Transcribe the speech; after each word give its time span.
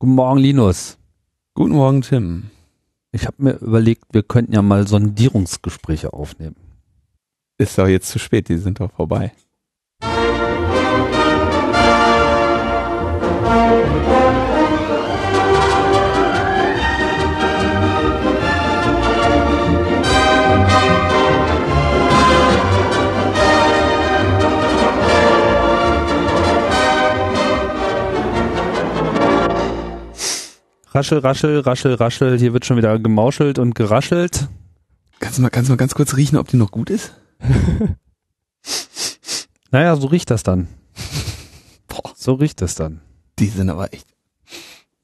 Guten 0.00 0.14
Morgen, 0.14 0.38
Linus. 0.38 0.96
Guten 1.54 1.74
Morgen, 1.74 2.02
Tim. 2.02 2.50
Ich 3.10 3.26
habe 3.26 3.42
mir 3.42 3.56
überlegt, 3.56 4.04
wir 4.12 4.22
könnten 4.22 4.52
ja 4.52 4.62
mal 4.62 4.86
Sondierungsgespräche 4.86 6.12
aufnehmen. 6.12 6.54
Ist 7.58 7.76
doch 7.78 7.88
jetzt 7.88 8.08
zu 8.08 8.20
spät, 8.20 8.48
die 8.48 8.58
sind 8.58 8.78
doch 8.78 8.92
vorbei. 8.92 9.32
Raschel, 30.98 31.18
raschel, 31.20 31.60
raschel, 31.60 31.94
raschel. 31.94 32.38
Hier 32.40 32.52
wird 32.52 32.66
schon 32.66 32.76
wieder 32.76 32.98
gemauschelt 32.98 33.60
und 33.60 33.76
geraschelt. 33.76 34.48
Kannst 35.20 35.38
du 35.38 35.42
mal, 35.42 35.48
kannst 35.48 35.68
du 35.68 35.72
mal 35.72 35.76
ganz 35.76 35.94
kurz 35.94 36.16
riechen, 36.16 36.36
ob 36.36 36.48
die 36.48 36.56
noch 36.56 36.72
gut 36.72 36.90
ist? 36.90 37.14
Naja, 39.70 39.94
so 39.96 40.06
riecht 40.06 40.30
das 40.30 40.42
dann. 40.44 40.66
Boah, 41.88 42.10
so 42.16 42.32
riecht 42.32 42.62
das 42.62 42.74
dann. 42.74 43.02
Die 43.38 43.48
sind 43.48 43.68
aber 43.68 43.92
echt. 43.92 44.06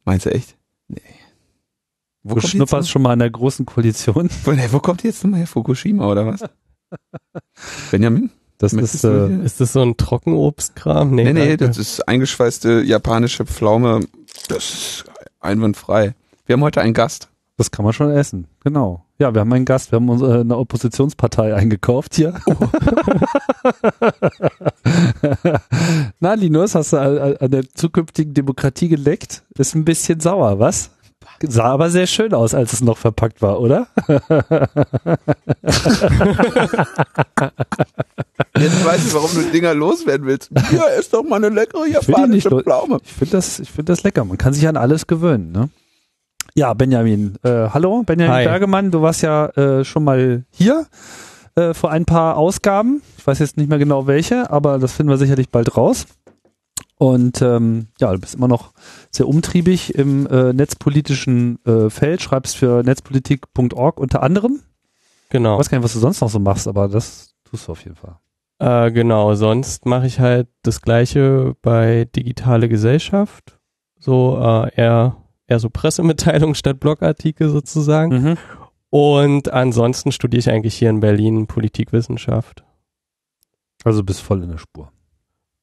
Meinst 0.07 0.25
du 0.25 0.33
echt? 0.33 0.57
Nee. 0.89 1.03
Wo 2.23 2.37
du 2.37 2.41
schnupperst 2.41 2.89
schon 2.89 3.03
mal 3.03 3.13
in 3.13 3.19
der 3.19 3.31
großen 3.31 3.67
Koalition. 3.67 4.31
Wo, 4.45 4.53
nee, 4.53 4.69
wo 4.71 4.81
kommt 4.81 5.03
die 5.03 5.09
jetzt 5.09 5.23
nochmal 5.23 5.41
her? 5.41 5.47
Fukushima 5.47 6.11
oder 6.11 6.27
was? 6.27 6.45
Benjamin? 7.91 8.31
Das 8.57 8.73
ist, 8.73 9.05
äh, 9.05 9.45
ist 9.45 9.61
das 9.61 9.75
so 9.75 9.83
ein 9.83 9.99
Trockenobstkram? 9.99 11.15
Nee, 11.15 11.25
nee, 11.25 11.33
nee, 11.35 11.57
das 11.59 11.77
ist 11.77 12.09
eingeschweißte 12.09 12.81
japanische 12.81 13.45
Pflaume. 13.45 14.01
Das 14.49 14.65
ist 14.73 15.05
einwandfrei. 15.45 16.15
Wir 16.47 16.55
haben 16.55 16.63
heute 16.63 16.81
einen 16.81 16.95
Gast. 16.95 17.29
Das 17.57 17.71
kann 17.71 17.85
man 17.85 17.93
schon 17.93 18.11
essen, 18.11 18.49
genau. 18.65 19.05
Ja, 19.19 19.33
wir 19.33 19.41
haben 19.41 19.53
einen 19.53 19.65
Gast, 19.65 19.93
wir 19.93 19.97
haben 19.97 20.09
unsere, 20.09 20.41
eine 20.41 20.57
Oppositionspartei 20.57 21.55
eingekauft 21.55 22.17
hier. 22.17 22.35
Oh. 22.47 22.57
Na, 26.19 26.35
Linus, 26.35 26.75
hast 26.75 26.95
du 26.95 26.99
an 26.99 27.51
der 27.51 27.69
zukünftigen 27.75 28.35
Demokratie 28.35 28.89
geleckt? 28.89 29.45
Ist 29.57 29.77
ein 29.77 29.85
bisschen 29.85 30.19
sauer, 30.19 30.59
was? 30.59 30.91
Sah 31.43 31.65
aber 31.65 31.91
sehr 31.91 32.07
schön 32.07 32.33
aus, 32.35 32.55
als 32.55 32.73
es 32.73 32.81
noch 32.81 32.97
verpackt 32.99 33.43
war, 33.43 33.61
oder? 33.61 33.89
Jetzt 38.59 38.85
weiß 38.85 39.07
ich, 39.07 39.15
warum 39.15 39.31
du 39.35 39.43
Dinger 39.53 39.75
loswerden 39.75 40.27
willst. 40.27 40.51
Ja, 40.73 40.85
ist 40.99 41.13
doch 41.13 41.23
mal 41.23 41.37
eine 41.37 41.49
leckere 41.49 41.87
japanische 41.87 42.49
ich 42.49 42.63
Pflaume. 42.63 42.99
Ich 43.05 43.13
finde 43.13 43.33
das, 43.33 43.59
ich 43.59 43.71
finde 43.71 43.93
das 43.93 44.03
lecker. 44.03 44.25
Man 44.25 44.39
kann 44.39 44.53
sich 44.53 44.67
an 44.67 44.77
alles 44.77 45.07
gewöhnen, 45.07 45.53
ne? 45.53 45.69
Ja, 46.55 46.73
Benjamin. 46.73 47.35
Äh, 47.43 47.69
hallo, 47.71 48.05
Benjamin 48.05 48.33
Hi. 48.33 48.45
Bergemann. 48.45 48.91
Du 48.91 49.03
warst 49.03 49.23
ja 49.23 49.47
äh, 49.57 49.85
schon 49.85 50.05
mal 50.05 50.45
hier 50.51 50.87
äh, 51.57 51.75
vor 51.75 51.91
ein 51.91 52.05
paar 52.05 52.37
Ausgaben. 52.37 53.03
Ich 53.19 53.27
weiß 53.27 53.41
jetzt 53.41 53.57
nicht 53.57 53.69
mehr 53.69 53.79
genau 53.79 54.07
welche, 54.07 54.51
aber 54.51 54.79
das 54.79 54.93
finden 54.93 55.11
wir 55.11 55.19
sicherlich 55.19 55.51
bald 55.51 55.77
raus. 55.77 56.07
Und 56.97 57.43
ähm, 57.43 57.89
ja, 57.99 58.13
du 58.13 58.19
bist 58.19 58.35
immer 58.35 58.49
noch 58.49 58.73
sehr 59.11 59.29
umtriebig 59.29 59.95
im 59.95 60.27
äh, 60.27 60.53
netzpolitischen 60.53 61.59
äh, 61.65 61.91
Feld, 61.91 62.23
schreibst 62.23 62.57
für 62.57 62.83
netzpolitik.org 62.83 63.99
unter 63.99 64.23
anderem. 64.23 64.61
Genau. 65.31 65.55
Ich 65.55 65.61
weiß 65.61 65.71
gar 65.71 65.79
nicht, 65.79 65.85
was 65.85 65.95
du 65.95 65.99
sonst 65.99 66.21
noch 66.21 66.31
so 66.31 66.39
machst, 66.39 66.69
aber 66.69 66.89
das 66.89 67.35
tust 67.45 67.67
du 67.67 67.73
auf 67.73 67.83
jeden 67.83 67.97
Fall. 67.97 68.19
Äh, 68.59 68.93
genau, 68.93 69.35
sonst 69.35 69.87
mache 69.87 70.07
ich 70.07 70.21
halt 70.21 70.49
das 70.63 70.81
gleiche 70.81 71.57
bei 71.63 72.07
Digitale 72.15 72.69
Gesellschaft. 72.69 73.59
So 73.99 74.39
äh, 74.39 74.75
eher, 74.77 75.17
eher 75.47 75.59
so 75.59 75.71
Pressemitteilungen 75.71 76.55
statt 76.55 76.79
Blogartikel 76.79 77.49
sozusagen. 77.49 78.23
Mhm. 78.23 78.39
Und 78.91 79.53
ansonsten 79.53 80.13
studiere 80.13 80.39
ich 80.39 80.51
eigentlich 80.51 80.77
hier 80.77 80.91
in 80.91 81.01
Berlin 81.01 81.49
Politikwissenschaft. 81.49 82.65
Also 83.83 84.05
bist 84.05 84.21
voll 84.21 84.45
in 84.45 84.51
der 84.51 84.59
Spur. 84.59 84.93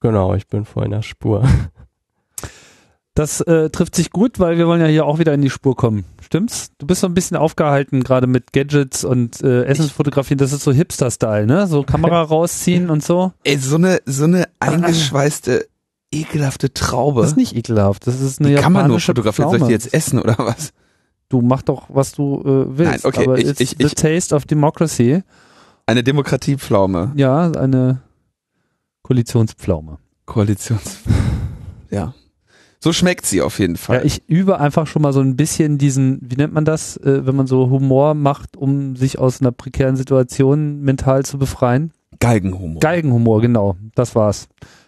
Genau, 0.02 0.34
ich 0.34 0.48
bin 0.48 0.66
voll 0.66 0.86
in 0.86 0.92
der 0.92 1.02
Spur. 1.04 1.48
Das 3.14 3.42
äh, 3.42 3.70
trifft 3.70 3.96
sich 3.96 4.12
gut, 4.12 4.40
weil 4.40 4.58
wir 4.58 4.68
wollen 4.68 4.80
ja 4.82 4.88
hier 4.88 5.06
auch 5.06 5.20
wieder 5.20 5.34
in 5.34 5.42
die 5.42 5.50
Spur 5.50 5.76
kommen. 5.76 6.06
Stimmt's? 6.22 6.72
Du 6.78 6.88
bist 6.88 7.02
so 7.02 7.08
ein 7.08 7.14
bisschen 7.14 7.36
aufgehalten, 7.36 8.04
gerade 8.04 8.26
mit 8.26 8.54
Gadgets 8.54 9.04
und 9.04 9.42
äh, 9.44 9.64
Essensfotografien. 9.66 10.38
Das 10.38 10.54
ist 10.54 10.64
so 10.64 10.72
Hipster-Style, 10.72 11.46
ne? 11.46 11.68
So 11.68 11.84
Kamera 11.84 12.22
rausziehen 12.22 12.90
und 12.90 13.04
so. 13.04 13.34
Ey, 13.44 13.58
so 13.58 13.76
eine, 13.76 14.00
so 14.06 14.24
eine 14.24 14.46
eingeschweißte, 14.62 15.68
ekelhafte 16.14 16.74
Traube. 16.74 17.22
Das 17.22 17.32
ist 17.32 17.38
nicht 17.38 17.56
ekelhaft. 17.56 18.08
Das 18.08 18.22
ist 18.22 18.40
eine 18.40 18.50
die 18.50 18.56
kann 18.56 18.72
man 18.72 18.88
nur 18.88 19.00
fotografieren. 19.02 19.50
Soll 19.50 19.60
ich 19.60 19.66
die 19.66 19.72
jetzt 19.74 19.94
essen 19.94 20.18
oder 20.20 20.36
was? 20.38 20.72
Du 21.28 21.42
mach 21.42 21.62
doch, 21.64 21.88
was 21.90 22.14
du 22.14 22.40
äh, 22.42 22.78
willst. 22.78 23.04
Nein, 23.04 23.14
okay, 23.14 23.24
Aber 23.26 23.38
ich- 23.38 23.46
it's 23.48 23.60
ich- 23.60 23.76
the 23.78 23.86
ich- 23.88 23.96
taste 23.96 24.34
of 24.34 24.46
democracy. 24.46 25.22
Eine 25.86 26.04
Demokratiepflaume. 26.04 27.12
Ja, 27.16 27.52
eine 27.52 28.02
Koalitionspflaume. 29.12 29.98
Koalitions. 30.26 31.00
ja. 31.90 32.14
So 32.80 32.94
schmeckt 32.94 33.26
sie 33.26 33.42
auf 33.42 33.60
jeden 33.60 33.76
Fall. 33.76 33.98
Ja, 33.98 34.04
ich 34.06 34.28
übe 34.30 34.60
einfach 34.60 34.88
schon 34.88 35.02
mal 35.02 35.12
so 35.12 35.20
ein 35.20 35.36
bisschen 35.36 35.78
diesen, 35.78 36.20
wie 36.22 36.36
nennt 36.36 36.54
man 36.54 36.64
das, 36.64 36.96
äh, 36.98 37.26
wenn 37.26 37.36
man 37.36 37.46
so 37.46 37.70
Humor 37.70 38.14
macht, 38.14 38.56
um 38.56 38.96
sich 38.96 39.20
aus 39.20 39.42
einer 39.42 39.52
prekären 39.52 39.98
Situation 39.98 40.80
mental 40.80 41.26
zu 41.26 41.38
befreien? 41.38 41.92
Galgenhumor. 42.20 42.80
Galgenhumor, 42.80 43.42
genau, 43.42 43.76
das 43.96 44.16
war's. 44.16 44.48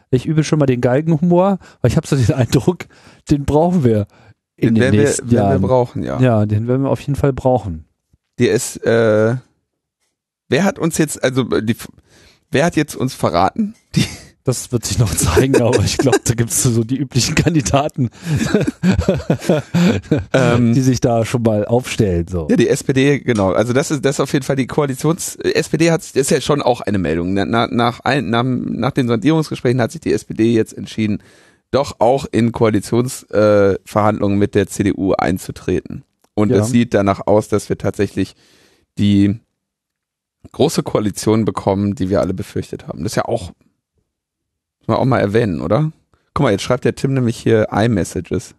Ich 0.09 0.25
übe 0.25 0.45
schon 0.45 0.59
mal 0.59 0.67
den 0.67 0.79
Galgenhumor, 0.79 1.59
weil 1.81 1.91
ich 1.91 1.97
habe 1.97 2.07
so 2.07 2.15
den 2.15 2.31
Eindruck, 2.33 2.85
den 3.29 3.43
brauchen 3.43 3.83
wir 3.83 4.07
in 4.55 4.69
den 4.69 4.75
den 4.75 4.81
werden 4.81 4.93
wir, 4.93 5.01
nächsten 5.01 5.31
werden 5.31 5.31
wir 5.31 5.49
Jahren. 5.49 5.61
brauchen, 5.61 6.03
ja. 6.03 6.19
ja, 6.21 6.45
den 6.45 6.67
werden 6.69 6.83
wir 6.83 6.89
auf 6.89 7.01
jeden 7.01 7.15
Fall 7.15 7.33
brauchen. 7.33 7.85
Die 8.39 8.47
ist, 8.47 8.77
äh, 8.85 9.35
wer 10.47 10.63
hat 10.63 10.79
uns 10.79 10.97
jetzt, 10.97 11.21
also 11.21 11.43
die, 11.43 11.75
wer 12.53 12.65
hat 12.65 12.75
jetzt 12.75 12.95
uns 12.95 13.13
verraten? 13.13 13.75
Die, 13.95 14.05
Das 14.45 14.71
wird 14.73 14.85
sich 14.85 14.99
noch 14.99 15.13
zeigen, 15.15 15.61
aber 15.61 15.79
ich 15.83 15.97
glaube, 15.97 16.19
da 16.23 16.33
gibt's 16.33 16.61
so 16.63 16.83
die 16.83 16.97
üblichen 16.97 17.33
Kandidaten, 17.33 18.09
ähm, 20.33 20.73
die 20.73 20.81
sich 20.81 20.99
da 21.01 21.25
schon 21.25 21.43
mal 21.43 21.65
aufstellen. 21.65 22.27
So. 22.27 22.47
Ja, 22.49 22.55
die 22.55 22.67
SPD, 22.69 23.19
genau. 23.19 23.51
Also 23.53 23.73
das 23.73 23.91
ist 23.91 24.03
das 24.03 24.17
ist 24.17 24.19
auf 24.19 24.33
jeden 24.33 24.43
Fall 24.45 24.55
die 24.55 24.67
Koalitions. 24.67 25.35
SPD 25.37 25.91
hat 25.91 26.01
ist 26.13 26.31
ja 26.31 26.41
schon 26.41 26.61
auch 26.61 26.81
eine 26.81 26.97
Meldung. 26.97 27.33
Na- 27.33 27.45
Na, 27.45 27.67
nach, 27.67 28.01
ein, 28.01 28.29
nach, 28.29 28.43
nach 28.45 28.91
den 28.91 29.07
Sondierungsgesprächen 29.07 29.81
hat 29.81 29.91
sich 29.91 30.01
die 30.01 30.13
SPD 30.13 30.53
jetzt 30.53 30.73
entschieden, 30.77 31.21
doch 31.71 31.95
auch 31.99 32.25
in 32.31 32.51
Koalitionsverhandlungen 32.51 34.37
äh, 34.37 34.39
mit 34.39 34.55
der 34.55 34.67
CDU 34.67 35.13
einzutreten. 35.13 36.03
Und 36.35 36.49
Ja. 36.49 36.57
es 36.57 36.69
sieht 36.69 36.93
danach 36.93 37.27
aus, 37.27 37.47
dass 37.47 37.69
wir 37.69 37.77
tatsächlich 37.77 38.35
die 38.97 39.39
große 40.51 40.83
Koalition 40.83 41.45
bekommen, 41.45 41.95
die 41.95 42.09
wir 42.09 42.21
alle 42.21 42.33
befürchtet 42.33 42.87
haben. 42.87 43.03
Das 43.03 43.13
ist 43.13 43.15
ja 43.15 43.25
auch, 43.25 43.51
muss 44.79 44.87
man 44.87 44.97
auch 44.97 45.05
mal 45.05 45.19
erwähnen, 45.19 45.61
oder? 45.61 45.91
Guck 46.33 46.43
mal, 46.43 46.51
jetzt 46.51 46.63
schreibt 46.63 46.85
der 46.85 46.95
Tim 46.95 47.13
nämlich 47.13 47.37
hier 47.37 47.67
iMessages. 47.71 48.55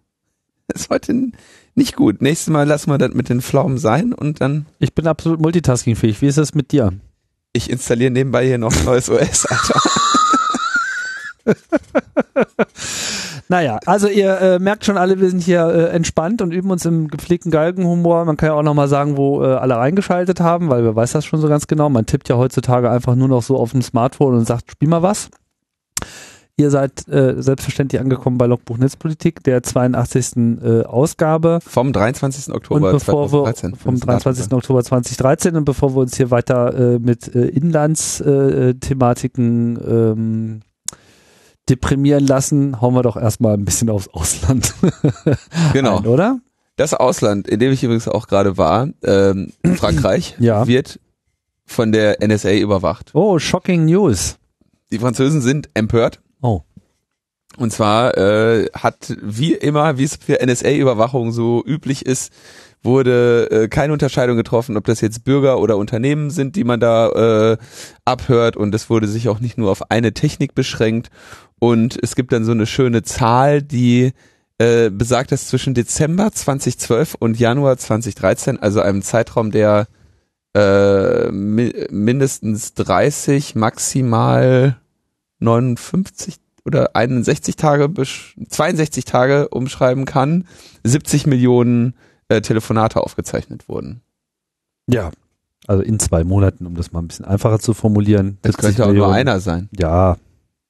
Das 0.67 0.81
ist 0.81 0.89
heute 0.89 1.31
nicht 1.75 1.95
gut. 1.95 2.21
Nächstes 2.21 2.51
Mal 2.51 2.67
lassen 2.67 2.89
wir 2.89 2.97
das 2.97 3.13
mit 3.13 3.29
den 3.29 3.41
Pflaumen 3.41 3.77
sein 3.77 4.13
und 4.13 4.41
dann 4.41 4.65
Ich 4.79 4.93
bin 4.95 5.07
absolut 5.07 5.39
multitaskingfähig. 5.39 6.21
Wie 6.21 6.27
ist 6.27 6.37
das 6.37 6.55
mit 6.55 6.71
dir? 6.71 6.93
ich 7.55 7.69
installiere 7.69 8.11
nebenbei 8.11 8.45
hier 8.45 8.57
noch 8.57 8.75
ein 8.75 8.83
neues 8.85 9.09
OS, 9.09 9.45
Alter. 9.45 9.81
Naja, 13.47 13.79
also 13.85 14.07
ihr 14.07 14.41
äh, 14.41 14.59
merkt 14.59 14.85
schon 14.85 14.97
alle, 14.97 15.19
wir 15.19 15.29
sind 15.29 15.43
hier 15.43 15.67
äh, 15.67 15.89
entspannt 15.89 16.41
und 16.41 16.51
üben 16.51 16.71
uns 16.71 16.83
im 16.85 17.09
gepflegten 17.09 17.51
Galgenhumor. 17.51 18.25
Man 18.25 18.37
kann 18.37 18.47
ja 18.47 18.53
auch 18.53 18.63
nochmal 18.63 18.87
sagen, 18.87 19.17
wo 19.17 19.43
äh, 19.43 19.53
alle 19.53 19.75
reingeschaltet 19.75 20.39
haben, 20.39 20.69
weil 20.69 20.83
wer 20.83 20.95
weiß 20.95 21.11
das 21.11 21.25
schon 21.25 21.39
so 21.39 21.47
ganz 21.47 21.67
genau. 21.67 21.89
Man 21.89 22.07
tippt 22.07 22.27
ja 22.27 22.37
heutzutage 22.37 22.89
einfach 22.89 23.13
nur 23.15 23.27
noch 23.27 23.43
so 23.43 23.57
auf 23.57 23.71
dem 23.71 23.83
Smartphone 23.83 24.33
und 24.33 24.47
sagt, 24.47 24.71
spiel 24.71 24.89
mal 24.89 25.03
was. 25.03 25.29
Ihr 26.57 26.71
seid 26.71 27.05
äh, 27.09 27.41
selbstverständlich 27.41 28.01
angekommen 28.01 28.37
bei 28.37 28.45
Logbuch 28.45 28.77
Netzpolitik, 28.77 29.43
der 29.43 29.61
82. 29.61 30.37
Äh, 30.63 30.83
Ausgabe. 30.83 31.59
Vom 31.61 31.91
23. 31.91 32.53
Oktober 32.53 32.87
und 32.87 32.93
bevor 32.93 33.27
2013. 33.27 33.71
wir 33.71 33.77
vom 33.77 33.99
23. 33.99 34.53
Oktober 34.53 34.81
2013 34.81 35.57
und 35.57 35.65
bevor 35.65 35.93
wir 35.95 35.99
uns 35.99 36.15
hier 36.15 36.31
weiter 36.31 36.95
äh, 36.95 36.99
mit 36.99 37.35
äh, 37.35 37.47
Inlandsthematiken 37.47 39.77
ähm, 39.85 40.61
deprimieren 41.69 42.25
lassen, 42.27 42.79
hauen 42.81 42.93
wir 42.93 43.01
doch 43.03 43.17
erstmal 43.17 43.53
ein 43.55 43.65
bisschen 43.65 43.89
aufs 43.89 44.07
Ausland. 44.09 44.73
Genau. 45.73 45.97
ein, 45.99 46.05
oder? 46.07 46.39
Das 46.77 46.93
Ausland, 46.93 47.47
in 47.47 47.59
dem 47.59 47.71
ich 47.71 47.83
übrigens 47.83 48.07
auch 48.07 48.27
gerade 48.27 48.57
war, 48.57 48.89
ähm, 49.03 49.51
Frankreich, 49.75 50.35
Ja. 50.39 50.67
wird 50.67 50.99
von 51.65 51.91
der 51.91 52.17
NSA 52.25 52.53
überwacht. 52.53 53.11
Oh, 53.13 53.39
shocking 53.39 53.85
news. 53.85 54.37
Die 54.91 54.99
Französen 54.99 55.41
sind 55.41 55.69
empört. 55.73 56.21
Oh. 56.41 56.61
Und 57.57 57.71
zwar 57.71 58.17
äh, 58.17 58.67
hat 58.73 59.15
wie 59.21 59.53
immer, 59.53 59.97
wie 59.97 60.03
es 60.03 60.17
für 60.17 60.45
NSA-Überwachung 60.45 61.31
so 61.31 61.63
üblich 61.65 62.05
ist, 62.05 62.31
wurde 62.83 63.49
äh, 63.49 63.67
keine 63.67 63.93
Unterscheidung 63.93 64.37
getroffen, 64.37 64.77
ob 64.77 64.83
das 64.85 65.01
jetzt 65.01 65.23
Bürger 65.23 65.57
oder 65.59 65.77
Unternehmen 65.77 66.29
sind, 66.29 66.55
die 66.55 66.63
man 66.63 66.79
da 66.79 67.53
äh, 67.53 67.57
abhört. 68.03 68.57
Und 68.57 68.75
es 68.75 68.89
wurde 68.89 69.07
sich 69.07 69.27
auch 69.29 69.39
nicht 69.39 69.57
nur 69.57 69.71
auf 69.71 69.89
eine 69.89 70.13
Technik 70.13 70.53
beschränkt. 70.53 71.09
Und 71.59 71.97
es 72.01 72.15
gibt 72.15 72.31
dann 72.31 72.45
so 72.45 72.51
eine 72.51 72.65
schöne 72.65 73.03
Zahl, 73.03 73.61
die 73.61 74.13
äh, 74.57 74.89
besagt, 74.89 75.31
dass 75.31 75.47
zwischen 75.47 75.73
Dezember 75.73 76.31
2012 76.31 77.15
und 77.15 77.39
Januar 77.39 77.77
2013, 77.77 78.59
also 78.59 78.81
einem 78.81 79.01
Zeitraum, 79.01 79.51
der 79.51 79.87
äh, 80.55 81.29
mi 81.31 81.73
mindestens 81.89 82.73
30, 82.73 83.55
maximal 83.55 84.77
59 85.39 86.35
oder 86.65 86.95
61 86.95 87.55
Tage, 87.57 87.89
62 87.93 89.05
Tage 89.05 89.49
umschreiben 89.49 90.05
kann, 90.05 90.45
70 90.83 91.27
Millionen 91.27 91.93
äh, 92.29 92.41
Telefonate 92.41 93.01
aufgezeichnet 93.01 93.67
wurden. 93.67 94.01
Ja. 94.87 95.11
Also 95.67 95.81
in 95.83 95.99
zwei 95.99 96.23
Monaten, 96.23 96.65
um 96.65 96.75
das 96.75 96.91
mal 96.91 97.01
ein 97.01 97.07
bisschen 97.07 97.25
einfacher 97.25 97.59
zu 97.59 97.73
formulieren. 97.73 98.37
Das 98.41 98.53
70 98.53 98.61
könnte 98.61 98.83
auch 98.83 98.87
nur 98.87 98.93
Millionen. 98.93 99.13
einer 99.13 99.39
sein. 99.39 99.69
Ja. 99.77 100.17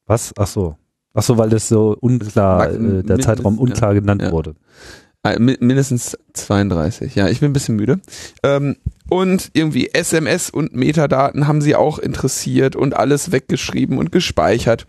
Was? 0.05 0.33
Ach 0.37 0.47
so. 0.47 0.75
Ach 1.13 1.23
so, 1.23 1.37
weil 1.37 1.49
das 1.49 1.69
so 1.69 1.95
unklar, 1.99 2.71
äh, 2.71 3.03
der 3.03 3.19
Zeitraum 3.19 3.55
ja, 3.55 3.61
unklar 3.61 3.93
genannt 3.93 4.21
ja. 4.21 4.31
wurde. 4.31 4.55
Mi- 5.23 5.57
mindestens 5.59 6.17
32. 6.33 7.15
Ja, 7.15 7.29
ich 7.29 7.39
bin 7.39 7.49
ein 7.49 7.53
bisschen 7.53 7.77
müde. 7.77 7.99
Ähm, 8.43 8.75
und 9.09 9.49
irgendwie 9.53 9.89
SMS 9.93 10.49
und 10.49 10.75
Metadaten 10.75 11.47
haben 11.47 11.61
sie 11.61 11.75
auch 11.75 11.97
interessiert 11.99 12.75
und 12.75 12.95
alles 12.95 13.31
weggeschrieben 13.31 13.97
und 13.97 14.11
gespeichert. 14.11 14.85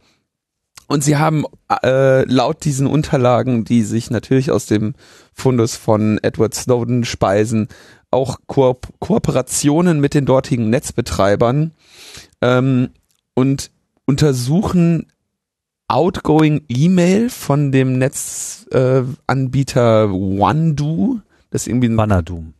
Und 0.89 1.03
sie 1.03 1.17
haben 1.17 1.45
äh, 1.83 2.25
laut 2.31 2.65
diesen 2.65 2.87
Unterlagen, 2.87 3.65
die 3.65 3.83
sich 3.83 4.11
natürlich 4.11 4.51
aus 4.51 4.67
dem 4.67 4.95
Fundus 5.33 5.75
von 5.77 6.19
Edward 6.23 6.55
Snowden 6.55 7.05
speisen, 7.05 7.69
auch 8.11 8.39
Ko 8.47 8.79
Kooperationen 9.01 10.01
mit 10.01 10.15
den 10.15 10.27
dortigen 10.27 10.71
Netzbetreibern 10.71 11.73
ähm, 12.41 12.91
und 13.35 13.71
untersuchen 14.07 15.07
outgoing 15.89 16.63
E-Mail 16.69 17.31
von 17.31 17.73
dem 17.73 17.99
Netzanbieter 17.99 20.05
äh, 20.05 20.09
OneDo. 20.09 21.21
Das 21.51 21.63
ist 21.63 21.69
irgendwie 21.69 21.89
ein 21.89 21.97
Vanadum. 21.97 22.55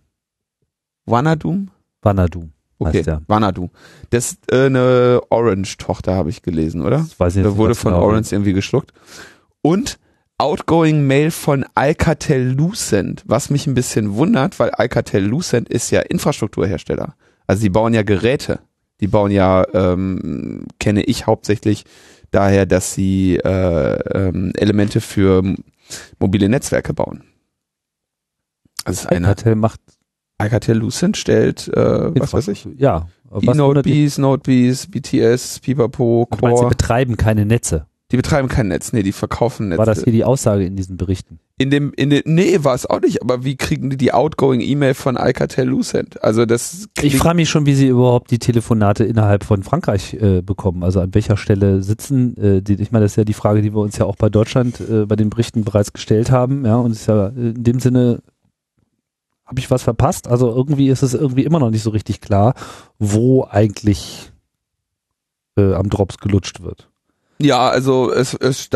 Wanadum? 1.07 1.71
Vanadum. 2.03 2.53
Okay, 2.79 2.99
Heißt 2.99 3.07
der. 3.07 3.23
Wanadu. 3.27 3.71
Das 4.11 4.33
ist 4.33 4.53
äh, 4.53 4.67
eine 4.67 5.23
Orange-Tochter, 5.31 6.15
habe 6.15 6.29
ich 6.31 6.43
gelesen, 6.43 6.83
oder? 6.83 6.99
Das 6.99 7.19
weiß 7.19 7.37
ich 7.37 7.43
Da 7.43 7.49
nicht 7.49 7.59
wurde 7.59 7.75
von 7.75 7.95
genau. 7.95 8.05
Orange 8.05 8.33
irgendwie 8.33 8.53
geschluckt. 8.53 8.93
Und 9.63 9.99
Outgoing 10.39 11.07
Mail 11.07 11.31
von 11.31 11.65
Alcatel 11.75 12.53
Lucent, 12.53 13.25
was 13.27 13.49
mich 13.49 13.67
ein 13.67 13.73
bisschen 13.73 14.17
wundert, 14.17 14.61
weil 14.61 14.69
Alcatel 14.71 15.25
Lucent 15.25 15.71
ist 15.71 15.91
ja 15.91 16.01
Infrastrukturhersteller. 16.01 17.15
Also 17.47 17.63
die 17.63 17.71
bauen 17.71 17.95
ja 17.95 18.03
Geräte. 18.03 18.59
Die 19.01 19.09
bauen 19.09 19.31
ja, 19.31 19.65
ähm, 19.75 20.67
kenne 20.79 21.03
ich 21.03 21.27
hauptsächlich 21.27 21.85
daher, 22.31 22.67
dass 22.67 22.95
sie 22.95 23.37
äh, 23.37 24.29
ähm, 24.29 24.53
Elemente 24.57 25.01
für 25.01 25.43
mobile 26.19 26.49
Netzwerke 26.49 26.95
bauen. 26.95 27.23
Also 28.85 29.09
eine 29.09 29.29
Alcatel 29.29 29.55
macht 29.57 29.81
Alcatel 30.39 30.77
Lucent 30.79 31.17
stellt, 31.17 31.69
äh, 31.69 32.21
was 32.21 32.33
weiß 32.35 32.49
ich, 32.49 32.69
Ja. 32.77 33.09
aber 33.31 33.47
was 33.47 33.55
E-Node 33.57 33.69
wundert 33.69 33.87
dich? 33.87 33.93
Bees, 33.95 34.19
Node 34.19 34.43
Bees, 34.45 34.87
BTS, 34.87 35.61
Pipapo, 35.61 36.29
Du 36.31 36.39
meinst, 36.41 36.59
sie 36.59 36.63
Core. 36.65 36.69
betreiben 36.69 37.17
keine 37.17 37.47
Netze. 37.47 37.87
Die 38.13 38.17
betreiben 38.17 38.49
kein 38.49 38.69
Netz, 38.69 38.93
nee, 38.93 39.03
die 39.03 39.13
verkaufen 39.13 39.69
Netze. 39.69 39.79
War 39.79 39.87
das 39.87 40.05
hier 40.05 40.13
die 40.13 40.25
Aussage 40.25 40.65
in 40.65 40.77
diesen 40.77 40.97
Berichten? 40.97 41.41
in 41.59 41.71
dem, 41.71 41.93
in 41.95 42.11
dem, 42.11 42.23
nee, 42.27 42.59
war 42.63 42.75
es 42.75 42.85
auch 42.85 43.01
nicht, 43.01 43.23
aber 43.23 43.43
wie 43.45 43.57
kriegen 43.57 43.89
die 43.89 43.97
die 43.97 44.13
outgoing 44.13 44.61
E-Mail 44.61 44.93
von 44.93 45.17
Alcatel 45.17 45.67
Lucent? 45.67 46.23
Also 46.23 46.45
das 46.45 46.89
Ich 47.01 47.17
frage 47.17 47.37
mich 47.37 47.49
schon, 47.49 47.65
wie 47.65 47.75
sie 47.75 47.89
überhaupt 47.89 48.31
die 48.31 48.39
Telefonate 48.39 49.05
innerhalb 49.05 49.43
von 49.43 49.63
Frankreich 49.63 50.15
äh, 50.15 50.43
bekommen. 50.43 50.85
Also 50.85 51.01
an 51.01 51.15
welcher 51.15 51.39
Stelle 51.39 51.83
sitzen 51.83 52.37
äh, 52.37 52.61
die, 52.61 52.75
ich 52.75 52.93
meine, 52.93 53.07
das 53.07 53.13
ist 53.13 53.17
ja 53.17 53.25
die 53.25 53.33
Frage, 53.33 53.63
die 53.63 53.73
wir 53.73 53.81
uns 53.81 53.97
ja 53.97 54.05
auch 54.05 54.17
bei 54.17 54.29
Deutschland 54.29 54.81
äh, 54.81 55.07
bei 55.07 55.17
den 55.17 55.31
Berichten 55.31 55.65
bereits 55.65 55.95
gestellt 55.95 56.31
haben. 56.31 56.67
Ja, 56.67 56.77
und 56.77 56.91
ist 56.91 57.07
ja 57.07 57.29
äh, 57.29 57.31
in 57.31 57.65
dem 57.65 57.81
Sinne, 57.81 58.21
habe 59.47 59.59
ich 59.59 59.71
was 59.71 59.83
verpasst? 59.83 60.29
Also 60.29 60.55
irgendwie 60.55 60.89
ist 60.89 61.03
es 61.03 61.15
irgendwie 61.15 61.45
immer 61.45 61.59
noch 61.59 61.71
nicht 61.71 61.83
so 61.83 61.91
richtig 61.91 62.21
klar, 62.21 62.53
wo 62.99 63.45
eigentlich 63.45 64.31
äh, 65.57 65.73
am 65.73 65.89
Drops 65.89 66.19
gelutscht 66.19 66.63
wird. 66.63 66.91
Ja, 67.39 67.69
also 67.69 68.13
es, 68.13 68.35
es 68.35 68.69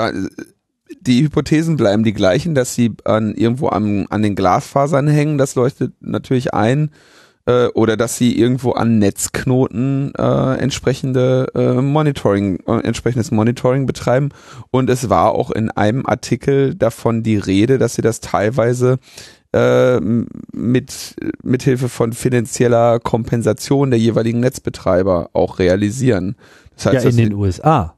die 1.00 1.22
Hypothesen 1.22 1.76
bleiben 1.76 2.04
die 2.04 2.12
gleichen, 2.12 2.54
dass 2.54 2.74
sie 2.74 2.92
an 3.04 3.34
irgendwo 3.34 3.68
am, 3.68 4.06
an 4.10 4.22
den 4.22 4.34
Glasfasern 4.34 5.08
hängen, 5.08 5.38
das 5.38 5.54
leuchtet 5.54 5.92
natürlich 6.00 6.52
ein. 6.52 6.90
Äh, 7.46 7.68
oder 7.68 7.96
dass 7.96 8.18
sie 8.18 8.38
irgendwo 8.38 8.72
an 8.72 8.98
Netzknoten 8.98 10.12
äh, 10.14 10.54
entsprechende 10.58 11.46
äh, 11.54 11.80
Monitoring, 11.80 12.58
äh, 12.66 12.80
entsprechendes 12.84 13.30
Monitoring 13.30 13.86
betreiben. 13.86 14.28
Und 14.70 14.90
es 14.90 15.08
war 15.08 15.32
auch 15.32 15.50
in 15.50 15.70
einem 15.70 16.04
Artikel 16.04 16.74
davon 16.74 17.22
die 17.22 17.38
Rede, 17.38 17.78
dass 17.78 17.94
sie 17.94 18.02
das 18.02 18.20
teilweise 18.20 18.98
äh, 19.52 19.98
mit 20.00 21.16
mithilfe 21.42 21.88
von 21.88 22.12
finanzieller 22.12 23.00
Kompensation 23.00 23.90
der 23.90 23.98
jeweiligen 23.98 24.40
Netzbetreiber 24.40 25.30
auch 25.32 25.58
realisieren. 25.58 26.36
Das 26.76 26.86
heißt, 26.86 27.04
ja, 27.04 27.10
in 27.10 27.16
den 27.16 27.34
USA, 27.34 27.94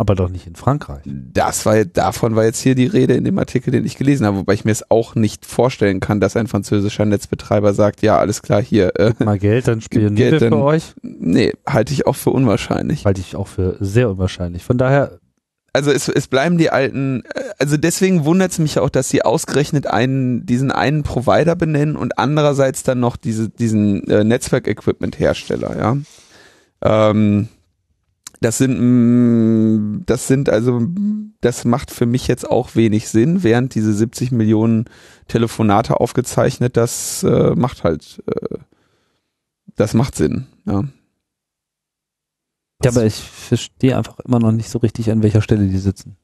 aber 0.00 0.14
doch 0.14 0.30
nicht 0.30 0.46
in 0.46 0.56
Frankreich. 0.56 1.02
das 1.04 1.66
war 1.66 1.84
davon 1.84 2.34
war 2.34 2.44
jetzt 2.44 2.60
hier 2.60 2.74
die 2.74 2.86
Rede 2.86 3.12
in 3.12 3.24
dem 3.24 3.38
Artikel, 3.38 3.70
den 3.70 3.84
ich 3.84 3.96
gelesen 3.98 4.24
habe, 4.24 4.38
wobei 4.38 4.54
ich 4.54 4.64
mir 4.64 4.72
es 4.72 4.90
auch 4.90 5.14
nicht 5.14 5.44
vorstellen 5.44 6.00
kann, 6.00 6.20
dass 6.20 6.36
ein 6.36 6.46
französischer 6.46 7.04
Netzbetreiber 7.04 7.74
sagt, 7.74 8.00
ja, 8.00 8.18
alles 8.18 8.40
klar, 8.40 8.62
hier, 8.62 8.98
äh, 8.98 9.12
Mal 9.22 9.38
Geld, 9.38 9.68
dann 9.68 9.82
wir 9.90 10.10
Geld, 10.10 10.40
dann- 10.40 10.52
für 10.52 10.62
euch. 10.62 10.94
nee, 11.02 11.52
halte 11.68 11.92
ich 11.92 12.06
auch 12.06 12.16
für 12.16 12.30
unwahrscheinlich. 12.30 13.04
Halte 13.04 13.20
ich 13.20 13.36
auch 13.36 13.46
für 13.46 13.76
sehr 13.80 14.08
unwahrscheinlich. 14.08 14.64
Von 14.64 14.78
daher 14.78 15.18
Also 15.74 15.92
es, 15.92 16.08
es 16.08 16.26
bleiben 16.28 16.56
die 16.58 16.70
alten, 16.70 17.22
äh, 17.34 17.42
also 17.58 17.76
deswegen 17.76 18.24
wundert 18.24 18.52
es 18.52 18.58
mich 18.58 18.78
auch, 18.78 18.88
dass 18.88 19.10
sie 19.10 19.22
ausgerechnet 19.22 19.86
einen, 19.86 20.46
diesen 20.46 20.72
einen 20.72 21.02
Provider 21.02 21.56
benennen 21.56 21.94
und 21.96 22.18
andererseits 22.18 22.82
dann 22.82 23.00
noch 23.00 23.16
diese, 23.16 23.50
diesen 23.50 24.08
äh, 24.08 24.24
Netzwerk-Equipment-Hersteller, 24.24 25.76
ja. 25.78 25.96
Ähm, 26.82 27.48
das 28.40 28.58
sind, 28.58 28.78
mm, 28.78 30.04
das 30.06 30.26
sind 30.26 30.48
also, 30.48 30.80
das 31.40 31.64
macht 31.64 31.90
für 31.90 32.06
mich 32.06 32.26
jetzt 32.26 32.50
auch 32.50 32.74
wenig 32.74 33.08
Sinn, 33.08 33.42
während 33.42 33.74
diese 33.74 33.92
70 33.92 34.32
Millionen 34.32 34.86
Telefonate 35.28 36.00
aufgezeichnet, 36.00 36.76
das 36.76 37.22
äh, 37.22 37.54
macht 37.54 37.84
halt, 37.84 38.22
äh, 38.26 38.58
das 39.76 39.94
macht 39.94 40.16
Sinn, 40.16 40.46
ja. 40.66 40.84
Ja, 42.82 42.92
aber 42.92 43.04
ich 43.04 43.16
verstehe 43.16 43.94
einfach 43.96 44.20
immer 44.20 44.38
noch 44.38 44.52
nicht 44.52 44.70
so 44.70 44.78
richtig, 44.78 45.10
an 45.10 45.22
welcher 45.22 45.42
Stelle 45.42 45.66
die 45.66 45.76
sitzen. 45.76 46.16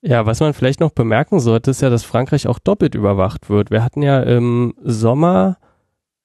Ja, 0.00 0.26
was 0.26 0.38
man 0.38 0.54
vielleicht 0.54 0.78
noch 0.78 0.92
bemerken 0.92 1.40
sollte, 1.40 1.72
ist 1.72 1.80
ja, 1.80 1.90
dass 1.90 2.04
Frankreich 2.04 2.46
auch 2.46 2.60
doppelt 2.60 2.94
überwacht 2.94 3.48
wird. 3.48 3.70
Wir 3.70 3.82
hatten 3.82 4.02
ja 4.02 4.20
im 4.20 4.74
Sommer, 4.84 5.56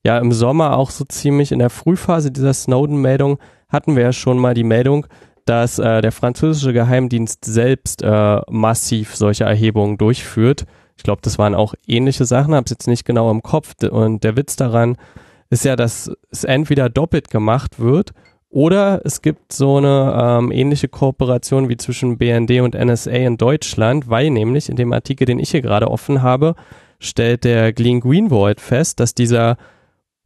ja 0.03 0.19
im 0.19 0.31
Sommer 0.31 0.77
auch 0.77 0.91
so 0.91 1.05
ziemlich 1.05 1.51
in 1.51 1.59
der 1.59 1.71
Frühphase 1.71 2.29
dieser 2.29 2.53
Snowden-Meldung 2.53 3.39
hatten 3.69 3.95
wir 3.95 4.03
ja 4.03 4.13
schon 4.13 4.37
mal 4.37 4.53
die 4.53 4.63
Meldung, 4.63 5.07
dass 5.49 5.79
äh, 5.79 6.01
der 6.01 6.11
französische 6.11 6.73
Geheimdienst 6.73 7.43
selbst 7.43 8.03
äh, 8.03 8.41
massiv 8.51 9.15
solche 9.15 9.45
Erhebungen 9.45 9.97
durchführt. 9.97 10.65
Ich 10.95 11.01
glaube, 11.01 11.21
das 11.23 11.39
waren 11.39 11.55
auch 11.55 11.73
ähnliche 11.87 12.25
Sachen, 12.25 12.53
habe 12.53 12.65
es 12.65 12.69
jetzt 12.69 12.87
nicht 12.87 13.03
genau 13.03 13.31
im 13.31 13.41
Kopf. 13.41 13.73
Und 13.89 14.23
der 14.23 14.37
Witz 14.37 14.57
daran 14.57 14.95
ist 15.49 15.65
ja, 15.65 15.75
dass 15.75 16.11
es 16.29 16.43
entweder 16.43 16.87
doppelt 16.87 17.31
gemacht 17.31 17.79
wird 17.79 18.11
oder 18.49 19.01
es 19.05 19.23
gibt 19.23 19.51
so 19.51 19.77
eine 19.77 20.39
ähm, 20.39 20.51
ähnliche 20.51 20.87
Kooperation 20.87 21.67
wie 21.67 21.77
zwischen 21.77 22.19
BND 22.19 22.61
und 22.61 22.75
NSA 22.75 23.09
in 23.11 23.37
Deutschland, 23.37 24.07
weil 24.07 24.29
nämlich 24.29 24.69
in 24.69 24.75
dem 24.75 24.93
Artikel, 24.93 25.25
den 25.25 25.39
ich 25.39 25.49
hier 25.49 25.61
gerade 25.61 25.89
offen 25.89 26.21
habe, 26.21 26.53
stellt 26.99 27.43
der 27.43 27.73
Glenn 27.73 28.01
Greenwald 28.01 28.61
fest, 28.61 28.99
dass 28.99 29.15
dieser 29.15 29.57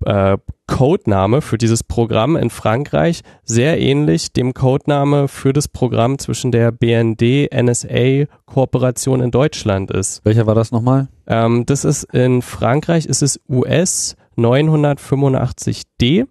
äh, 0.06 0.38
Codename 0.68 1.42
für 1.42 1.58
dieses 1.58 1.84
Programm 1.84 2.36
in 2.36 2.50
Frankreich 2.50 3.22
sehr 3.44 3.80
ähnlich 3.80 4.34
dem 4.34 4.54
Codename 4.54 5.28
für 5.28 5.54
das 5.54 5.68
Programm 5.68 6.20
zwischen 6.20 6.52
der 6.52 6.72
BND-NSA-Kooperation 6.72 9.22
in 9.22 9.32
Deutschland 9.32 9.90
ist. 9.92 10.22
Welcher 10.24 10.46
war 10.48 10.56
das 10.56 10.72
nochmal? 10.72 11.10
Ähm, 11.28 11.66
das 11.66 11.84
ist 11.86 12.04
in 12.14 12.42
Frankreich 12.42 13.06
ist 13.06 13.22
es 13.22 13.40
US 13.50 14.16
985D, 14.38 16.28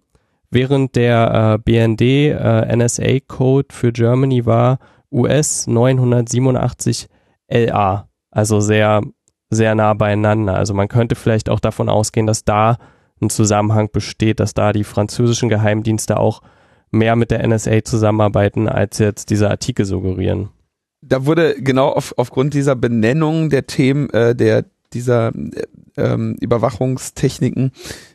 während 0.51 0.97
der 0.97 1.55
äh, 1.55 1.59
BND 1.59 2.03
äh, 2.03 3.65
für 3.71 3.93
Germany 3.93 4.47
war 4.47 4.79
US 5.13 5.67
987 5.67 7.09
LA. 7.49 8.09
Also 8.31 8.61
sehr, 8.61 9.03
sehr 9.51 9.75
nah 9.75 9.95
beieinander. 9.95 10.57
Also 10.57 10.75
man 10.75 10.89
könnte 10.89 11.15
vielleicht 11.15 11.51
auch 11.51 11.61
davon 11.61 11.89
ausgehen, 11.89 12.27
dass 12.27 12.45
da 12.45 12.79
ein 13.23 13.31
Zusammenhang 13.31 13.89
besteht, 13.93 14.41
dass 14.41 14.55
da 14.55 14.73
die 14.73 14.85
französischen 14.85 15.49
Geheimdienste 15.49 16.19
auch 16.19 16.43
mehr 16.91 17.17
mit 17.17 17.31
der 17.31 17.47
NSA 17.47 17.85
zusammenarbeiten, 17.85 18.69
als 18.69 18.99
jetzt 18.99 19.31
diese 19.31 19.51
Artikel 19.51 19.87
suggerieren. 19.87 20.51
da 21.01 21.25
wurde 21.27 21.57
genau 21.61 21.89
auf, 21.89 22.15
aufgrund 22.17 22.55
dieser 22.55 22.77
Benennung 22.77 23.51
der 23.51 23.67
Themen, 23.67 24.11
äh, 24.11 24.37
der 24.37 24.67
dieser 24.93 25.33
äh, 25.35 25.65
ähm, 25.97 26.37
Überwachungstechniken 26.41 27.73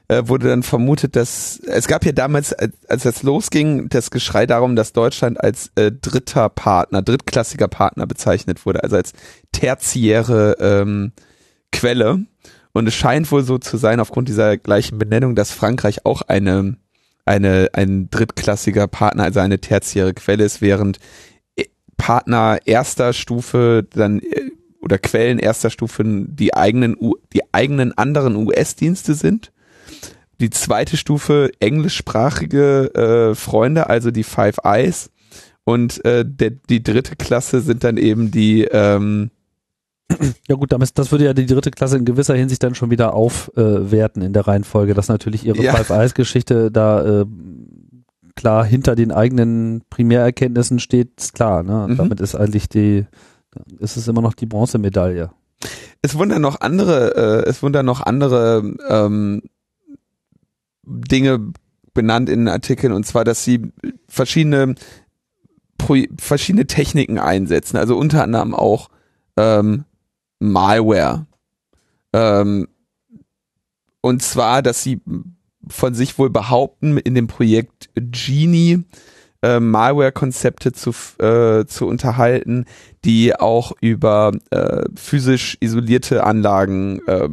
äh, 0.08 0.24
wurde 0.26 0.48
dann 0.48 0.64
vermutet, 0.64 1.16
dass 1.16 1.60
es 1.66 1.88
gab 1.88 2.06
ja 2.06 2.12
damals, 2.12 2.54
als, 2.54 3.04
das 3.04 3.24
losging, 3.24 3.90
das 3.90 4.10
Geschrei 4.10 4.46
darum, 4.46 4.76
dass 4.76 4.94
Deutschland 4.94 5.42
als 5.44 5.72
äh, 5.76 5.92
dritter 5.92 6.50
Partner, 6.50 7.02
drittklassiger 7.02 7.68
Partner 7.68 8.08
bezeichnet 8.08 8.66
wurde, 8.66 8.84
also 8.84 8.96
als 8.96 9.14
tertiäre 9.52 10.56
ähm, 10.60 11.12
Quelle. 11.72 12.26
Und 12.78 12.86
es 12.86 12.94
scheint 12.94 13.32
wohl 13.32 13.44
so 13.44 13.58
zu 13.58 13.76
sein, 13.76 14.00
aufgrund 14.00 14.30
dieser 14.30 14.56
gleichen 14.56 15.00
Benennung, 15.00 15.34
dass 15.34 15.50
Frankreich 15.50 16.06
auch 16.06 16.22
eine, 16.22 16.78
eine, 17.26 17.70
ein 17.74 18.12
drittklassiger 18.12 18.88
Partner, 18.88 19.24
also 19.24 19.40
eine 19.40 19.60
tertiäre 19.60 20.14
Quelle 20.14 20.44
ist, 20.44 20.62
während 20.62 21.00
äh, 21.56 21.64
Partner 21.98 22.60
erster 22.66 23.14
Stufe 23.14 23.84
dann 23.90 24.20
äh, 24.20 24.52
oder 24.80 25.00
Quellen 25.00 25.40
erster 25.40 25.72
Stufe 25.72 26.04
die 26.06 26.54
eigenen, 26.54 26.96
die 27.34 27.52
eigenen 27.52 27.98
anderen 27.98 28.36
US-Dienste 28.36 29.16
sind. 29.16 29.52
Die 30.40 30.52
zweite 30.52 30.98
Stufe 30.98 31.50
englischsprachige 31.60 32.94
äh, 33.32 33.34
Freunde, 33.34 33.90
also 33.90 34.12
die 34.12 34.24
Five 34.24 34.60
Eyes. 34.64 35.10
Und 35.64 36.06
äh, 36.06 36.24
der, 36.24 36.52
die 36.52 36.84
dritte 36.84 37.16
Klasse 37.16 37.62
sind 37.62 37.84
dann 37.84 37.98
eben 37.98 38.30
die 38.30 38.66
ähm, 38.66 39.32
ja 40.48 40.56
gut, 40.56 40.72
damit, 40.72 40.98
das 40.98 41.12
würde 41.12 41.26
ja 41.26 41.34
die 41.34 41.46
dritte 41.46 41.72
Klasse 41.72 41.98
in 41.98 42.06
gewisser 42.06 42.36
Hinsicht 42.36 42.64
dann 42.64 42.76
schon 42.76 42.92
wieder 42.92 43.14
aufwerten 43.14 44.22
äh, 44.22 44.26
in 44.26 44.34
der 44.34 44.48
Reihenfolge, 44.48 44.94
dass 44.94 45.10
natürlich 45.10 45.46
ihre 45.46 45.62
ja. 45.62 45.74
Five 45.74 45.90
Eyes 45.90 46.14
Geschichte 46.14 46.72
da 46.72 47.22
äh, 47.22 47.26
klar 48.36 48.66
hinter 48.66 48.96
den 48.96 49.12
eigenen 49.12 49.82
Primärerkenntnissen 49.90 50.80
steht, 50.80 51.20
ist 51.20 51.34
klar. 51.34 51.64
Ne? 51.64 51.88
Mhm. 51.90 51.98
Damit 51.98 52.22
ist 52.22 52.36
eigentlich 52.36 52.70
die, 52.70 53.06
ist 53.80 53.98
es 53.98 54.08
immer 54.08 54.22
noch 54.22 54.34
die 54.34 54.46
Bronzemedaille. 54.46 55.32
Es 56.02 56.18
wundern 56.18 56.42
noch 56.42 56.62
andere, 56.62 57.44
äh, 57.46 57.50
es 57.50 57.62
wundern 57.64 57.86
noch 57.86 58.02
andere 58.02 58.64
ähm, 58.90 59.42
Dinge 60.84 61.52
benannt 61.94 62.30
in 62.30 62.42
den 62.42 62.48
Artikeln 62.48 62.94
und 62.94 63.06
zwar, 63.06 63.26
dass 63.26 63.44
sie 63.44 63.74
verschiedene 64.08 64.76
verschiedene 66.20 66.66
Techniken 66.66 67.20
einsetzen, 67.20 67.78
also 67.78 67.96
unter 67.96 68.24
anderem 68.24 68.54
auch 68.54 68.90
ähm, 69.38 69.86
Malware. 70.40 71.26
Ähm, 72.14 72.68
und 74.02 74.22
zwar, 74.22 74.62
dass 74.62 74.84
sie 74.84 75.02
von 75.68 75.94
sich 75.94 76.18
wohl 76.18 76.30
behaupten, 76.30 76.98
in 76.98 77.16
dem 77.16 77.28
Projekt 77.28 77.90
Genie 77.96 78.84
äh, 79.42 79.60
Malware-Konzepte 79.60 80.72
zu, 80.72 80.92
äh, 81.20 81.66
zu 81.66 81.88
unterhalten, 81.88 82.66
die 83.06 83.36
auch 83.36 83.72
über 83.82 84.32
äh, 84.52 84.84
physisch 84.96 85.58
isolierte 85.60 86.24
Anlagen, 86.24 87.02
äh, 87.08 87.30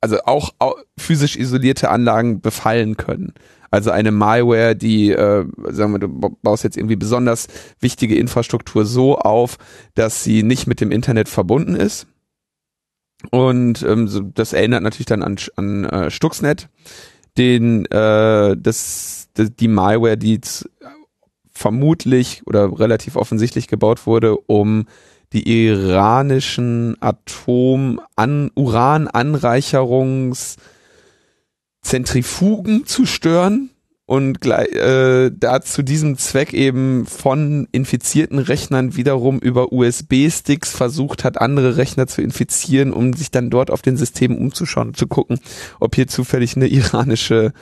also 0.00 0.18
auch, 0.24 0.50
auch 0.58 0.76
physisch 0.98 1.36
isolierte 1.36 1.90
Anlagen 1.90 2.40
befallen 2.40 2.96
können. 2.96 3.34
Also 3.70 3.90
eine 3.90 4.10
Malware, 4.10 4.74
die, 4.74 5.12
äh, 5.12 5.46
sagen 5.68 5.92
wir, 5.92 6.00
du 6.00 6.08
baust 6.42 6.64
jetzt 6.64 6.76
irgendwie 6.76 6.96
besonders 6.96 7.46
wichtige 7.78 8.16
Infrastruktur 8.16 8.84
so 8.84 9.18
auf, 9.18 9.58
dass 9.94 10.24
sie 10.24 10.42
nicht 10.42 10.66
mit 10.66 10.80
dem 10.80 10.90
Internet 10.90 11.28
verbunden 11.28 11.76
ist. 11.76 12.06
Und 13.30 13.82
ähm, 13.82 14.08
so, 14.08 14.20
das 14.20 14.52
erinnert 14.52 14.82
natürlich 14.82 15.06
dann 15.06 15.22
an, 15.22 15.36
an 15.56 15.84
äh, 15.84 16.10
Stuxnet, 16.10 16.68
den 17.38 17.86
äh, 17.86 18.56
das, 18.56 19.28
das 19.34 19.54
die 19.54 19.68
Malware, 19.68 20.16
die 20.16 20.40
vermutlich 21.52 22.42
oder 22.46 22.78
relativ 22.78 23.16
offensichtlich 23.16 23.68
gebaut 23.68 24.06
wurde, 24.06 24.36
um 24.36 24.86
die 25.32 25.66
iranischen 25.66 26.96
Atom 27.00 28.00
an 28.16 28.50
Urananreicherungs 28.54 30.56
Zentrifugen 31.82 32.86
zu 32.86 33.06
stören 33.06 33.70
und 34.10 34.44
äh, 34.44 35.30
da 35.32 35.60
zu 35.60 35.84
diesem 35.84 36.18
Zweck 36.18 36.52
eben 36.52 37.06
von 37.06 37.68
infizierten 37.70 38.40
Rechnern 38.40 38.96
wiederum 38.96 39.38
über 39.38 39.72
USB-Sticks 39.72 40.72
versucht 40.72 41.22
hat, 41.22 41.40
andere 41.40 41.76
Rechner 41.76 42.08
zu 42.08 42.20
infizieren, 42.20 42.92
um 42.92 43.12
sich 43.12 43.30
dann 43.30 43.50
dort 43.50 43.70
auf 43.70 43.82
den 43.82 43.96
Systemen 43.96 44.36
umzuschauen 44.36 44.88
und 44.88 44.96
zu 44.96 45.06
gucken, 45.06 45.38
ob 45.78 45.94
hier 45.94 46.08
zufällig 46.08 46.56
eine 46.56 46.66
iranische 46.66 47.52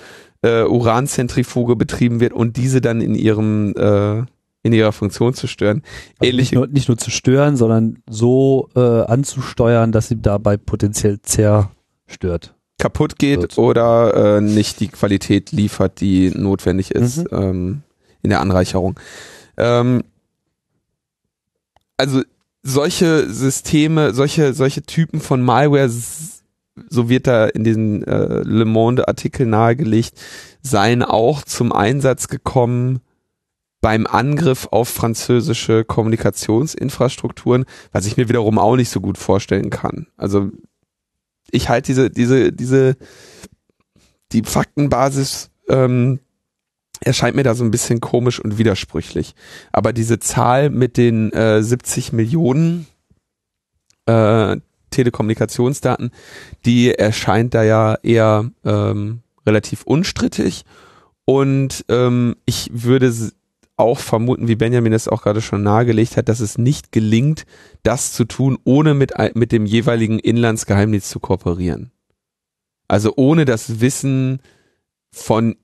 äh, 0.40 0.62
Uranzentrifuge 0.62 1.76
betrieben 1.76 2.18
wird 2.18 2.32
und 2.32 2.56
diese 2.56 2.80
dann 2.80 3.02
in 3.02 3.14
ihrem 3.14 3.74
äh, 3.76 4.22
in 4.62 4.72
ihrer 4.72 4.92
Funktion 4.92 5.34
zu 5.34 5.48
stören. 5.48 5.82
Also 6.18 6.34
nicht, 6.34 6.54
nur, 6.54 6.66
nicht 6.66 6.88
nur 6.88 6.96
zu 6.96 7.10
stören, 7.10 7.58
sondern 7.58 7.98
so 8.08 8.70
äh, 8.74 8.80
anzusteuern, 8.80 9.92
dass 9.92 10.08
sie 10.08 10.20
dabei 10.20 10.56
potenziell 10.56 11.20
zerstört 11.20 12.54
kaputt 12.78 13.18
geht 13.18 13.40
wird. 13.40 13.58
oder 13.58 14.36
äh, 14.36 14.40
nicht 14.40 14.80
die 14.80 14.88
Qualität 14.88 15.52
liefert, 15.52 16.00
die 16.00 16.30
notwendig 16.30 16.92
ist 16.92 17.18
mhm. 17.18 17.26
ähm, 17.32 17.82
in 18.22 18.30
der 18.30 18.40
Anreicherung. 18.40 18.98
Ähm, 19.56 20.04
also 21.96 22.22
solche 22.62 23.28
Systeme, 23.28 24.14
solche 24.14 24.54
solche 24.54 24.82
Typen 24.82 25.20
von 25.20 25.42
Malware, 25.42 25.88
so 25.88 27.08
wird 27.08 27.26
da 27.26 27.46
in 27.46 27.64
diesen 27.64 28.04
äh, 28.04 28.42
Le 28.42 28.64
Monde 28.64 29.08
Artikel 29.08 29.46
nahegelegt, 29.46 30.12
seien 30.62 31.02
auch 31.02 31.42
zum 31.42 31.72
Einsatz 31.72 32.28
gekommen 32.28 33.00
beim 33.80 34.06
Angriff 34.06 34.68
auf 34.70 34.88
französische 34.88 35.84
Kommunikationsinfrastrukturen, 35.84 37.64
was 37.92 38.06
ich 38.06 38.16
mir 38.16 38.28
wiederum 38.28 38.58
auch 38.58 38.76
nicht 38.76 38.90
so 38.90 39.00
gut 39.00 39.18
vorstellen 39.18 39.70
kann. 39.70 40.08
Also 40.16 40.50
ich 41.50 41.68
halte 41.68 41.86
diese, 41.86 42.10
diese, 42.10 42.52
diese, 42.52 42.96
die 44.32 44.42
Faktenbasis 44.42 45.50
ähm, 45.68 46.20
erscheint 47.00 47.36
mir 47.36 47.44
da 47.44 47.54
so 47.54 47.64
ein 47.64 47.70
bisschen 47.70 48.00
komisch 48.00 48.40
und 48.40 48.58
widersprüchlich. 48.58 49.34
Aber 49.72 49.92
diese 49.92 50.18
Zahl 50.18 50.70
mit 50.70 50.96
den 50.96 51.32
äh, 51.32 51.62
70 51.62 52.12
Millionen 52.12 52.86
äh, 54.06 54.56
Telekommunikationsdaten, 54.90 56.10
die 56.64 56.94
erscheint 56.94 57.54
da 57.54 57.62
ja 57.62 57.94
eher 58.02 58.50
ähm, 58.64 59.20
relativ 59.46 59.82
unstrittig. 59.84 60.64
Und 61.24 61.84
ähm, 61.88 62.36
ich 62.46 62.70
würde 62.72 63.12
auch 63.78 63.98
vermuten, 63.98 64.48
wie 64.48 64.56
Benjamin 64.56 64.92
es 64.92 65.08
auch 65.08 65.22
gerade 65.22 65.40
schon 65.40 65.62
nahegelegt 65.62 66.16
hat, 66.16 66.28
dass 66.28 66.40
es 66.40 66.58
nicht 66.58 66.92
gelingt, 66.92 67.46
das 67.82 68.12
zu 68.12 68.24
tun, 68.24 68.58
ohne 68.64 68.94
mit, 68.94 69.12
mit 69.34 69.52
dem 69.52 69.66
jeweiligen 69.66 70.18
Inlandsgeheimdienst 70.18 71.08
zu 71.08 71.20
kooperieren. 71.20 71.92
Also 72.88 73.12
ohne 73.16 73.44
das 73.44 73.80
Wissen 73.80 74.40
von 75.12 75.56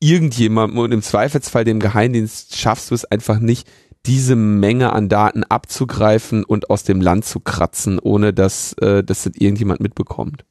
irgendjemandem 0.00 0.78
und 0.78 0.92
im 0.92 1.02
Zweifelsfall 1.02 1.64
dem 1.64 1.78
Geheimdienst 1.78 2.56
schaffst 2.56 2.90
du 2.90 2.94
es 2.94 3.04
einfach 3.04 3.38
nicht, 3.38 3.68
diese 4.04 4.34
Menge 4.34 4.92
an 4.92 5.08
Daten 5.08 5.44
abzugreifen 5.44 6.44
und 6.44 6.70
aus 6.70 6.82
dem 6.82 7.00
Land 7.00 7.24
zu 7.24 7.38
kratzen, 7.38 8.00
ohne 8.00 8.32
dass, 8.32 8.72
äh, 8.74 9.04
dass 9.04 9.24
das 9.24 9.34
irgendjemand 9.36 9.80
mitbekommt. 9.80 10.44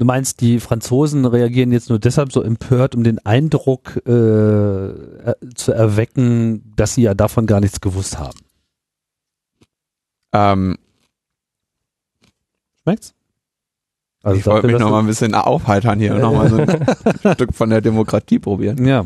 Du 0.00 0.06
meinst, 0.06 0.40
die 0.40 0.60
Franzosen 0.60 1.26
reagieren 1.26 1.72
jetzt 1.72 1.90
nur 1.90 1.98
deshalb 1.98 2.32
so 2.32 2.42
empört, 2.42 2.94
um 2.94 3.04
den 3.04 3.18
Eindruck 3.18 3.96
äh, 4.06 4.94
zu 5.54 5.72
erwecken, 5.72 6.72
dass 6.74 6.94
sie 6.94 7.02
ja 7.02 7.12
davon 7.12 7.44
gar 7.44 7.60
nichts 7.60 7.82
gewusst 7.82 8.18
haben? 8.18 8.38
Ähm, 10.32 10.78
Schmeckt's? 12.82 13.12
Also 14.22 14.38
ich 14.38 14.46
wollte 14.46 14.68
mich 14.68 14.78
noch 14.78 14.90
mal 14.90 15.00
ein 15.00 15.06
bisschen 15.06 15.34
aufheitern 15.34 16.00
hier 16.00 16.14
und 16.14 16.22
noch 16.22 16.32
mal 16.32 16.48
so 16.48 16.56
ein 16.56 17.34
Stück 17.34 17.54
von 17.54 17.68
der 17.68 17.82
Demokratie 17.82 18.38
probieren. 18.38 18.86
Ja. 18.86 19.04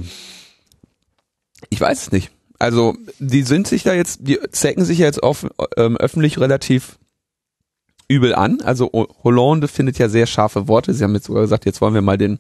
Ich 1.71 1.81
weiß 1.81 2.03
es 2.03 2.13
nicht. 2.13 2.31
Also 2.61 2.97
die 3.19 3.43
sind 3.43 3.67
sich 3.67 3.83
da 3.83 3.95
jetzt, 3.95 4.21
die 4.29 4.39
zecken 4.53 4.85
sich 4.85 4.99
ja 4.99 5.07
jetzt 5.07 5.25
auf, 5.25 5.45
ähm, 5.77 5.97
öffentlich 5.97 6.39
relativ 6.39 7.01
übel 8.09 8.35
an. 8.35 8.61
Also 8.63 8.91
Hollande 9.23 9.69
findet 9.69 9.99
ja 9.99 10.09
sehr 10.09 10.27
scharfe 10.27 10.69
Worte. 10.69 10.95
Sie 10.95 11.05
haben 11.05 11.15
jetzt 11.15 11.27
sogar 11.27 11.43
gesagt, 11.43 11.65
jetzt 11.65 11.81
wollen 11.81 11.95
wir 11.95 12.03
mal 12.03 12.19
den, 12.19 12.39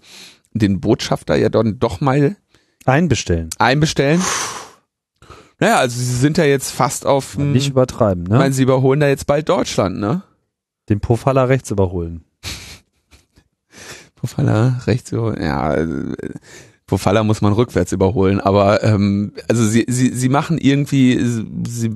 den 0.53 0.81
Botschafter 0.81 1.37
ja 1.37 1.49
dann 1.49 1.79
doch 1.79 2.01
mal 2.01 2.37
einbestellen. 2.85 3.51
Einbestellen. 3.59 4.21
Naja, 5.59 5.79
also 5.79 5.99
sie 5.99 6.17
sind 6.17 6.37
ja 6.37 6.45
jetzt 6.45 6.71
fast 6.71 7.07
auf 7.07 7.39
Nicht 7.39 7.71
übertreiben, 7.71 8.25
ne? 8.25 8.35
Ich 8.35 8.39
meine, 8.39 8.55
sie 8.55 8.65
überholen 8.65 9.01
da 9.01 9.09
jetzt 9.09 9.27
bald 9.27 9.49
Deutschland, 9.49 9.99
ne? 9.99 10.23
Den 10.89 11.01
Pofalla 11.01 11.45
rechts 11.45 11.71
überholen. 11.71 12.25
Pofalla 14.17 14.81
rechts 14.87 15.13
überholen, 15.13 15.43
ja. 15.43 15.77
Pofalla 16.87 17.23
muss 17.23 17.41
man 17.41 17.53
rückwärts 17.53 17.93
überholen, 17.93 18.41
aber 18.41 18.83
ähm, 18.83 19.33
also 19.49 19.65
sie, 19.65 19.87
sie, 19.89 20.09
sie 20.09 20.29
machen 20.29 20.59
irgendwie, 20.59 21.19
sie, 21.67 21.95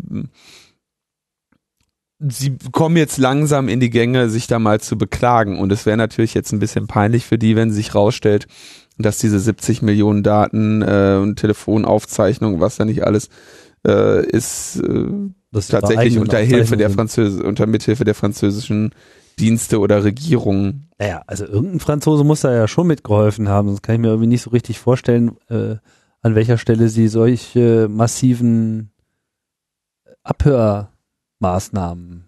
sie 2.18 2.56
kommen 2.72 2.96
jetzt 2.96 3.18
langsam 3.18 3.68
in 3.68 3.80
die 3.80 3.90
Gänge, 3.90 4.28
sich 4.28 4.46
da 4.46 4.58
mal 4.58 4.80
zu 4.80 4.98
beklagen. 4.98 5.58
Und 5.58 5.72
es 5.72 5.86
wäre 5.86 5.96
natürlich 5.96 6.34
jetzt 6.34 6.52
ein 6.52 6.58
bisschen 6.58 6.86
peinlich 6.86 7.24
für 7.24 7.38
die, 7.38 7.56
wenn 7.56 7.70
sich 7.70 7.94
rausstellt, 7.94 8.46
dass 8.98 9.18
diese 9.18 9.38
70 9.38 9.82
Millionen 9.82 10.22
Daten 10.22 10.82
äh, 10.82 11.18
und 11.20 11.36
Telefonaufzeichnungen, 11.36 12.60
was 12.60 12.76
da 12.76 12.84
nicht 12.84 13.04
alles 13.04 13.28
äh, 13.86 14.26
ist, 14.26 14.80
äh, 14.80 15.60
tatsächlich 15.68 16.18
unter 16.18 16.38
Hilfe 16.38 16.76
der 16.76 16.90
Französ 16.90 17.40
unter 17.40 17.66
Mithilfe 17.66 18.04
der 18.04 18.14
französischen 18.14 18.92
Dienste 19.38 19.78
oder 19.78 20.02
Regierungen. 20.02 20.90
Naja, 20.98 21.22
also 21.28 21.46
irgendein 21.46 21.80
Franzose 21.80 22.24
muss 22.24 22.40
da 22.40 22.52
ja 22.52 22.66
schon 22.66 22.88
mitgeholfen 22.88 23.48
haben, 23.48 23.68
sonst 23.68 23.82
kann 23.82 23.94
ich 23.94 24.00
mir 24.00 24.08
irgendwie 24.08 24.26
nicht 24.26 24.42
so 24.42 24.50
richtig 24.50 24.80
vorstellen, 24.80 25.36
äh, 25.48 25.76
an 26.20 26.34
welcher 26.34 26.58
Stelle 26.58 26.88
sie 26.88 27.06
solche 27.06 27.88
massiven 27.88 28.90
Abhörmaßnahmen 31.40 32.24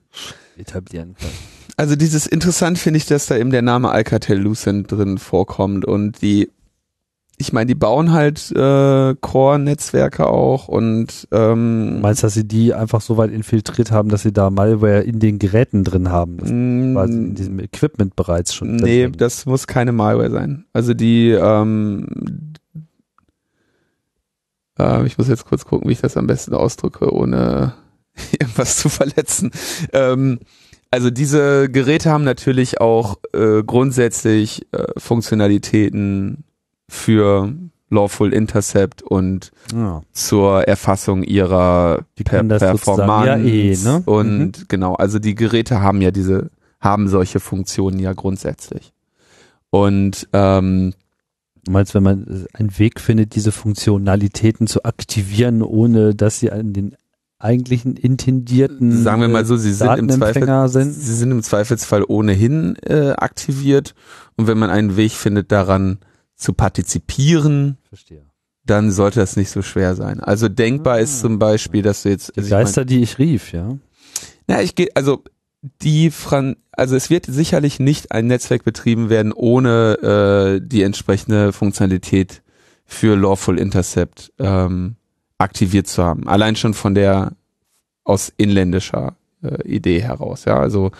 etablieren 0.56 1.14
können. 1.18 1.32
Also 1.76 1.96
dieses 1.96 2.26
interessant 2.26 2.78
finde 2.78 2.98
ich, 2.98 3.06
dass 3.06 3.26
da 3.26 3.36
eben 3.36 3.50
der 3.50 3.62
Name 3.62 3.90
Alcatel-Lucent 3.90 4.90
drin 4.92 5.16
vorkommt 5.18 5.86
und 5.86 6.20
die, 6.20 6.50
ich 7.38 7.54
meine, 7.54 7.66
die 7.66 7.74
bauen 7.74 8.12
halt 8.12 8.50
äh, 8.52 9.14
Core-Netzwerke 9.18 10.26
auch 10.26 10.68
und 10.68 11.26
ähm, 11.32 12.02
Meinst 12.02 12.22
du, 12.22 12.26
dass 12.26 12.34
sie 12.34 12.46
die 12.46 12.74
einfach 12.74 13.00
so 13.00 13.16
weit 13.16 13.30
infiltriert 13.30 13.92
haben, 13.92 14.10
dass 14.10 14.22
sie 14.22 14.32
da 14.32 14.50
Malware 14.50 15.00
in 15.00 15.20
den 15.20 15.38
Geräten 15.38 15.82
drin 15.84 16.10
haben? 16.10 16.36
Das 16.36 16.48
quasi 16.50 17.14
in 17.14 17.34
diesem 17.34 17.60
Equipment 17.60 18.14
bereits 18.14 18.52
schon. 18.54 18.76
Mm, 18.76 18.76
Nee, 18.76 19.02
drin. 19.04 19.14
das 19.16 19.46
muss 19.46 19.66
keine 19.66 19.92
Malware 19.92 20.30
sein. 20.30 20.66
Also 20.74 20.92
die, 20.92 21.30
ähm, 21.30 22.52
äh, 24.78 25.06
ich 25.06 25.16
muss 25.16 25.28
jetzt 25.28 25.46
kurz 25.46 25.64
gucken, 25.64 25.88
wie 25.88 25.94
ich 25.94 26.00
das 26.02 26.18
am 26.18 26.26
besten 26.26 26.52
ausdrücke, 26.52 27.10
ohne 27.10 27.72
irgendwas 28.38 28.76
zu 28.76 28.88
verletzen. 28.88 29.50
Ähm, 29.92 30.40
also 30.90 31.10
diese 31.10 31.70
Geräte 31.70 32.10
haben 32.10 32.24
natürlich 32.24 32.80
auch 32.80 33.18
äh, 33.32 33.62
grundsätzlich 33.62 34.66
äh, 34.72 34.86
Funktionalitäten 34.96 36.44
für 36.88 37.52
Lawful 37.90 38.32
Intercept 38.32 39.02
und 39.02 39.52
ja. 39.72 40.02
zur 40.12 40.62
Erfassung 40.66 41.22
ihrer 41.22 42.04
per 42.24 42.42
Performance 42.42 43.26
ja 43.26 43.36
eh, 43.36 43.76
ne? 43.76 44.02
und 44.06 44.68
genau, 44.68 44.94
also 44.94 45.18
die 45.18 45.34
Geräte 45.34 45.80
haben 45.80 46.00
ja 46.00 46.10
diese, 46.10 46.50
haben 46.80 47.08
solche 47.08 47.40
Funktionen 47.40 47.98
ja 47.98 48.12
grundsätzlich. 48.12 48.92
Und 49.70 50.28
ähm, 50.32 50.92
Du 51.64 51.72
meinst, 51.72 51.94
wenn 51.94 52.02
man 52.02 52.46
einen 52.54 52.78
Weg 52.78 53.00
findet, 53.00 53.34
diese 53.34 53.52
Funktionalitäten 53.52 54.66
zu 54.66 54.84
aktivieren, 54.84 55.62
ohne 55.62 56.14
dass 56.14 56.40
sie 56.40 56.50
an 56.50 56.72
den 56.72 56.96
eigentlichen 57.40 57.96
intendierten 57.96 59.02
sagen 59.02 59.20
wir 59.22 59.28
mal 59.28 59.44
so, 59.46 59.56
sie 59.56 59.72
sind 59.72 59.98
im 59.98 60.08
Zweifel, 60.10 60.68
sind? 60.68 60.92
sie 60.92 61.14
sind 61.14 61.30
im 61.30 61.42
Zweifelsfall 61.42 62.04
ohnehin 62.06 62.76
äh, 62.86 63.10
aktiviert 63.16 63.94
und 64.36 64.46
wenn 64.46 64.58
man 64.58 64.70
einen 64.70 64.96
Weg 64.96 65.12
findet, 65.12 65.50
daran 65.50 65.98
zu 66.36 66.52
partizipieren, 66.52 67.78
Verstehe. 67.88 68.26
dann 68.66 68.90
sollte 68.92 69.20
das 69.20 69.36
nicht 69.36 69.50
so 69.50 69.62
schwer 69.62 69.94
sein. 69.94 70.20
Also 70.20 70.48
denkbar 70.48 71.00
ist 71.00 71.18
Ah. 71.18 71.22
zum 71.22 71.38
Beispiel, 71.38 71.82
dass 71.82 72.02
du 72.02 72.10
jetzt, 72.10 72.28
Die 72.28 72.38
also 72.38 72.46
ich 72.46 72.52
mein- 72.52 72.64
Geister, 72.64 72.84
die 72.84 73.00
ich 73.02 73.18
rief, 73.18 73.52
ja. 73.52 73.76
Na, 74.46 74.62
ich 74.62 74.74
gehe, 74.74 74.88
also 74.94 75.22
die 75.82 76.10
Fran 76.10 76.56
also 76.72 76.96
es 76.96 77.10
wird 77.10 77.26
sicherlich 77.26 77.78
nicht 77.80 78.12
ein 78.12 78.26
Netzwerk 78.26 78.64
betrieben 78.64 79.10
werden 79.10 79.32
ohne 79.32 80.58
äh, 80.60 80.66
die 80.66 80.82
entsprechende 80.82 81.52
Funktionalität 81.52 82.42
für 82.86 83.14
Lawful 83.16 83.58
Intercept 83.58 84.32
ähm, 84.38 84.96
aktiviert 85.40 85.86
zu 85.86 86.04
haben. 86.04 86.28
Allein 86.28 86.56
schon 86.56 86.74
von 86.74 86.94
der 86.94 87.32
aus 88.04 88.32
inländischer 88.36 89.16
äh, 89.42 89.62
Idee 89.66 90.02
heraus. 90.02 90.44
Ja, 90.44 90.58
also 90.58 90.90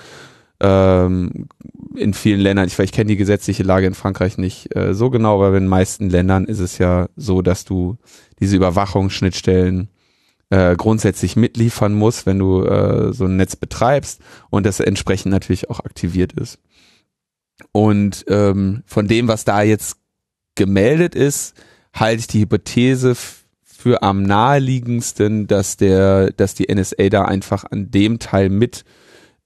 ähm, 0.61 1.49
in 1.95 2.15
vielen 2.15 2.41
Ländern, 2.41 2.67
ich, 2.67 2.79
ich 2.79 2.93
kenne 2.93 3.09
die 3.09 3.17
gesetzliche 3.17 3.63
Lage 3.63 3.87
in 3.87 3.95
Frankreich 3.95 4.39
nicht 4.39 4.75
äh, 4.75 4.95
so 4.95 5.11
genau, 5.11 5.37
aber 5.37 5.49
in 5.49 5.65
den 5.65 5.69
meisten 5.69 6.11
Ländern 6.11 6.45
ist 6.45 6.59
es 6.59 6.79
ja 6.79 7.09
so, 7.17 7.43
dass 7.43 7.65
du 7.65 7.97
diese 8.39 8.57
Überwachungsschnittstellen 8.57 9.89
äh, 10.51 10.77
grundsätzlich 10.77 11.37
mitliefern 11.37 11.95
musst, 11.95 12.27
wenn 12.27 12.39
du 12.39 12.65
äh, 12.65 13.13
so 13.13 13.25
ein 13.25 13.37
Netz 13.37 13.57
betreibst 13.57 14.21
und 14.51 14.67
das 14.67 14.81
entsprechend 14.81 15.33
natürlich 15.33 15.71
auch 15.71 15.81
aktiviert 15.81 16.33
ist. 16.35 16.59
Und 17.73 18.25
ähm, 18.29 18.83
von 18.87 19.07
dem, 19.07 19.29
was 19.29 19.45
da 19.45 19.63
jetzt 19.63 19.97
gemeldet 20.55 21.15
ist, 21.15 21.55
halte 21.93 22.21
ich 22.21 22.27
die 22.27 22.41
Hypothese 22.41 23.15
für 23.81 24.03
am 24.03 24.23
naheliegendsten, 24.23 25.47
dass 25.47 25.79
der, 25.79 26.33
dass 26.33 26.55
die 26.55 26.71
NSA 26.71 27.09
da 27.09 27.25
einfach 27.25 27.65
an 27.65 27.91
dem 27.91 28.19
Teil 28.19 28.51
mit 28.51 28.85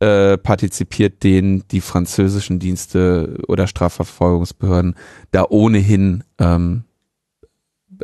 äh, 0.00 0.36
partizipiert, 0.36 1.22
den 1.22 1.62
die 1.68 1.80
französischen 1.80 2.58
Dienste 2.58 3.38
oder 3.46 3.68
Strafverfolgungsbehörden 3.68 4.96
da 5.30 5.46
ohnehin 5.48 6.24
ähm, 6.38 6.82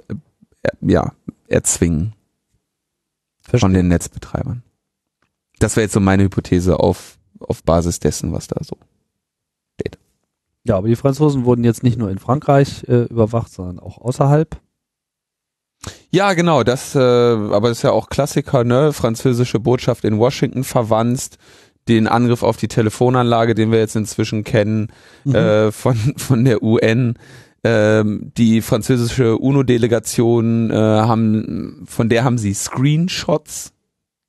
äh, 0.09 0.15
ja 0.83 1.15
erzwingen 1.49 2.15
von 3.43 3.75
den 3.75 3.89
Netzbetreibern. 3.89 4.63
Das 5.59 5.75
wäre 5.75 5.83
jetzt 5.83 5.95
so 5.95 6.01
meine 6.01 6.23
Hypothese 6.23 6.79
auf, 6.79 7.19
auf 7.41 7.65
Basis 7.65 7.99
dessen, 7.99 8.33
was 8.33 8.47
da 8.47 8.63
so. 8.63 8.77
Ja, 10.63 10.77
aber 10.77 10.87
die 10.87 10.95
Franzosen 10.95 11.45
wurden 11.45 11.65
jetzt 11.65 11.83
nicht 11.83 11.99
nur 11.99 12.09
in 12.11 12.19
Frankreich 12.19 12.85
äh, 12.87 13.07
überwacht, 13.07 13.51
sondern 13.51 13.81
auch 13.81 13.99
außerhalb. 13.99 14.61
Ja, 16.11 16.35
genau, 16.35 16.63
das, 16.63 16.95
äh, 16.95 16.99
aber 16.99 17.69
das 17.69 17.79
ist 17.79 17.83
ja 17.83 17.93
auch 17.93 18.09
Klassiker, 18.11 18.65
ne? 18.65 18.93
Französische 18.93 19.61
Botschaft 19.61 20.05
in 20.05 20.19
Washington 20.19 20.65
verwandt, 20.65 21.39
den 21.89 22.07
Angriff 22.07 22.43
auf 22.43 22.57
die 22.57 22.69
Telefonanlage, 22.69 23.55
den 23.55 23.73
wir 23.73 23.79
jetzt 23.79 23.97
inzwischen 23.97 24.45
kennen, 24.45 24.89
Mhm. 25.25 25.35
äh, 25.35 25.73
von, 25.73 25.97
von 26.17 26.45
der 26.45 26.63
UN. 26.63 27.15
Ähm, 27.63 28.33
die 28.39 28.63
französische 28.63 29.37
UNO-Delegation 29.37 30.71
äh, 30.71 30.75
haben, 30.75 31.85
von 31.87 32.09
der 32.09 32.25
haben 32.25 32.39
sie 32.39 32.55
Screenshots. 32.55 33.73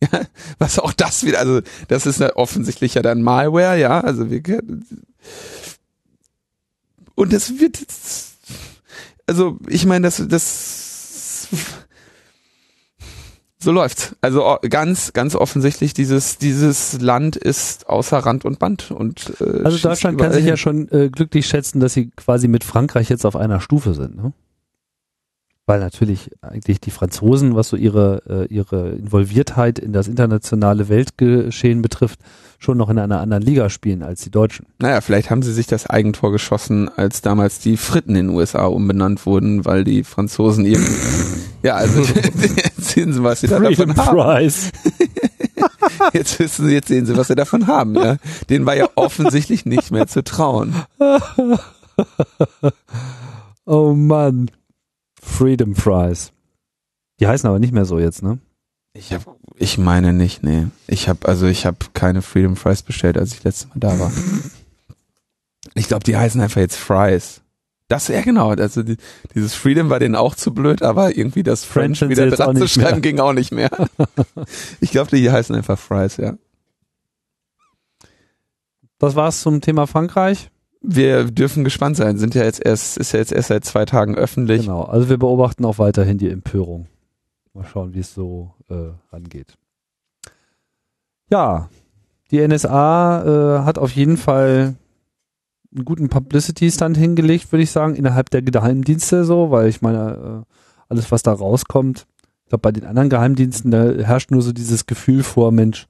Ja, 0.03 0.21
was 0.59 0.79
auch 0.79 0.93
das 0.93 1.23
wieder, 1.25 1.39
also 1.39 1.61
das 1.87 2.05
ist 2.05 2.21
offensichtlich 2.21 2.95
ja 2.95 3.01
dann 3.01 3.21
Malware, 3.21 3.79
ja, 3.79 4.01
also 4.01 4.29
wir 4.29 4.41
und 7.15 7.33
es 7.33 7.59
wird 7.59 7.79
also 9.27 9.57
ich 9.69 9.85
meine, 9.85 10.07
das, 10.07 10.21
das 10.27 10.90
so 13.59 13.71
läuft's. 13.71 14.15
Also 14.21 14.57
ganz, 14.69 15.13
ganz 15.13 15.35
offensichtlich, 15.35 15.93
dieses, 15.93 16.37
dieses 16.37 16.99
Land 17.01 17.35
ist 17.35 17.87
außer 17.87 18.19
Rand 18.19 18.45
und 18.45 18.59
Band 18.59 18.91
und 18.91 19.33
äh, 19.39 19.63
Also 19.63 19.77
Deutschland 19.77 20.17
kann 20.17 20.33
sich 20.33 20.45
ja 20.45 20.57
schon 20.57 20.89
äh, 20.91 21.09
glücklich 21.09 21.47
schätzen, 21.47 21.79
dass 21.79 21.93
sie 21.93 22.11
quasi 22.15 22.47
mit 22.47 22.63
Frankreich 22.63 23.09
jetzt 23.09 23.25
auf 23.25 23.35
einer 23.35 23.61
Stufe 23.61 23.93
sind, 23.93 24.15
ne? 24.15 24.33
Weil 25.67 25.79
natürlich 25.79 26.31
eigentlich 26.41 26.81
die 26.81 26.91
Franzosen, 26.91 27.55
was 27.55 27.69
so 27.69 27.77
ihre, 27.77 28.23
äh, 28.27 28.53
ihre 28.53 28.89
Involviertheit 28.89 29.77
in 29.77 29.93
das 29.93 30.07
internationale 30.07 30.89
Weltgeschehen 30.89 31.83
betrifft, 31.83 32.19
schon 32.57 32.77
noch 32.77 32.89
in 32.89 32.99
einer 32.99 33.21
anderen 33.21 33.43
Liga 33.43 33.69
spielen 33.69 34.03
als 34.03 34.21
die 34.21 34.31
Deutschen. 34.31 34.65
Naja, 34.79 35.01
vielleicht 35.01 35.29
haben 35.29 35.43
sie 35.43 35.53
sich 35.53 35.67
das 35.67 35.87
Eigentor 35.87 36.31
geschossen, 36.31 36.89
als 36.89 37.21
damals 37.21 37.59
die 37.59 37.77
Fritten 37.77 38.15
in 38.15 38.27
den 38.27 38.35
USA 38.35 38.65
umbenannt 38.65 39.25
wurden, 39.25 39.63
weil 39.63 39.83
die 39.83 40.03
Franzosen 40.03 40.65
irgendwie. 40.65 40.93
Ja, 41.63 41.75
also 41.75 42.01
jetzt 42.03 42.85
sehen 42.85 43.13
sie, 43.13 43.23
was 43.23 43.41
sie 43.41 43.47
da 43.47 43.59
davon 43.59 43.95
haben. 43.95 44.51
Jetzt 46.13 46.39
wissen 46.39 46.67
sie, 46.67 46.73
jetzt 46.73 46.87
sehen 46.87 47.05
sie, 47.05 47.15
was 47.15 47.27
sie 47.27 47.35
davon 47.35 47.67
haben. 47.67 47.95
Ja. 47.95 48.17
Denen 48.49 48.65
war 48.65 48.75
ja 48.75 48.89
offensichtlich 48.95 49.65
nicht 49.65 49.91
mehr 49.91 50.07
zu 50.07 50.23
trauen. 50.23 50.75
Oh 53.65 53.93
Mann. 53.93 54.49
Freedom 55.21 55.75
Fries. 55.75 56.31
Die 57.19 57.27
heißen 57.27 57.47
aber 57.47 57.59
nicht 57.59 57.73
mehr 57.73 57.85
so 57.85 57.99
jetzt, 57.99 58.23
ne? 58.23 58.39
Ich 58.93 59.13
hab, 59.13 59.37
ich 59.55 59.77
meine 59.77 60.13
nicht, 60.13 60.43
nee. 60.43 60.67
Ich 60.87 61.07
habe 61.07 61.27
also 61.27 61.45
ich 61.45 61.65
habe 61.65 61.77
keine 61.93 62.21
Freedom 62.21 62.55
Fries 62.55 62.81
bestellt, 62.81 63.17
als 63.17 63.33
ich 63.33 63.43
letztes 63.43 63.69
Mal 63.69 63.79
da 63.79 63.99
war. 63.99 64.11
Ich 65.75 65.87
glaube, 65.87 66.03
die 66.03 66.17
heißen 66.17 66.41
einfach 66.41 66.59
jetzt 66.59 66.75
Fries. 66.75 67.41
Das 67.91 68.07
ja 68.07 68.21
genau, 68.21 68.51
also 68.51 68.83
die, 68.83 68.95
dieses 69.35 69.53
Freedom 69.53 69.89
war 69.89 69.99
denen 69.99 70.15
auch 70.15 70.33
zu 70.33 70.53
blöd, 70.53 70.81
aber 70.81 71.17
irgendwie 71.17 71.43
das 71.43 71.65
French 71.65 71.99
wieder 71.99 72.29
dran 72.29 72.55
zu 72.55 72.63
nicht 72.63 72.77
mehr. 72.77 72.87
schreiben 72.87 73.01
ging 73.01 73.19
auch 73.19 73.33
nicht 73.33 73.51
mehr. 73.51 73.69
ich 74.79 74.91
glaube, 74.91 75.13
die 75.13 75.29
heißen 75.29 75.53
einfach 75.53 75.77
Fries, 75.77 76.15
ja. 76.15 76.37
Das 78.97 79.15
war's 79.15 79.41
zum 79.41 79.59
Thema 79.59 79.87
Frankreich. 79.87 80.51
Wir 80.79 81.25
dürfen 81.25 81.65
gespannt 81.65 81.97
sein, 81.97 82.17
sind 82.17 82.33
ja 82.33 82.45
jetzt 82.45 82.65
erst 82.65 82.97
ist 82.97 83.11
ja 83.11 83.19
jetzt 83.19 83.33
erst 83.33 83.49
seit 83.49 83.65
zwei 83.65 83.83
Tagen 83.83 84.15
öffentlich. 84.15 84.61
Genau. 84.61 84.83
Also 84.83 85.09
wir 85.09 85.17
beobachten 85.17 85.65
auch 85.65 85.77
weiterhin 85.77 86.17
die 86.17 86.29
Empörung. 86.29 86.87
Mal 87.53 87.65
schauen, 87.65 87.93
wie 87.93 87.99
es 87.99 88.13
so 88.13 88.53
äh, 88.69 88.91
angeht. 89.13 89.57
Ja, 91.29 91.69
die 92.31 92.47
NSA 92.47 93.59
äh, 93.59 93.65
hat 93.65 93.77
auf 93.77 93.91
jeden 93.91 94.15
Fall 94.15 94.75
einen 95.73 95.85
guten 95.85 96.09
Publicity-Stand 96.09 96.97
hingelegt, 96.97 97.51
würde 97.51 97.63
ich 97.63 97.71
sagen, 97.71 97.95
innerhalb 97.95 98.29
der 98.29 98.41
Geheimdienste 98.41 99.23
so, 99.23 99.51
weil 99.51 99.69
ich 99.69 99.81
meine, 99.81 100.45
äh, 100.45 100.53
alles, 100.89 101.11
was 101.11 101.23
da 101.23 101.31
rauskommt, 101.31 102.07
ich 102.43 102.49
glaube, 102.49 102.61
bei 102.61 102.71
den 102.71 102.85
anderen 102.85 103.09
Geheimdiensten, 103.09 103.71
da 103.71 103.91
herrscht 103.91 104.31
nur 104.31 104.41
so 104.41 104.51
dieses 104.51 104.85
Gefühl 104.85 105.23
vor, 105.23 105.51
Mensch, 105.51 105.87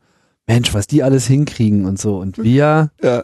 Mensch, 0.48 0.74
was 0.74 0.86
die 0.88 1.02
alles 1.02 1.26
hinkriegen 1.26 1.86
und 1.86 2.00
so. 2.00 2.18
Und 2.18 2.38
wir, 2.38 2.92
Ja. 3.02 3.24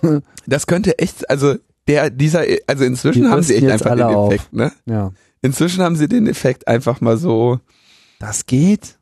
Das 0.46 0.66
könnte 0.66 0.98
echt, 0.98 1.28
also 1.28 1.56
der 1.88 2.10
dieser 2.10 2.44
also 2.66 2.84
inzwischen 2.84 3.22
Die 3.22 3.28
haben 3.28 3.42
sie 3.42 3.56
echt 3.56 3.68
einfach 3.68 3.90
den 3.90 4.02
alle 4.02 4.16
auf. 4.16 4.32
Effekt, 4.32 4.52
ne? 4.52 4.72
ja, 4.86 5.12
Inzwischen 5.42 5.82
haben 5.82 5.96
sie 5.96 6.08
den 6.08 6.26
Effekt 6.26 6.68
einfach 6.68 7.00
mal 7.00 7.16
so 7.16 7.58
das 8.18 8.46
geht. 8.46 8.97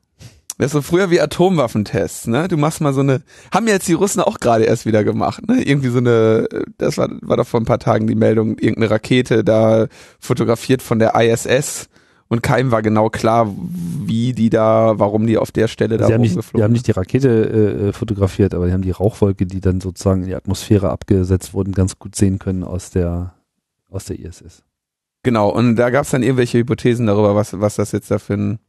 Das 0.57 0.67
ist 0.67 0.71
so 0.73 0.81
früher 0.81 1.11
wie 1.11 1.21
Atomwaffentests, 1.21 2.27
ne? 2.27 2.47
Du 2.47 2.57
machst 2.57 2.81
mal 2.81 2.93
so 2.93 3.01
eine, 3.01 3.21
haben 3.53 3.67
jetzt 3.67 3.87
die 3.87 3.93
Russen 3.93 4.21
auch 4.21 4.39
gerade 4.39 4.63
erst 4.63 4.87
wieder 4.87 5.03
gemacht, 5.03 5.47
ne? 5.47 5.61
Irgendwie 5.61 5.89
so 5.89 5.99
eine, 5.99 6.47
das 6.77 6.97
war, 6.97 7.09
war 7.21 7.37
doch 7.37 7.47
vor 7.47 7.59
ein 7.59 7.65
paar 7.65 7.79
Tagen 7.79 8.07
die 8.07 8.15
Meldung, 8.15 8.57
irgendeine 8.57 8.89
Rakete 8.89 9.43
da 9.43 9.87
fotografiert 10.19 10.81
von 10.81 10.97
der 10.97 11.13
ISS 11.15 11.89
und 12.27 12.41
keinem 12.41 12.71
war 12.71 12.81
genau 12.81 13.09
klar, 13.09 13.53
wie 13.55 14.33
die 14.33 14.49
da, 14.49 14.93
warum 14.97 15.27
die 15.27 15.37
auf 15.37 15.51
der 15.51 15.67
Stelle 15.67 15.97
da 15.97 16.07
sie 16.07 16.13
rumgeflogen 16.13 16.57
die 16.57 16.63
haben 16.63 16.73
nicht 16.73 16.87
die 16.87 16.91
Rakete 16.91 17.89
äh, 17.89 17.93
fotografiert, 17.93 18.53
aber 18.53 18.65
die 18.65 18.73
haben 18.73 18.81
die 18.81 18.91
Rauchwolke, 18.91 19.45
die 19.45 19.61
dann 19.61 19.79
sozusagen 19.79 20.23
in 20.23 20.27
die 20.27 20.35
Atmosphäre 20.35 20.89
abgesetzt 20.89 21.53
wurden, 21.53 21.73
ganz 21.73 21.99
gut 21.99 22.15
sehen 22.15 22.39
können 22.39 22.63
aus 22.63 22.89
der 22.89 23.33
aus 23.89 24.05
der 24.05 24.19
ISS. 24.19 24.63
Genau, 25.23 25.49
und 25.49 25.75
da 25.75 25.89
gab 25.89 26.03
es 26.03 26.11
dann 26.11 26.23
irgendwelche 26.23 26.57
Hypothesen 26.57 27.07
darüber, 27.07 27.35
was, 27.35 27.59
was 27.59 27.75
das 27.75 27.91
jetzt 27.91 28.11
da 28.11 28.19
für 28.19 28.33
ein 28.33 28.59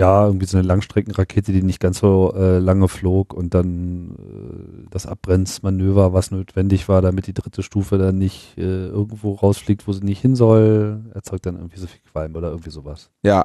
Ja, 0.00 0.24
irgendwie 0.24 0.46
so 0.46 0.56
eine 0.56 0.66
Langstreckenrakete, 0.66 1.52
die 1.52 1.62
nicht 1.62 1.78
ganz 1.78 1.98
so 1.98 2.32
äh, 2.34 2.58
lange 2.58 2.88
flog 2.88 3.34
und 3.34 3.52
dann 3.52 4.12
äh, 4.18 4.88
das 4.90 5.04
Abbremsmanöver, 5.04 6.14
was 6.14 6.30
notwendig 6.30 6.88
war, 6.88 7.02
damit 7.02 7.26
die 7.26 7.34
dritte 7.34 7.62
Stufe 7.62 7.98
dann 7.98 8.16
nicht 8.16 8.56
äh, 8.56 8.86
irgendwo 8.86 9.34
rausfliegt, 9.34 9.86
wo 9.86 9.92
sie 9.92 10.02
nicht 10.02 10.22
hin 10.22 10.36
soll, 10.36 11.04
erzeugt 11.12 11.44
dann 11.44 11.56
irgendwie 11.56 11.78
so 11.78 11.86
viel 11.86 12.00
Qualm 12.10 12.34
oder 12.34 12.48
irgendwie 12.48 12.70
sowas. 12.70 13.10
Ja, 13.22 13.44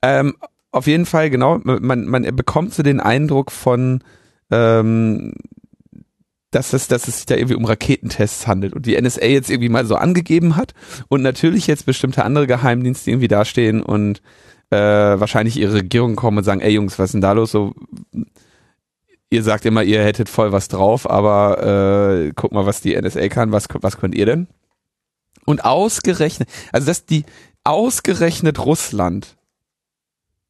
ähm, 0.00 0.36
auf 0.70 0.86
jeden 0.86 1.04
Fall, 1.04 1.28
genau. 1.28 1.58
Man, 1.58 2.06
man 2.06 2.22
bekommt 2.34 2.72
so 2.72 2.82
den 2.82 3.00
Eindruck 3.00 3.52
von, 3.52 4.02
ähm, 4.50 5.34
dass 6.50 6.72
es, 6.72 6.88
dass 6.88 7.08
es 7.08 7.18
sich 7.18 7.26
da 7.26 7.34
irgendwie 7.34 7.56
um 7.56 7.66
Raketentests 7.66 8.46
handelt 8.46 8.72
und 8.72 8.86
die 8.86 8.98
NSA 8.98 9.26
jetzt 9.26 9.50
irgendwie 9.50 9.68
mal 9.68 9.84
so 9.84 9.96
angegeben 9.96 10.56
hat 10.56 10.72
und 11.08 11.20
natürlich 11.20 11.66
jetzt 11.66 11.84
bestimmte 11.84 12.24
andere 12.24 12.46
Geheimdienste 12.46 13.10
irgendwie 13.10 13.28
dastehen 13.28 13.82
und 13.82 14.22
äh, 14.70 14.76
wahrscheinlich 14.76 15.58
ihre 15.58 15.74
Regierung 15.74 16.16
kommen 16.16 16.38
und 16.38 16.44
sagen, 16.44 16.60
ey 16.60 16.72
Jungs, 16.72 16.98
was 16.98 17.06
ist 17.06 17.14
denn 17.14 17.20
da 17.20 17.32
los? 17.32 17.50
So, 17.50 17.74
ihr 19.30 19.42
sagt 19.42 19.64
immer, 19.64 19.82
ihr 19.82 20.02
hättet 20.02 20.28
voll 20.28 20.52
was 20.52 20.68
drauf, 20.68 21.08
aber 21.08 22.26
äh, 22.26 22.32
guck 22.34 22.52
mal, 22.52 22.66
was 22.66 22.80
die 22.80 23.00
NSA 23.00 23.28
kann, 23.28 23.52
was, 23.52 23.66
was 23.80 23.98
könnt 23.98 24.14
ihr 24.14 24.26
denn? 24.26 24.48
Und 25.44 25.64
ausgerechnet, 25.64 26.48
also 26.72 26.86
dass 26.86 27.06
die 27.06 27.24
ausgerechnet 27.64 28.64
Russland 28.64 29.36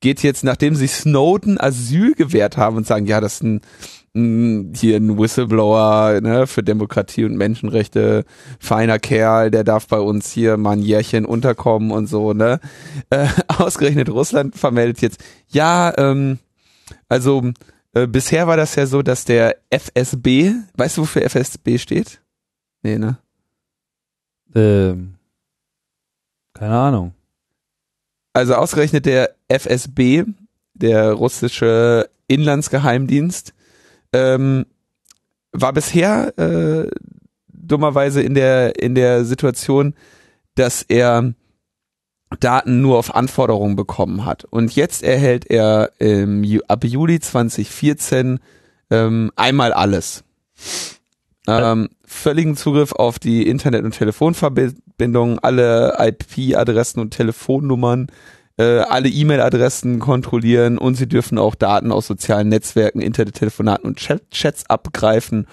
geht 0.00 0.22
jetzt, 0.22 0.44
nachdem 0.44 0.74
sie 0.74 0.86
Snowden 0.86 1.60
Asyl 1.60 2.14
gewährt 2.14 2.56
haben 2.56 2.76
und 2.76 2.86
sagen, 2.86 3.06
ja, 3.06 3.20
das 3.20 3.34
ist 3.34 3.42
ein, 3.42 3.60
hier 4.12 4.96
ein 4.96 5.18
Whistleblower 5.18 6.20
ne, 6.20 6.48
für 6.48 6.64
Demokratie 6.64 7.24
und 7.24 7.36
Menschenrechte, 7.36 8.24
feiner 8.58 8.98
Kerl, 8.98 9.52
der 9.52 9.62
darf 9.62 9.86
bei 9.86 10.00
uns 10.00 10.32
hier 10.32 10.56
mal 10.56 10.72
ein 10.72 10.82
Jährchen 10.82 11.24
unterkommen 11.24 11.92
und 11.92 12.08
so, 12.08 12.32
ne? 12.32 12.58
Äh, 13.10 13.28
ausgerechnet 13.46 14.08
Russland 14.08 14.56
vermeldet 14.56 15.00
jetzt, 15.00 15.22
ja, 15.46 15.96
ähm, 15.96 16.40
also 17.08 17.52
äh, 17.92 18.08
bisher 18.08 18.48
war 18.48 18.56
das 18.56 18.74
ja 18.74 18.86
so, 18.86 19.02
dass 19.02 19.24
der 19.24 19.56
FSB, 19.70 20.54
weißt 20.76 20.96
du, 20.96 21.02
wofür 21.02 21.22
FSB 21.22 21.78
steht? 21.78 22.20
Nee, 22.82 22.98
ne? 22.98 23.18
Ähm, 24.56 25.14
keine 26.52 26.76
Ahnung. 26.76 27.14
Also 28.32 28.54
ausgerechnet 28.54 29.06
der 29.06 29.36
FSB, 29.48 30.24
der 30.74 31.12
russische 31.12 32.10
Inlandsgeheimdienst, 32.26 33.54
ähm, 34.12 34.66
war 35.52 35.72
bisher 35.72 36.38
äh, 36.38 36.88
dummerweise 37.48 38.22
in 38.22 38.34
der 38.34 38.80
in 38.80 38.94
der 38.94 39.24
Situation, 39.24 39.94
dass 40.54 40.82
er 40.82 41.34
Daten 42.38 42.80
nur 42.80 42.98
auf 42.98 43.14
Anforderungen 43.14 43.74
bekommen 43.76 44.24
hat. 44.24 44.44
Und 44.44 44.74
jetzt 44.76 45.02
erhält 45.02 45.50
er 45.50 45.90
im, 45.98 46.42
Ju- 46.42 46.62
ab 46.68 46.84
Juli 46.84 47.18
2014 47.18 48.38
ähm, 48.90 49.32
einmal 49.34 49.72
alles. 49.72 50.22
Ähm, 51.48 51.88
völligen 52.04 52.56
Zugriff 52.56 52.92
auf 52.92 53.18
die 53.18 53.48
Internet- 53.48 53.84
und 53.84 53.92
Telefonverbindungen, 53.96 55.38
alle 55.40 55.96
IP-Adressen 55.98 57.00
und 57.00 57.10
Telefonnummern, 57.10 58.08
äh, 58.60 58.80
alle 58.80 59.08
E-Mail-Adressen 59.08 60.00
kontrollieren 60.00 60.76
und 60.76 60.94
sie 60.94 61.08
dürfen 61.08 61.38
auch 61.38 61.54
Daten 61.54 61.90
aus 61.92 62.06
sozialen 62.06 62.48
Netzwerken, 62.48 63.00
Internettelefonaten 63.00 63.86
und 63.86 63.96
Chat 63.96 64.30
Chats 64.30 64.68
abgreifen. 64.68 65.46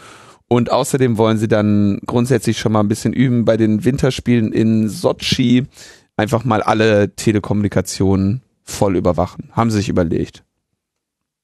Und 0.49 0.71
außerdem 0.71 1.17
wollen 1.17 1.37
sie 1.37 1.47
dann 1.47 1.99
grundsätzlich 2.05 2.59
schon 2.59 2.73
mal 2.73 2.81
ein 2.81 2.89
bisschen 2.89 3.13
üben 3.13 3.45
bei 3.45 3.55
den 3.55 3.85
Winterspielen 3.85 4.51
in 4.51 4.89
Sochi, 4.89 5.67
einfach 6.17 6.43
mal 6.43 6.61
alle 6.61 7.15
Telekommunikationen 7.15 8.41
voll 8.63 8.97
überwachen. 8.97 9.51
Haben 9.53 9.71
sie 9.71 9.77
sich 9.77 9.89
überlegt. 9.89 10.43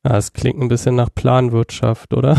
Ja, 0.06 0.18
es 0.18 0.34
klingt 0.34 0.62
ein 0.62 0.68
bisschen 0.68 0.96
nach 0.96 1.10
Planwirtschaft, 1.16 2.14
oder? 2.14 2.38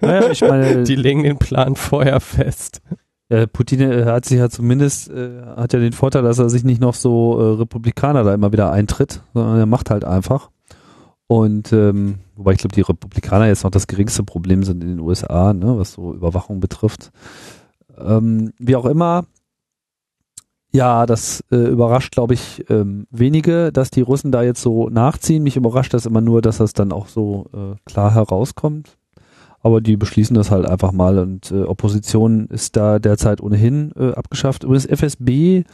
Naja, 0.00 0.30
ich 0.30 0.40
meine, 0.40 0.82
Die 0.84 0.96
legen 0.96 1.22
den 1.22 1.38
Plan 1.38 1.76
vorher 1.76 2.18
fest. 2.18 2.82
Äh, 3.28 3.46
Putin 3.46 3.80
äh, 3.80 4.04
hat 4.04 4.24
sich 4.24 4.38
ja 4.38 4.48
zumindest, 4.48 5.10
äh, 5.10 5.42
hat 5.56 5.72
ja 5.72 5.78
den 5.78 5.92
Vorteil, 5.92 6.22
dass 6.22 6.38
er 6.38 6.48
sich 6.48 6.64
nicht 6.64 6.80
noch 6.80 6.94
so 6.94 7.38
äh, 7.38 7.58
Republikaner 7.58 8.24
da 8.24 8.34
immer 8.34 8.52
wieder 8.52 8.72
eintritt, 8.72 9.22
sondern 9.34 9.58
er 9.58 9.66
macht 9.66 9.90
halt 9.90 10.04
einfach. 10.04 10.50
Und 11.26 11.72
ähm, 11.74 12.20
wobei 12.36 12.52
ich 12.52 12.58
glaube, 12.58 12.74
die 12.74 12.80
Republikaner 12.80 13.46
jetzt 13.46 13.64
noch 13.64 13.70
das 13.70 13.86
geringste 13.86 14.22
Problem 14.22 14.64
sind 14.64 14.82
in 14.82 14.88
den 14.88 15.00
USA, 15.00 15.52
ne, 15.52 15.76
was 15.76 15.92
so 15.92 16.14
Überwachung 16.14 16.60
betrifft. 16.60 17.10
Ähm, 17.98 18.52
wie 18.58 18.76
auch 18.76 18.86
immer, 18.86 19.26
ja, 20.72 21.06
das 21.06 21.44
äh, 21.50 21.56
überrascht, 21.56 22.12
glaube 22.12 22.34
ich, 22.34 22.64
ähm, 22.70 23.06
wenige, 23.10 23.72
dass 23.72 23.90
die 23.90 24.02
Russen 24.02 24.32
da 24.32 24.42
jetzt 24.42 24.62
so 24.62 24.88
nachziehen. 24.88 25.42
Mich 25.42 25.56
überrascht 25.56 25.94
das 25.94 26.06
immer 26.06 26.20
nur, 26.20 26.42
dass 26.42 26.58
das 26.58 26.72
dann 26.72 26.92
auch 26.92 27.08
so 27.08 27.46
äh, 27.54 27.76
klar 27.84 28.14
herauskommt. 28.14 28.97
Aber 29.60 29.80
die 29.80 29.96
beschließen 29.96 30.34
das 30.34 30.50
halt 30.50 30.66
einfach 30.66 30.92
mal 30.92 31.18
und 31.18 31.50
äh, 31.50 31.62
Opposition 31.62 32.46
ist 32.46 32.76
da 32.76 32.98
derzeit 32.98 33.40
ohnehin 33.40 33.92
äh, 33.96 34.12
abgeschafft. 34.12 34.64
Übrigens 34.64 34.86
FSB, 34.86 35.64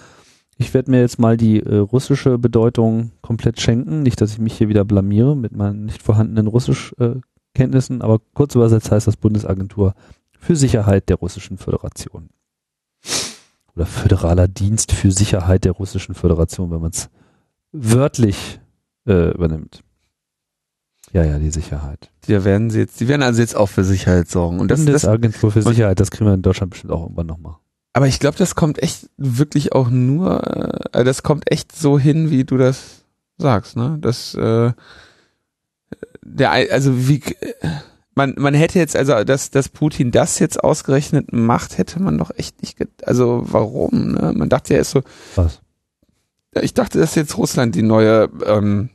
ich 0.56 0.72
werde 0.72 0.90
mir 0.90 1.00
jetzt 1.00 1.18
mal 1.18 1.36
die 1.36 1.60
äh, 1.60 1.76
russische 1.76 2.38
Bedeutung 2.38 3.10
komplett 3.20 3.60
schenken. 3.60 4.02
Nicht, 4.02 4.20
dass 4.20 4.32
ich 4.32 4.38
mich 4.38 4.56
hier 4.56 4.68
wieder 4.68 4.84
blamiere 4.84 5.36
mit 5.36 5.52
meinen 5.52 5.84
nicht 5.84 6.02
vorhandenen 6.02 6.46
Russischkenntnissen, 6.46 8.00
äh, 8.00 8.04
aber 8.04 8.20
kurz 8.32 8.54
übersetzt 8.54 8.90
heißt 8.90 9.06
das 9.06 9.16
Bundesagentur 9.16 9.94
für 10.38 10.56
Sicherheit 10.56 11.08
der 11.08 11.16
Russischen 11.16 11.58
Föderation. 11.58 12.30
Oder 13.74 13.86
Föderaler 13.86 14.46
Dienst 14.46 14.92
für 14.92 15.10
Sicherheit 15.10 15.64
der 15.64 15.72
Russischen 15.72 16.14
Föderation, 16.14 16.70
wenn 16.70 16.80
man 16.80 16.90
es 16.90 17.10
wörtlich 17.72 18.60
äh, 19.06 19.32
übernimmt. 19.32 19.82
Ja, 21.14 21.24
ja, 21.24 21.38
die 21.38 21.50
Sicherheit. 21.50 22.10
Die 22.28 22.44
werden 22.44 22.68
sie 22.70 22.80
jetzt, 22.80 23.00
die 23.00 23.08
werden 23.08 23.22
also 23.22 23.40
jetzt 23.40 23.56
auch 23.56 23.68
für 23.70 23.84
Sicherheit 23.84 24.28
sorgen. 24.28 24.58
Und 24.60 24.68
das, 24.70 24.80
das, 24.80 24.86
Bundesagentur 25.02 25.50
für 25.52 25.60
und- 25.60 25.64
Sicherheit, 25.74 25.98
das 26.00 26.10
kriegen 26.10 26.26
wir 26.28 26.34
in 26.34 26.42
Deutschland 26.42 26.70
bestimmt 26.70 26.92
auch 26.92 27.02
irgendwann 27.04 27.26
nochmal. 27.28 27.54
aber 27.92 28.06
ich 28.08 28.18
glaube, 28.20 28.36
das 28.36 28.54
kommt 28.56 28.82
echt 28.82 29.08
wirklich 29.16 29.72
auch 29.72 29.88
nur, 29.90 30.42
äh, 30.92 31.04
das 31.04 31.22
kommt 31.22 31.50
echt 31.50 31.74
so 31.74 31.98
hin, 31.98 32.30
wie 32.30 32.44
du 32.44 32.56
das 32.58 33.04
sagst, 33.38 33.76
ne? 33.76 33.96
Das, 34.00 34.34
äh, 34.34 34.72
der, 36.22 36.50
also 36.50 37.08
wie, 37.08 37.22
man, 38.16 38.34
man 38.36 38.54
hätte 38.54 38.78
jetzt, 38.78 38.96
also, 38.96 39.22
dass, 39.24 39.50
dass 39.50 39.68
Putin 39.68 40.10
das 40.10 40.38
jetzt 40.40 40.62
ausgerechnet 40.62 41.32
macht, 41.32 41.78
hätte 41.78 42.00
man 42.02 42.18
doch 42.18 42.30
echt 42.36 42.60
nicht, 42.62 42.78
also 43.06 43.42
warum, 43.46 44.12
ne? 44.12 44.32
Man 44.34 44.48
dachte 44.48 44.74
ja, 44.74 44.80
ist 44.80 44.90
so, 44.90 45.02
Was? 45.36 45.60
ich 46.60 46.74
dachte, 46.74 46.98
dass 46.98 47.14
jetzt 47.14 47.36
Russland 47.36 47.74
die 47.76 47.82
neue, 47.82 48.28
ähm, 48.46 48.90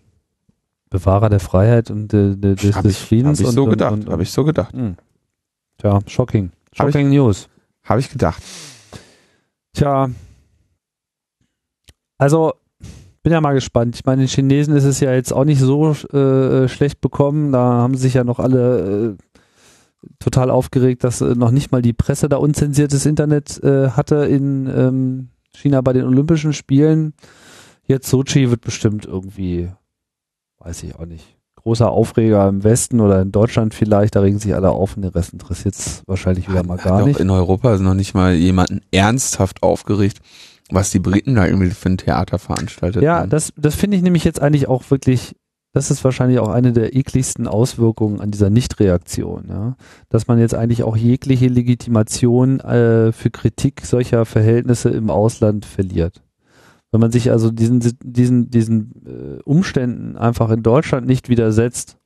Bewahrer 0.90 1.30
der 1.30 1.40
Freiheit 1.40 1.92
und 1.92 2.14
äh, 2.14 2.36
de, 2.36 2.56
des, 2.56 2.76
hab 2.76 2.84
des 2.84 2.94
ich, 2.94 3.00
Friedens. 3.08 3.40
hab 3.40 3.48
ich 3.48 3.54
so 3.54 3.64
und, 3.66 3.70
gedacht, 3.72 3.94
und, 3.94 4.10
habe 4.10 4.24
ich 4.24 4.32
so 4.32 4.44
gedacht, 4.44 4.74
Hm. 4.74 4.96
Tja, 5.78 6.00
shocking. 6.08 6.52
Hab 6.78 6.88
ich- 6.90 6.94
Shocking 6.94 7.10
News. 7.10 7.48
habe 7.84 8.00
ich 8.00 8.10
gedacht. 8.10 8.42
Tja. 9.74 10.10
Also, 12.18 12.54
bin 13.24 13.32
ja 13.34 13.42
mal 13.42 13.54
gespannt. 13.54 13.96
Ich 13.96 14.06
meine, 14.06 14.24
den 14.24 14.28
Chinesen 14.28 14.76
ist 14.76 14.84
es 14.84 15.00
ja 15.00 15.14
jetzt 15.14 15.32
auch 15.32 15.46
nicht 15.46 15.60
so 15.60 15.92
äh, 15.92 16.68
schlecht 16.68 17.02
bekommen. 17.02 17.52
Da 17.52 17.60
haben 17.60 17.96
sich 17.96 18.14
ja 18.14 18.24
noch 18.24 18.40
alle 18.40 19.16
äh, 19.16 20.08
total 20.20 20.50
aufgeregt, 20.50 21.04
dass 21.04 21.22
äh, 21.22 21.36
noch 21.36 21.52
nicht 21.52 21.72
mal 21.72 21.82
die 21.82 21.94
Presse 21.94 22.30
da 22.30 22.38
unzensiertes 22.38 23.06
Internet 23.06 23.62
äh, 23.64 23.90
hatte 23.92 24.26
in 24.26 24.68
ähm, 24.68 25.30
China 25.56 25.82
bei 25.82 25.94
den 25.94 26.06
Olympischen 26.06 26.54
Spielen. 26.54 27.14
Jetzt 27.86 28.10
Sochi 28.10 28.50
wird 28.50 28.62
bestimmt 28.62 29.06
irgendwie, 29.06 29.70
weiß 30.60 30.84
ich 30.84 30.96
auch 30.96 31.06
nicht, 31.06 31.38
großer 31.56 31.90
Aufreger 31.90 32.48
im 32.48 32.64
Westen 32.64 33.00
oder 33.02 33.22
in 33.22 33.32
Deutschland 33.32 33.74
vielleicht. 33.74 34.16
Da 34.16 34.22
regen 34.22 34.40
sich 34.40 34.56
alle 34.56 34.72
auf 34.72 34.96
und 34.96 35.02
den 35.04 35.12
Rest 35.12 35.34
interessiert 35.34 35.76
es 35.76 36.04
wahrscheinlich 36.08 36.50
wieder 36.50 36.64
mal 36.64 36.78
gar 36.78 37.06
nicht. 37.06 37.20
In 37.20 37.30
Europa 37.30 37.74
ist 37.74 37.82
noch 37.82 37.94
nicht 37.94 38.14
mal 38.14 38.34
jemanden 38.34 38.82
ernsthaft 38.92 39.62
aufgeregt, 39.64 40.20
was 40.72 40.92
die 40.92 41.00
Briten 41.00 41.36
da 41.36 41.46
irgendwie 41.48 41.70
für 41.72 41.90
ein 41.90 41.98
Theater 41.98 42.40
veranstaltet 42.40 43.02
Ja, 43.02 43.20
haben. 43.20 43.30
das, 43.30 43.52
das 43.58 43.76
finde 43.76 43.98
ich 43.98 44.04
nämlich 44.04 44.24
jetzt 44.24 44.42
eigentlich 44.42 44.68
auch 44.68 44.90
wirklich, 44.90 45.36
das 45.74 45.92
ist 45.92 46.04
wahrscheinlich 46.04 46.40
auch 46.40 46.48
eine 46.50 46.72
der 46.74 46.96
ekligsten 46.96 47.48
Auswirkungen 47.48 48.22
an 48.22 48.32
dieser 48.32 48.50
Nichtreaktion, 48.50 49.46
ja. 49.50 49.76
Dass 50.10 50.28
man 50.28 50.40
jetzt 50.40 50.56
eigentlich 50.56 50.84
auch 50.84 50.96
jegliche 50.96 51.48
Legitimation 51.48 52.60
äh, 52.60 53.12
für 53.12 53.32
Kritik 53.32 53.82
solcher 53.86 54.26
Verhältnisse 54.26 54.90
im 54.90 55.10
Ausland 55.10 55.66
verliert. 55.66 56.22
Wenn 56.92 57.02
man 57.02 57.12
sich 57.12 57.30
also 57.32 57.52
diesen, 57.52 57.80
diesen, 58.04 58.50
diesen 58.50 59.06
äh, 59.06 59.42
Umständen 59.44 60.18
einfach 60.18 60.50
in 60.50 60.64
Deutschland 60.64 61.06
nicht 61.06 61.30
widersetzt, 61.30 61.98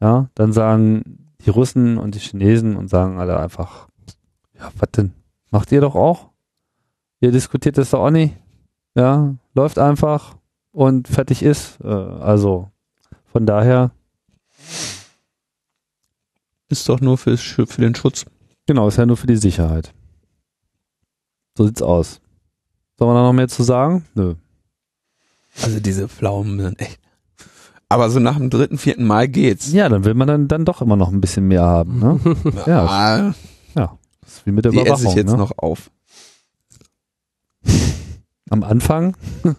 ja, 0.00 0.28
dann 0.34 0.52
sagen 0.52 1.28
die 1.44 1.50
Russen 1.50 1.96
und 1.96 2.14
die 2.14 2.18
Chinesen 2.18 2.76
und 2.76 2.88
sagen 2.88 3.18
alle 3.18 3.38
einfach, 3.38 3.88
ja, 4.58 4.70
was 4.78 4.90
denn? 4.92 5.12
Macht 5.50 5.70
ihr 5.70 5.80
doch 5.80 5.94
auch? 5.94 6.30
Ihr 7.20 7.30
diskutiert 7.30 7.78
das 7.78 7.90
doch 7.90 8.00
auch 8.00 8.10
nicht. 8.10 8.36
Ja, 8.94 9.34
läuft 9.54 9.78
einfach 9.78 10.36
und 10.72 11.08
fertig 11.08 11.42
ist. 11.42 11.78
Äh, 11.82 11.88
also 11.88 12.70
von 13.26 13.46
daher. 13.46 13.90
Ist 16.68 16.88
doch 16.88 17.00
nur 17.00 17.16
für, 17.16 17.36
für 17.36 17.80
den 17.80 17.94
Schutz. 17.94 18.26
Genau, 18.66 18.88
ist 18.88 18.96
ja 18.96 19.06
nur 19.06 19.16
für 19.16 19.28
die 19.28 19.36
Sicherheit. 19.36 19.94
So 21.56 21.66
sieht's 21.66 21.82
aus. 21.82 22.20
Sollen 22.98 23.10
wir 23.10 23.14
da 23.14 23.22
noch 23.22 23.32
mehr 23.32 23.48
zu 23.48 23.62
sagen? 23.62 24.04
Nö. 24.14 24.34
Also 25.62 25.80
diese 25.80 26.08
Pflaumen 26.08 26.60
sind 26.60 26.80
echt. 26.80 26.98
Aber 27.88 28.10
so 28.10 28.18
nach 28.18 28.36
dem 28.36 28.50
dritten, 28.50 28.78
vierten 28.78 29.04
Mal 29.04 29.28
geht's. 29.28 29.72
Ja, 29.72 29.88
dann 29.88 30.04
will 30.04 30.14
man 30.14 30.26
dann, 30.26 30.48
dann 30.48 30.64
doch 30.64 30.82
immer 30.82 30.96
noch 30.96 31.12
ein 31.12 31.20
bisschen 31.20 31.46
mehr 31.46 31.62
haben. 31.62 32.00
Ne? 32.00 32.20
ja. 32.66 33.34
Ja. 33.74 33.98
Das 34.22 34.34
ist 34.34 34.46
wie 34.46 34.50
mit 34.50 34.64
der 34.64 34.72
die 34.72 34.78
esse 34.78 34.86
Überwachung. 34.86 35.10
ich 35.10 35.16
jetzt 35.16 35.30
ne? 35.30 35.36
noch 35.36 35.52
auf. 35.58 35.90
Am 38.50 38.64
Anfang 38.64 39.16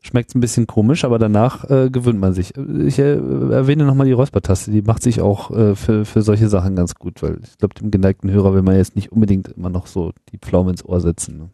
schmeckt 0.00 0.30
es 0.30 0.34
ein 0.34 0.40
bisschen 0.40 0.66
komisch, 0.66 1.04
aber 1.04 1.18
danach 1.18 1.68
äh, 1.68 1.90
gewöhnt 1.90 2.20
man 2.20 2.32
sich. 2.32 2.54
Ich 2.56 2.98
äh, 2.98 3.16
erwähne 3.16 3.84
nochmal 3.84 4.06
die 4.06 4.12
Räuspertaste, 4.12 4.70
die 4.70 4.82
macht 4.82 5.02
sich 5.02 5.20
auch 5.20 5.50
äh, 5.50 5.74
für, 5.74 6.04
für 6.04 6.22
solche 6.22 6.48
Sachen 6.48 6.76
ganz 6.76 6.94
gut, 6.94 7.22
weil 7.22 7.40
ich 7.42 7.58
glaube, 7.58 7.74
dem 7.74 7.90
geneigten 7.90 8.30
Hörer 8.30 8.54
will 8.54 8.62
man 8.62 8.76
jetzt 8.76 8.96
nicht 8.96 9.12
unbedingt 9.12 9.48
immer 9.48 9.70
noch 9.70 9.86
so 9.86 10.12
die 10.32 10.38
Pflaume 10.38 10.70
ins 10.70 10.84
Ohr 10.84 11.00
setzen. 11.00 11.38
Ne? 11.38 11.50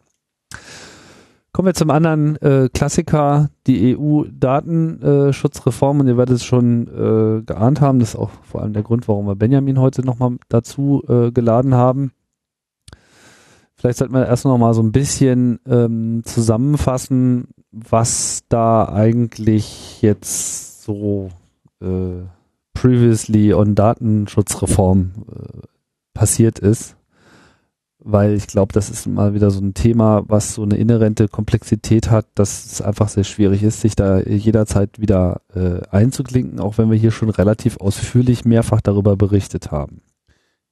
Kommen 1.53 1.67
wir 1.67 1.73
zum 1.75 1.91
anderen 1.91 2.35
äh, 2.41 2.67
Klassiker, 2.73 3.51
die 3.67 3.95
EU-Datenschutzreform 3.95 5.99
und 5.99 6.07
ihr 6.07 6.17
werdet 6.17 6.37
es 6.37 6.43
schon 6.43 6.87
äh, 6.87 7.43
geahnt 7.43 7.79
haben, 7.79 7.99
das 7.99 8.15
ist 8.15 8.19
auch 8.19 8.31
vor 8.41 8.63
allem 8.63 8.73
der 8.73 8.81
Grund, 8.81 9.07
warum 9.07 9.27
wir 9.27 9.35
Benjamin 9.35 9.79
heute 9.79 10.03
nochmal 10.03 10.37
dazu 10.49 11.03
äh, 11.07 11.31
geladen 11.31 11.75
haben. 11.75 12.11
Vielleicht 13.75 13.99
sollten 13.99 14.15
wir 14.15 14.25
erst 14.25 14.45
noch 14.45 14.57
mal 14.57 14.73
so 14.73 14.81
ein 14.81 14.91
bisschen 14.91 15.59
ähm, 15.67 16.23
zusammenfassen, 16.25 17.49
was 17.71 18.41
da 18.49 18.89
eigentlich 18.89 20.01
jetzt 20.01 20.83
so 20.83 21.29
äh, 21.83 22.23
previously 22.73 23.53
on 23.53 23.75
Datenschutzreform 23.75 25.11
äh, 25.29 25.59
passiert 26.15 26.57
ist. 26.57 26.95
Weil 28.05 28.33
ich 28.33 28.47
glaube, 28.47 28.73
das 28.73 28.89
ist 28.89 29.07
mal 29.07 29.33
wieder 29.33 29.49
so 29.49 29.61
ein 29.61 29.73
Thema, 29.73 30.23
was 30.27 30.55
so 30.55 30.63
eine 30.63 30.75
inhärente 30.75 31.29
Komplexität 31.29 32.11
hat, 32.11 32.27
dass 32.35 32.65
es 32.65 32.81
einfach 32.81 33.07
sehr 33.07 33.23
schwierig 33.23 33.63
ist, 33.63 33.79
sich 33.79 33.95
da 33.95 34.19
jederzeit 34.19 34.99
wieder 34.99 35.41
äh, 35.55 35.79
einzuklinken, 35.89 36.59
auch 36.59 36.77
wenn 36.77 36.91
wir 36.91 36.97
hier 36.97 37.11
schon 37.11 37.29
relativ 37.29 37.77
ausführlich 37.77 38.43
mehrfach 38.43 38.81
darüber 38.81 39.15
berichtet 39.15 39.71
haben. 39.71 40.01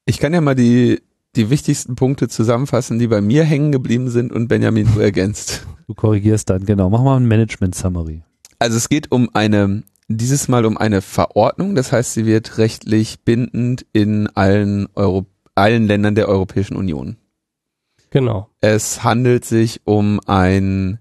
Ich 0.06 0.20
kann 0.20 0.34
ja 0.34 0.42
mal 0.42 0.56
die, 0.56 1.02
die 1.36 1.50
wichtigsten 1.50 1.96
Punkte 1.96 2.28
zusammenfassen, 2.28 3.00
die 3.00 3.08
bei 3.08 3.22
mir 3.22 3.44
hängen 3.44 3.72
geblieben 3.72 4.10
sind 4.10 4.34
und 4.34 4.48
Benjamin 4.48 4.88
du 4.94 5.00
ergänzt. 5.00 5.66
Du 5.88 5.96
korrigierst 5.96 6.50
dann, 6.50 6.66
genau. 6.66 6.90
Mach 6.90 7.04
mal 7.04 7.18
ein 7.18 7.28
Management-Summary. 7.28 8.24
Also 8.60 8.78
es 8.78 8.88
geht 8.88 9.12
um 9.12 9.30
eine, 9.34 9.84
dieses 10.08 10.48
Mal 10.48 10.66
um 10.66 10.78
eine 10.78 11.02
Verordnung, 11.02 11.76
das 11.76 11.92
heißt, 11.92 12.14
sie 12.14 12.26
wird 12.26 12.58
rechtlich 12.60 13.26
bindend 13.26 13.86
in 13.92 14.28
allen 14.28 14.88
Euro, 14.96 15.26
allen 15.54 15.88
Ländern 15.88 16.16
der 16.16 16.30
Europäischen 16.30 16.78
Union. 16.78 17.18
Genau. 18.12 18.50
Es 18.60 19.04
handelt 19.04 19.46
sich 19.46 19.82
um 19.86 20.20
ein, 20.28 21.00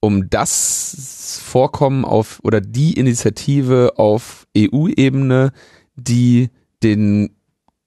um 0.00 0.28
das 0.30 1.40
Vorkommen 1.44 2.04
auf 2.04 2.40
oder 2.42 2.60
die 2.60 2.94
Initiative 2.94 3.92
auf 3.96 4.46
EU-Ebene, 4.56 5.52
die 5.94 6.50
den 6.82 7.36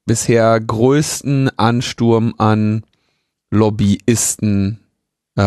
bisher 0.06 0.60
größten 0.60 1.50
Ansturm 1.58 2.36
an 2.38 2.86
Lobbyisten 3.50 4.80
äh, 5.36 5.42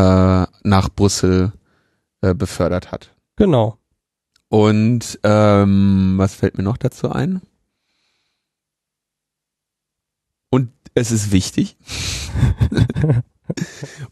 nach 0.62 0.88
Brüssel 0.94 1.52
äh, 2.20 2.34
befördert 2.34 2.90
hat. 2.90 3.14
Genau. 3.36 3.78
Und 4.48 5.20
ähm, 5.22 6.14
was 6.16 6.34
fällt 6.34 6.58
mir 6.58 6.64
noch 6.64 6.78
dazu 6.78 7.10
ein? 7.10 7.42
Und 10.50 10.72
es 11.00 11.10
ist 11.10 11.32
wichtig. 11.32 11.76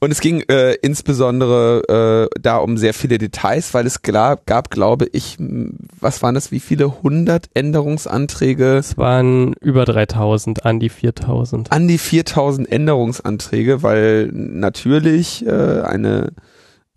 Und 0.00 0.10
es 0.10 0.20
ging 0.20 0.40
äh, 0.48 0.74
insbesondere 0.76 2.28
äh, 2.34 2.40
da 2.40 2.56
um 2.56 2.78
sehr 2.78 2.94
viele 2.94 3.18
Details, 3.18 3.74
weil 3.74 3.86
es 3.86 4.02
gla- 4.02 4.38
gab, 4.46 4.70
glaube 4.70 5.08
ich, 5.12 5.36
was 5.38 6.22
waren 6.22 6.34
das, 6.34 6.52
wie 6.52 6.60
viele 6.60 7.02
hundert 7.02 7.50
Änderungsanträge? 7.52 8.76
Es 8.76 8.96
waren 8.96 9.52
über 9.60 9.84
3000, 9.84 10.64
an 10.64 10.80
die 10.80 10.88
4000. 10.88 11.70
An 11.70 11.86
die 11.86 11.98
4000 11.98 12.70
Änderungsanträge, 12.70 13.82
weil 13.82 14.30
natürlich 14.32 15.44
äh, 15.46 15.82
eine 15.82 16.32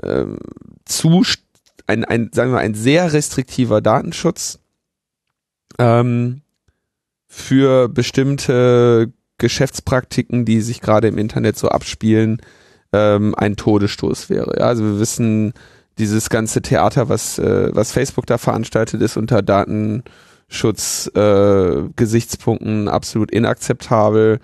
ähm, 0.02 0.38
zu 0.86 1.24
ein, 1.88 2.06
ein 2.06 2.30
sagen 2.34 2.52
wir 2.52 2.60
ein 2.60 2.76
sehr 2.76 3.12
restriktiver 3.12 3.82
Datenschutz 3.82 4.60
ähm, 5.78 6.42
für 7.28 7.90
bestimmte 7.90 9.12
Geschäftspraktiken, 9.40 10.46
die 10.46 10.62
sich 10.62 10.82
gerade 10.82 11.08
im 11.08 11.18
Internet 11.18 11.58
so 11.58 11.70
abspielen, 11.70 12.42
ähm, 12.94 13.36
ein 13.36 13.56
Todesstoß 13.56 14.30
wäre. 14.30 14.60
Ja, 14.60 14.66
also 14.66 14.84
wir 14.84 15.00
wissen, 15.00 15.54
dieses 15.98 16.30
ganze 16.30 16.62
Theater, 16.62 17.10
was, 17.10 17.38
äh, 17.40 17.70
was 17.74 17.92
Facebook 17.92 18.26
da 18.26 18.38
veranstaltet, 18.38 19.02
ist 19.02 19.18
unter 19.18 19.42
Datenschutz 19.42 21.12
äh, 21.14 22.88
absolut 22.88 23.32
inakzeptabel. 23.32 24.40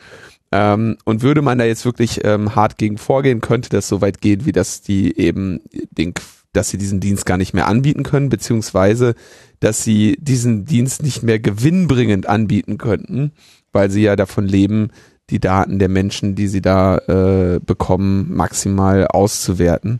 Ähm, 0.51 0.97
und 1.05 1.21
würde 1.21 1.41
man 1.41 1.57
da 1.57 1.65
jetzt 1.65 1.85
wirklich 1.85 2.23
ähm, 2.23 2.55
hart 2.55 2.77
gegen 2.77 2.97
vorgehen, 2.97 3.41
könnte 3.41 3.69
das 3.69 3.87
so 3.87 4.01
weit 4.01 4.21
gehen, 4.21 4.45
wie 4.45 4.51
dass 4.51 4.81
die 4.81 5.17
eben 5.17 5.61
den, 5.91 6.13
dass 6.53 6.69
sie 6.69 6.77
diesen 6.77 6.99
Dienst 6.99 7.25
gar 7.25 7.37
nicht 7.37 7.53
mehr 7.53 7.67
anbieten 7.67 8.03
können, 8.03 8.29
beziehungsweise 8.29 9.15
dass 9.59 9.83
sie 9.83 10.17
diesen 10.19 10.65
Dienst 10.65 11.01
nicht 11.03 11.23
mehr 11.23 11.39
gewinnbringend 11.39 12.27
anbieten 12.27 12.77
könnten, 12.77 13.31
weil 13.75 13.91
sie 13.91 14.03
ja 14.03 14.15
davon 14.15 14.47
leben, 14.47 14.89
die 15.29 15.39
Daten 15.39 15.79
der 15.79 15.89
Menschen, 15.89 16.33
die 16.33 16.47
sie 16.47 16.61
da 16.61 16.97
äh, 16.97 17.59
bekommen, 17.59 18.33
maximal 18.33 19.05
auszuwerten 19.07 19.99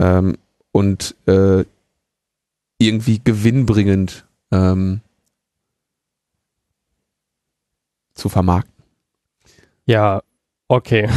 ähm, 0.00 0.36
und 0.72 1.14
äh, 1.26 1.64
irgendwie 2.78 3.20
gewinnbringend 3.22 4.26
ähm, 4.50 5.00
zu 8.14 8.28
vermarkten. 8.28 8.72
Ja, 9.86 10.22
okay. 10.66 11.08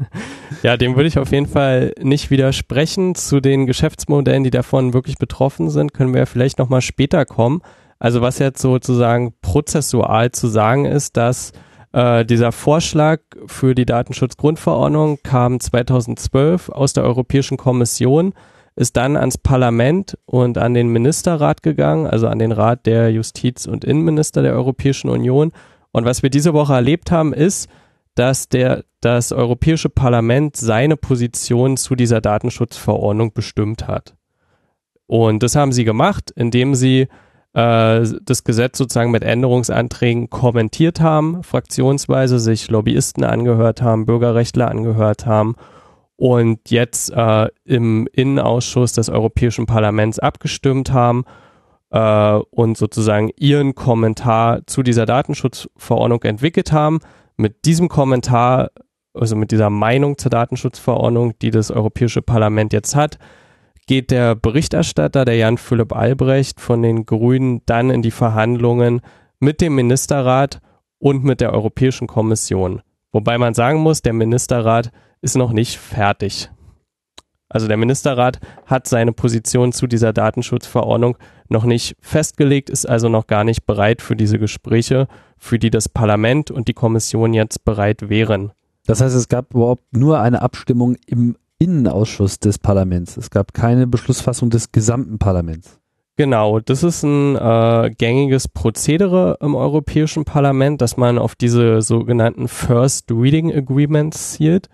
ja, 0.62 0.78
dem 0.78 0.96
würde 0.96 1.08
ich 1.08 1.18
auf 1.18 1.30
jeden 1.30 1.46
Fall 1.46 1.92
nicht 2.00 2.30
widersprechen. 2.30 3.14
Zu 3.16 3.40
den 3.40 3.66
Geschäftsmodellen, 3.66 4.44
die 4.44 4.50
davon 4.50 4.94
wirklich 4.94 5.18
betroffen 5.18 5.68
sind, 5.68 5.92
können 5.92 6.14
wir 6.14 6.20
ja 6.20 6.26
vielleicht 6.26 6.58
nochmal 6.58 6.80
später 6.80 7.26
kommen. 7.26 7.60
Also 7.98 8.20
was 8.20 8.38
jetzt 8.38 8.60
sozusagen 8.60 9.34
prozessual 9.40 10.32
zu 10.32 10.48
sagen 10.48 10.84
ist, 10.84 11.16
dass 11.16 11.52
äh, 11.92 12.24
dieser 12.24 12.52
Vorschlag 12.52 13.20
für 13.46 13.74
die 13.74 13.86
Datenschutzgrundverordnung 13.86 15.20
kam 15.22 15.60
2012 15.60 16.68
aus 16.68 16.92
der 16.92 17.04
Europäischen 17.04 17.56
Kommission, 17.56 18.34
ist 18.76 18.96
dann 18.96 19.16
ans 19.16 19.38
Parlament 19.38 20.18
und 20.26 20.58
an 20.58 20.74
den 20.74 20.88
Ministerrat 20.88 21.62
gegangen, 21.62 22.06
also 22.06 22.26
an 22.26 22.40
den 22.40 22.50
Rat 22.50 22.86
der 22.86 23.12
Justiz- 23.12 23.66
und 23.66 23.84
Innenminister 23.84 24.42
der 24.42 24.54
Europäischen 24.54 25.08
Union. 25.08 25.52
Und 25.92 26.04
was 26.04 26.24
wir 26.24 26.30
diese 26.30 26.54
Woche 26.54 26.74
erlebt 26.74 27.12
haben, 27.12 27.32
ist, 27.32 27.68
dass 28.16 28.48
der, 28.48 28.84
das 29.00 29.30
Europäische 29.30 29.88
Parlament 29.88 30.56
seine 30.56 30.96
Position 30.96 31.76
zu 31.76 31.94
dieser 31.94 32.20
Datenschutzverordnung 32.20 33.32
bestimmt 33.32 33.86
hat. 33.86 34.16
Und 35.06 35.42
das 35.42 35.54
haben 35.54 35.72
sie 35.72 35.84
gemacht, 35.84 36.32
indem 36.34 36.74
sie 36.74 37.08
das 37.54 38.42
Gesetz 38.42 38.78
sozusagen 38.78 39.12
mit 39.12 39.22
Änderungsanträgen 39.22 40.28
kommentiert 40.28 41.00
haben, 41.00 41.44
fraktionsweise 41.44 42.40
sich 42.40 42.68
Lobbyisten 42.68 43.22
angehört 43.22 43.80
haben, 43.80 44.06
Bürgerrechtler 44.06 44.68
angehört 44.68 45.24
haben 45.24 45.54
und 46.16 46.70
jetzt 46.70 47.10
äh, 47.12 47.48
im 47.64 48.08
Innenausschuss 48.12 48.92
des 48.92 49.08
Europäischen 49.08 49.66
Parlaments 49.66 50.18
abgestimmt 50.18 50.92
haben 50.92 51.24
äh, 51.90 52.34
und 52.50 52.76
sozusagen 52.76 53.30
ihren 53.36 53.74
Kommentar 53.74 54.66
zu 54.66 54.82
dieser 54.82 55.06
Datenschutzverordnung 55.06 56.22
entwickelt 56.22 56.72
haben. 56.72 57.00
Mit 57.36 57.64
diesem 57.64 57.88
Kommentar, 57.88 58.70
also 59.12 59.34
mit 59.36 59.50
dieser 59.50 59.70
Meinung 59.70 60.18
zur 60.18 60.30
Datenschutzverordnung, 60.30 61.38
die 61.40 61.50
das 61.50 61.70
Europäische 61.70 62.22
Parlament 62.22 62.72
jetzt 62.72 62.94
hat, 62.94 63.18
geht 63.86 64.10
der 64.10 64.34
Berichterstatter, 64.34 65.24
der 65.24 65.36
Jan 65.36 65.58
Philipp 65.58 65.94
Albrecht 65.94 66.60
von 66.60 66.82
den 66.82 67.06
Grünen, 67.06 67.62
dann 67.66 67.90
in 67.90 68.02
die 68.02 68.10
Verhandlungen 68.10 69.00
mit 69.40 69.60
dem 69.60 69.74
Ministerrat 69.74 70.60
und 70.98 71.24
mit 71.24 71.40
der 71.40 71.52
Europäischen 71.52 72.06
Kommission. 72.06 72.82
Wobei 73.12 73.38
man 73.38 73.54
sagen 73.54 73.80
muss, 73.80 74.02
der 74.02 74.12
Ministerrat 74.12 74.90
ist 75.20 75.36
noch 75.36 75.52
nicht 75.52 75.78
fertig. 75.78 76.50
Also 77.48 77.68
der 77.68 77.76
Ministerrat 77.76 78.40
hat 78.66 78.88
seine 78.88 79.12
Position 79.12 79.72
zu 79.72 79.86
dieser 79.86 80.12
Datenschutzverordnung 80.12 81.16
noch 81.48 81.64
nicht 81.64 81.94
festgelegt, 82.00 82.70
ist 82.70 82.86
also 82.86 83.08
noch 83.08 83.26
gar 83.26 83.44
nicht 83.44 83.66
bereit 83.66 84.02
für 84.02 84.16
diese 84.16 84.38
Gespräche, 84.38 85.06
für 85.38 85.58
die 85.58 85.70
das 85.70 85.88
Parlament 85.88 86.50
und 86.50 86.68
die 86.68 86.72
Kommission 86.72 87.32
jetzt 87.32 87.64
bereit 87.64 88.08
wären. 88.08 88.52
Das 88.86 89.00
heißt, 89.00 89.14
es 89.14 89.28
gab 89.28 89.54
überhaupt 89.54 89.96
nur 89.96 90.20
eine 90.20 90.42
Abstimmung 90.42 90.96
im 91.06 91.36
Innenausschuss 91.64 92.38
des 92.38 92.58
Parlaments. 92.58 93.16
Es 93.16 93.30
gab 93.30 93.54
keine 93.54 93.86
Beschlussfassung 93.86 94.50
des 94.50 94.70
gesamten 94.70 95.18
Parlaments. 95.18 95.80
Genau, 96.16 96.60
das 96.60 96.84
ist 96.84 97.02
ein 97.02 97.34
äh, 97.34 97.90
gängiges 97.96 98.46
Prozedere 98.46 99.38
im 99.40 99.56
Europäischen 99.56 100.24
Parlament, 100.24 100.80
dass 100.80 100.96
man 100.96 101.18
auf 101.18 101.34
diese 101.34 101.82
sogenannten 101.82 102.46
First 102.46 103.10
Reading 103.10 103.52
Agreements 103.52 104.34
zielt. 104.34 104.68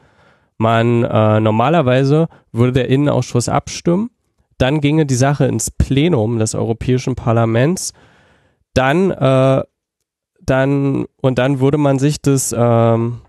Man 0.58 1.04
äh, 1.04 1.40
normalerweise 1.40 2.28
würde 2.52 2.72
der 2.72 2.88
Innenausschuss 2.88 3.48
abstimmen, 3.48 4.10
dann 4.58 4.82
ginge 4.82 5.06
die 5.06 5.14
Sache 5.14 5.46
ins 5.46 5.70
Plenum 5.70 6.38
des 6.38 6.54
Europäischen 6.54 7.14
Parlaments, 7.14 7.94
dann, 8.74 9.10
äh, 9.10 9.62
dann 10.42 11.06
und 11.22 11.38
dann 11.38 11.60
würde 11.60 11.78
man 11.78 11.98
sich 11.98 12.20
das, 12.20 12.54
ähm, 12.54 13.22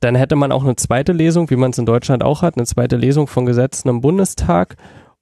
dann 0.00 0.14
hätte 0.14 0.36
man 0.36 0.52
auch 0.52 0.64
eine 0.64 0.76
zweite 0.76 1.12
Lesung, 1.12 1.50
wie 1.50 1.56
man 1.56 1.70
es 1.70 1.78
in 1.78 1.86
Deutschland 1.86 2.22
auch 2.22 2.42
hat, 2.42 2.56
eine 2.56 2.66
zweite 2.66 2.96
Lesung 2.96 3.26
von 3.26 3.46
Gesetzen 3.46 3.88
im 3.88 4.00
Bundestag. 4.00 4.76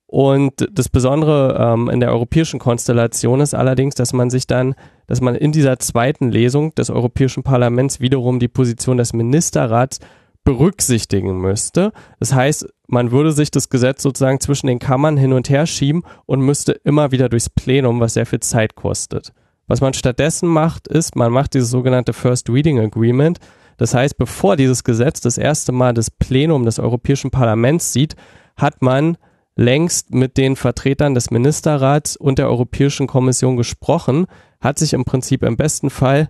Und 0.06 0.66
das 0.72 0.88
Besondere 0.88 1.56
ähm, 1.58 1.88
in 1.88 2.00
der 2.00 2.10
europäischen 2.10 2.58
Konstellation 2.58 3.40
ist 3.40 3.54
allerdings, 3.54 3.94
dass 3.94 4.12
man 4.12 4.28
sich 4.28 4.46
dann, 4.46 4.74
dass 5.06 5.20
man 5.20 5.36
in 5.36 5.52
dieser 5.52 5.78
zweiten 5.78 6.30
Lesung 6.30 6.74
des 6.74 6.90
Europäischen 6.90 7.44
Parlaments 7.44 8.00
wiederum 8.00 8.40
die 8.40 8.48
Position 8.48 8.96
des 8.96 9.12
Ministerrats 9.12 10.00
berücksichtigen 10.42 11.40
müsste. 11.40 11.92
Das 12.18 12.34
heißt, 12.34 12.66
man 12.88 13.12
würde 13.12 13.30
sich 13.30 13.52
das 13.52 13.68
Gesetz 13.68 14.02
sozusagen 14.02 14.40
zwischen 14.40 14.66
den 14.66 14.78
Kammern 14.78 15.16
hin 15.16 15.32
und 15.32 15.48
her 15.48 15.66
schieben 15.66 16.02
und 16.26 16.40
müsste 16.40 16.72
immer 16.72 17.12
wieder 17.12 17.28
durchs 17.28 17.50
Plenum, 17.50 18.00
was 18.00 18.14
sehr 18.14 18.26
viel 18.26 18.40
Zeit 18.40 18.74
kostet. 18.74 19.32
Was 19.68 19.80
man 19.80 19.94
stattdessen 19.94 20.48
macht, 20.48 20.88
ist, 20.88 21.14
man 21.14 21.30
macht 21.30 21.54
dieses 21.54 21.70
sogenannte 21.70 22.12
First 22.12 22.50
Reading 22.50 22.80
Agreement. 22.80 23.38
Das 23.80 23.94
heißt, 23.94 24.18
bevor 24.18 24.56
dieses 24.56 24.84
Gesetz 24.84 25.22
das 25.22 25.38
erste 25.38 25.72
Mal 25.72 25.94
das 25.94 26.10
Plenum 26.10 26.66
des 26.66 26.78
Europäischen 26.78 27.30
Parlaments 27.30 27.94
sieht, 27.94 28.14
hat 28.54 28.82
man 28.82 29.16
längst 29.56 30.12
mit 30.12 30.36
den 30.36 30.54
Vertretern 30.54 31.14
des 31.14 31.30
Ministerrats 31.30 32.14
und 32.14 32.38
der 32.38 32.50
Europäischen 32.50 33.06
Kommission 33.06 33.56
gesprochen, 33.56 34.26
hat 34.60 34.78
sich 34.78 34.92
im 34.92 35.06
Prinzip 35.06 35.42
im 35.42 35.56
besten 35.56 35.88
Fall 35.88 36.28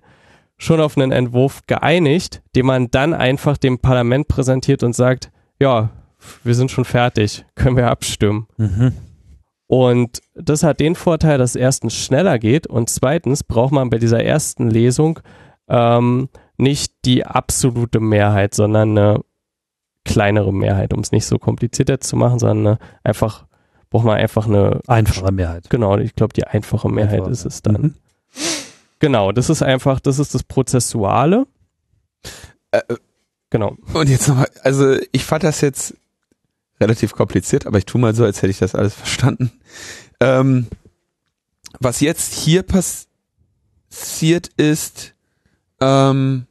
schon 0.59 0.81
auf 0.81 0.97
einen 0.97 1.11
Entwurf 1.11 1.63
geeinigt, 1.67 2.41
den 2.55 2.67
man 2.67 2.89
dann 2.93 3.15
einfach 3.15 3.57
dem 3.57 3.81
Parlament 3.81 4.29
präsentiert 4.29 4.85
und 4.85 4.95
sagt, 4.95 5.33
ja, 5.59 5.91
wir 6.45 6.55
sind 6.55 6.71
schon 6.71 6.85
fertig, 6.85 7.45
können 7.57 7.77
wir 7.77 7.91
abstimmen. 7.91 8.47
Mhm. 8.59 8.93
Und 9.67 10.21
das 10.37 10.63
hat 10.63 10.79
den 10.79 10.95
Vorteil, 10.95 11.39
dass 11.39 11.51
es 11.51 11.57
erstens 11.57 11.97
schneller 11.97 12.39
geht 12.39 12.69
und 12.69 12.91
zweitens 12.91 13.43
braucht 13.43 13.73
man 13.73 13.91
bei 13.91 13.99
dieser 13.99 14.23
ersten 14.23 14.71
Lesung 14.71 15.19
ähm, 15.69 16.29
nicht 16.61 16.93
die 17.05 17.27
absolute 17.27 18.01
Mehrheit, 18.01 18.55
sondern 18.55 18.91
eine 18.97 19.21
kleinere 20.05 20.53
Mehrheit, 20.53 20.93
um 20.95 21.01
es 21.01 21.13
nicht 21.13 21.27
so 21.27 21.39
komplizierter 21.39 22.01
zu 22.01 22.17
machen, 22.17 22.39
sondern 22.39 22.79
einfach 23.05 23.47
braucht 23.91 24.05
man 24.05 24.17
einfach 24.19 24.47
eine 24.47 24.81
einfache 24.87 25.33
Mehrheit. 25.33 25.69
Genau, 25.69 25.99
ich 25.99 26.15
glaube, 26.15 26.33
die 26.33 26.45
einfache 26.45 26.89
Mehrheit 26.89 27.21
einfache. 27.21 27.33
ist 27.33 27.45
es 27.45 27.63
dann. 27.63 27.83
Mhm. 27.83 27.95
Genau, 29.01 29.33
das 29.33 29.51
ist 29.51 29.63
einfach, 29.63 29.99
das 29.99 30.19
ist 30.19 30.35
das 30.35 30.45
Prozessuale. 30.45 31.47
Äh, 32.71 32.83
genau. 33.51 33.77
Und 33.93 34.09
jetzt 34.09 34.29
nochmal, 34.29 34.49
also 34.63 34.97
ich 35.11 35.25
fand 35.25 35.43
das 35.43 35.61
jetzt 35.61 35.97
relativ 36.81 37.15
kompliziert, 37.15 37.67
aber 37.67 37.79
ich 37.79 37.87
tue 37.87 38.01
mal 38.01 38.15
so, 38.15 38.25
als 38.25 38.39
hätte 38.39 38.51
ich 38.51 38.59
das 38.59 38.75
alles 38.75 38.95
verstanden. 38.95 39.51
Ähm, 40.21 40.67
was 41.79 42.01
jetzt 42.01 42.35
hier 42.35 42.63
passiert 42.63 44.49
ist, 44.57 45.15
ähm, 45.81 46.47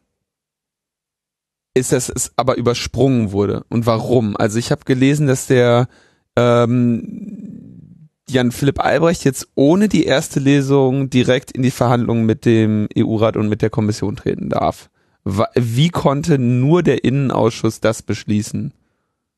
ist, 1.74 1.92
dass 1.92 2.10
es 2.10 2.34
aber 2.36 2.58
übersprungen 2.58 3.32
wurde. 3.32 3.64
Und 3.70 3.86
warum? 3.86 4.36
Also 4.38 4.60
ich 4.60 4.72
habe 4.72 4.86
gelesen, 4.86 5.28
dass 5.28 5.48
der 5.48 5.88
ähm, 6.36 8.10
Jan 8.30 8.52
Philipp 8.52 8.84
Albrecht 8.84 9.26
jetzt 9.26 9.48
ohne 9.56 9.88
die 9.88 10.06
erste 10.06 10.40
Lesung 10.40 11.10
direkt 11.10 11.52
in 11.52 11.64
die 11.64 11.72
Verhandlungen 11.72 12.26
mit 12.26 12.46
dem 12.46 12.88
EU-Rat 12.98 13.38
und 13.38 13.50
mit 13.50 13.62
der 13.62 13.70
Kommission 13.70 14.16
treten 14.16 14.50
darf. 14.50 14.90
Wie 15.26 15.90
konnte 15.90 16.40
nur 16.40 16.84
der 16.84 17.04
Innenausschuss 17.04 17.82
das 17.82 18.02
beschließen? 18.02 18.74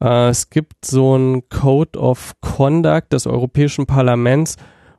Äh, 0.01 0.29
es 0.29 0.49
gibt 0.49 0.85
so 0.85 1.17
ein 1.17 1.47
Code 1.49 1.97
of 1.99 2.33
Conduct 2.41 3.13
des 3.13 3.27
Europäischen 3.27 3.85
Parlaments, 3.85 4.57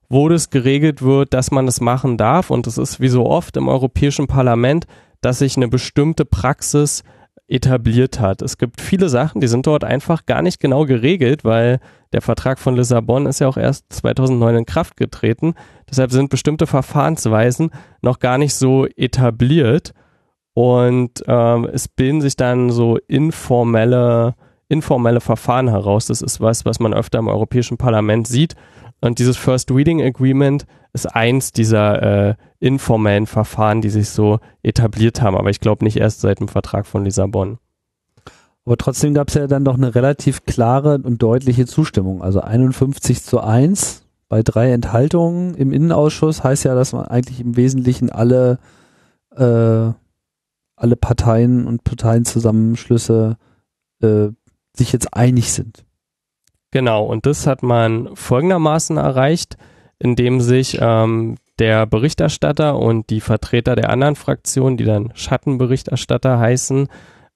wo 0.09 0.29
das 0.29 0.51
geregelt 0.51 1.03
wird, 1.03 1.35
dass 1.35 1.51
man 1.51 1.66
das 1.66 1.81
machen 1.81 2.16
darf. 2.16 2.51
Und 2.51 2.66
es 2.66 2.79
ist 2.79 3.01
wie 3.01 3.09
so 3.09 3.27
oft 3.27 3.57
im 3.57 3.68
Europäischen 3.68 4.27
Parlament, 4.27 4.87
dass 5.21 5.38
sich 5.38 5.57
eine 5.57 5.68
bestimmte 5.68 6.25
Praxis 6.25 7.05
etabliert 7.53 8.19
hat. 8.19 8.43
Es 8.43 8.57
gibt 8.57 8.81
viele 8.81 9.09
Sachen, 9.09 9.41
die 9.41 9.47
sind 9.47 9.67
dort 9.67 9.85
einfach 9.85 10.27
gar 10.27 10.43
nicht 10.43 10.59
genau 10.59 10.87
geregelt, 10.87 11.45
weil 11.45 11.81
der 12.12 12.23
Vertrag 12.23 12.59
von 12.59 12.77
Lissabon 12.77 13.27
ist 13.27 13.41
ja 13.41 13.49
auch 13.49 13.57
erst 13.57 13.93
2009 13.93 14.57
in 14.57 14.67
Kraft 14.67 14.97
getreten. 14.97 15.55
Deshalb 15.91 16.12
sind 16.12 16.31
bestimmte 16.31 16.67
Verfahrensweisen 16.67 17.71
noch 18.01 18.19
gar 18.19 18.38
nicht 18.38 18.55
so 18.55 18.87
etabliert 18.97 19.93
und 20.55 21.23
ähm, 21.27 21.69
es 21.73 21.88
bilden 21.88 22.21
sich 22.21 22.37
dann 22.37 22.71
so 22.71 22.99
informelle, 23.07 24.35
informelle 24.69 25.21
Verfahren 25.21 25.69
heraus. 25.69 26.07
Das 26.07 26.23
ist 26.23 26.41
was, 26.41 26.65
was 26.65 26.81
man 26.81 26.95
öfter 26.95 27.19
im 27.19 27.29
Europäischen 27.29 27.77
Parlament 27.77 28.27
sieht. 28.27 28.55
Und 29.03 29.19
dieses 29.19 29.37
First 29.37 29.71
Reading 29.73 30.01
Agreement 30.01 30.65
ist 30.93 31.07
eins 31.07 31.51
dieser 31.53 32.29
äh, 32.29 32.35
informellen 32.61 33.27
Verfahren, 33.27 33.81
die 33.81 33.91
sich 33.91 34.09
so 34.11 34.38
etabliert 34.62 35.21
haben, 35.21 35.37
aber 35.37 35.51
ich 35.51 35.61
glaube 35.61 35.85
nicht 35.85 35.97
erst 35.97 36.21
seit 36.21 36.38
dem 36.38 36.49
Vertrag 36.49 36.87
von 36.87 37.05
Lissabon. 37.05 37.59
Aber 38.65 38.77
trotzdem 38.77 39.12
gab 39.12 39.29
es 39.29 39.35
ja 39.35 39.49
dann 39.49 39.65
doch 39.65 39.75
eine 39.75 39.97
relativ 39.97 40.45
klare 40.45 41.01
und 41.03 41.21
deutliche 41.21 41.67
Zustimmung. 41.67 42.23
Also 42.23 42.41
51 42.41 43.25
zu 43.25 43.41
1 43.41 44.07
bei 44.29 44.45
drei 44.45 44.71
Enthaltungen 44.71 45.55
im 45.57 45.73
Innenausschuss 45.73 46.45
heißt 46.45 46.65
ja, 46.65 46.77
dass 46.77 46.93
man 46.93 47.05
eigentlich 47.07 47.41
im 47.41 47.57
Wesentlichen 47.57 48.09
alle, 48.09 48.61
äh, 49.35 49.91
alle 50.77 50.97
Parteien 50.97 51.67
und 51.67 51.83
Parteienzusammenschlüsse 51.83 53.37
äh, 54.01 54.29
sich 54.77 54.93
jetzt 54.93 55.12
einig 55.12 55.53
sind. 55.53 55.85
Genau, 56.73 57.05
und 57.05 57.27
das 57.27 57.47
hat 57.47 57.63
man 57.63 58.09
folgendermaßen 58.15 58.97
erreicht, 58.97 59.57
indem 59.99 60.41
sich 60.41 60.79
ähm, 60.81 61.37
der 61.59 61.87
Berichterstatter 61.87 62.79
und 62.79 63.11
die 63.11 63.21
Vertreter 63.21 63.77
der 63.77 63.91
anderen 63.91 64.17
Fraktionen, 64.17 64.79
die 64.79 64.85
dann 64.85 65.13
Schattenberichterstatter 65.15 66.39
heißen, 66.39 66.89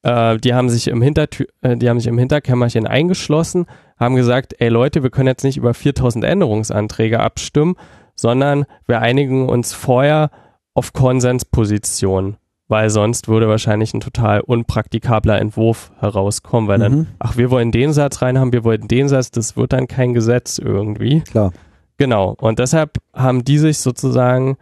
äh, 0.02 0.38
die 0.38 0.54
haben 0.54 0.70
sich 0.70 0.88
im 0.88 1.02
Hintertür, 1.02 1.46
äh, 1.60 1.76
die 1.76 1.88
haben 1.88 2.00
sich 2.00 2.08
im 2.08 2.18
Hinterkämmerchen 2.18 2.86
eingeschlossen, 2.86 3.66
haben 4.00 4.16
gesagt, 4.16 4.54
ey 4.58 4.70
Leute, 4.70 5.02
wir 5.02 5.10
können 5.10 5.28
jetzt 5.28 5.44
nicht 5.44 5.58
über 5.58 5.74
4000 5.74 6.24
Änderungsanträge 6.24 7.20
abstimmen, 7.20 7.76
sondern 8.14 8.64
wir 8.86 9.00
einigen 9.00 9.50
uns 9.50 9.74
vorher 9.74 10.30
auf 10.72 10.94
Konsenspositionen 10.94 12.38
weil 12.68 12.90
sonst 12.90 13.28
würde 13.28 13.48
wahrscheinlich 13.48 13.94
ein 13.94 14.00
total 14.00 14.40
unpraktikabler 14.40 15.40
Entwurf 15.40 15.92
herauskommen, 15.98 16.68
weil 16.68 16.78
mhm. 16.78 16.82
dann, 16.82 17.06
ach, 17.18 17.36
wir 17.36 17.50
wollen 17.50 17.70
den 17.70 17.92
Satz 17.92 18.22
rein 18.22 18.38
haben, 18.38 18.52
wir 18.52 18.64
wollen 18.64 18.88
den 18.88 19.08
Satz, 19.08 19.30
das 19.30 19.56
wird 19.56 19.72
dann 19.72 19.86
kein 19.86 20.14
Gesetz 20.14 20.58
irgendwie. 20.58 21.20
Klar. 21.20 21.52
Genau. 21.96 22.34
Und 22.38 22.58
deshalb 22.58 22.98
haben 23.14 23.44
die 23.44 23.58
sich 23.58 23.78
sozusagen 23.78 24.56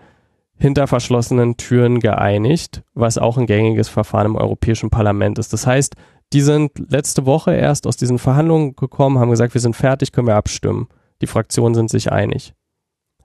hinter 0.56 0.86
verschlossenen 0.86 1.56
Türen 1.56 2.00
geeinigt, 2.00 2.82
was 2.94 3.18
auch 3.18 3.38
ein 3.38 3.46
gängiges 3.46 3.88
Verfahren 3.88 4.26
im 4.26 4.36
Europäischen 4.36 4.90
Parlament 4.90 5.38
ist. 5.38 5.52
Das 5.52 5.66
heißt, 5.66 5.96
die 6.32 6.40
sind 6.42 6.72
letzte 6.90 7.26
Woche 7.26 7.54
erst 7.54 7.86
aus 7.86 7.96
diesen 7.96 8.18
Verhandlungen 8.18 8.76
gekommen, 8.76 9.18
haben 9.18 9.30
gesagt, 9.30 9.54
wir 9.54 9.60
sind 9.60 9.76
fertig, 9.76 10.12
können 10.12 10.28
wir 10.28 10.36
abstimmen. 10.36 10.88
Die 11.22 11.26
Fraktionen 11.26 11.74
sind 11.74 11.90
sich 11.90 12.12
einig. 12.12 12.54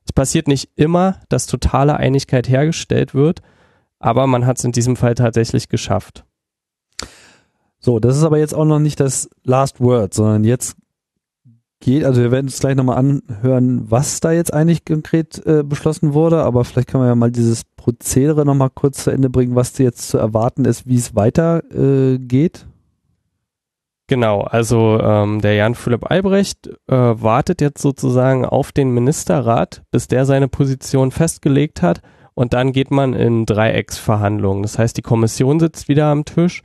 Es 0.05 0.13
passiert 0.13 0.47
nicht 0.47 0.69
immer, 0.75 1.17
dass 1.29 1.45
totale 1.45 1.97
Einigkeit 1.97 2.49
hergestellt 2.49 3.13
wird, 3.13 3.41
aber 3.99 4.27
man 4.27 4.45
hat 4.45 4.57
es 4.57 4.63
in 4.63 4.71
diesem 4.71 4.95
Fall 4.95 5.15
tatsächlich 5.15 5.69
geschafft. 5.69 6.25
So, 7.79 7.99
das 7.99 8.17
ist 8.17 8.23
aber 8.23 8.37
jetzt 8.37 8.55
auch 8.55 8.65
noch 8.65 8.79
nicht 8.79 8.99
das 8.99 9.29
Last 9.43 9.79
Word, 9.79 10.13
sondern 10.13 10.43
jetzt 10.43 10.75
geht, 11.79 12.03
also 12.03 12.21
wir 12.21 12.31
werden 12.31 12.47
uns 12.47 12.59
gleich 12.59 12.75
nochmal 12.75 12.97
anhören, 12.97 13.89
was 13.89 14.19
da 14.19 14.31
jetzt 14.31 14.53
eigentlich 14.53 14.83
konkret 14.83 15.45
äh, 15.45 15.63
beschlossen 15.63 16.13
wurde, 16.13 16.43
aber 16.43 16.65
vielleicht 16.65 16.89
können 16.89 17.03
wir 17.03 17.07
ja 17.07 17.15
mal 17.15 17.31
dieses 17.31 17.63
Prozedere 17.63 18.45
nochmal 18.45 18.69
kurz 18.69 19.05
zu 19.05 19.11
Ende 19.11 19.29
bringen, 19.29 19.55
was 19.55 19.77
jetzt 19.77 20.09
zu 20.09 20.17
erwarten 20.17 20.65
ist, 20.65 20.87
wie 20.87 20.97
es 20.97 21.15
weitergeht. 21.15 22.65
Äh. 22.65 22.69
Genau, 24.07 24.41
also 24.41 24.99
ähm, 24.99 25.39
der 25.39 25.53
Jan 25.53 25.75
Philipp 25.75 26.09
Albrecht 26.09 26.67
äh, 26.87 26.95
wartet 26.95 27.61
jetzt 27.61 27.81
sozusagen 27.81 28.43
auf 28.43 28.71
den 28.71 28.89
Ministerrat, 28.89 29.83
bis 29.91 30.07
der 30.07 30.25
seine 30.25 30.47
Position 30.47 31.11
festgelegt 31.11 31.81
hat 31.83 32.01
und 32.39 32.53
dann 32.53 32.71
geht 32.71 32.89
man 32.89 33.11
in 33.11 33.45
Dreiecksverhandlungen. 33.45 34.63
Das 34.63 34.79
heißt, 34.79 34.95
die 34.95 35.01
Kommission 35.01 35.59
sitzt 35.59 35.89
wieder 35.89 36.05
am 36.05 36.23
Tisch, 36.23 36.63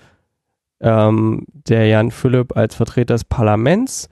ähm, 0.80 1.46
der 1.48 1.88
Jan 1.88 2.12
Philipp 2.12 2.56
als 2.56 2.76
Vertreter 2.76 3.14
des 3.14 3.24
Parlaments 3.24 4.08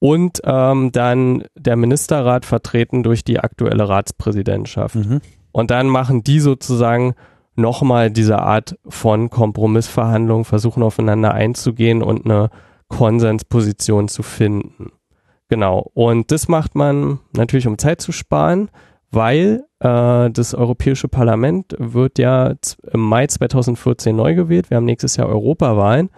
und 0.00 0.40
ähm, 0.42 0.90
dann 0.90 1.44
der 1.54 1.76
Ministerrat 1.76 2.44
vertreten 2.44 3.04
durch 3.04 3.22
die 3.22 3.38
aktuelle 3.38 3.88
Ratspräsidentschaft. 3.88 4.96
Mhm. 4.96 5.20
Und 5.52 5.70
dann 5.70 5.86
machen 5.86 6.24
die 6.24 6.40
sozusagen 6.40 7.14
nochmal 7.54 8.10
diese 8.10 8.40
Art 8.40 8.76
von 8.88 9.30
Kompromissverhandlungen, 9.30 10.44
versuchen 10.44 10.82
aufeinander 10.82 11.32
einzugehen 11.32 12.02
und 12.02 12.24
eine 12.24 12.50
Konsensposition 12.88 14.08
zu 14.08 14.24
finden. 14.24 14.90
Genau. 15.48 15.88
Und 15.94 16.32
das 16.32 16.48
macht 16.48 16.74
man 16.74 17.20
natürlich, 17.32 17.68
um 17.68 17.78
Zeit 17.78 18.00
zu 18.00 18.10
sparen, 18.10 18.70
weil 19.10 19.64
äh, 19.80 20.30
das 20.30 20.54
Europäische 20.54 21.08
Parlament 21.08 21.74
wird 21.78 22.18
ja 22.18 22.54
im 22.92 23.00
Mai 23.00 23.26
2014 23.26 24.14
neu 24.14 24.34
gewählt. 24.34 24.70
Wir 24.70 24.76
haben 24.76 24.84
nächstes 24.84 25.16
Jahr 25.16 25.28
Europawahlen. 25.28 26.10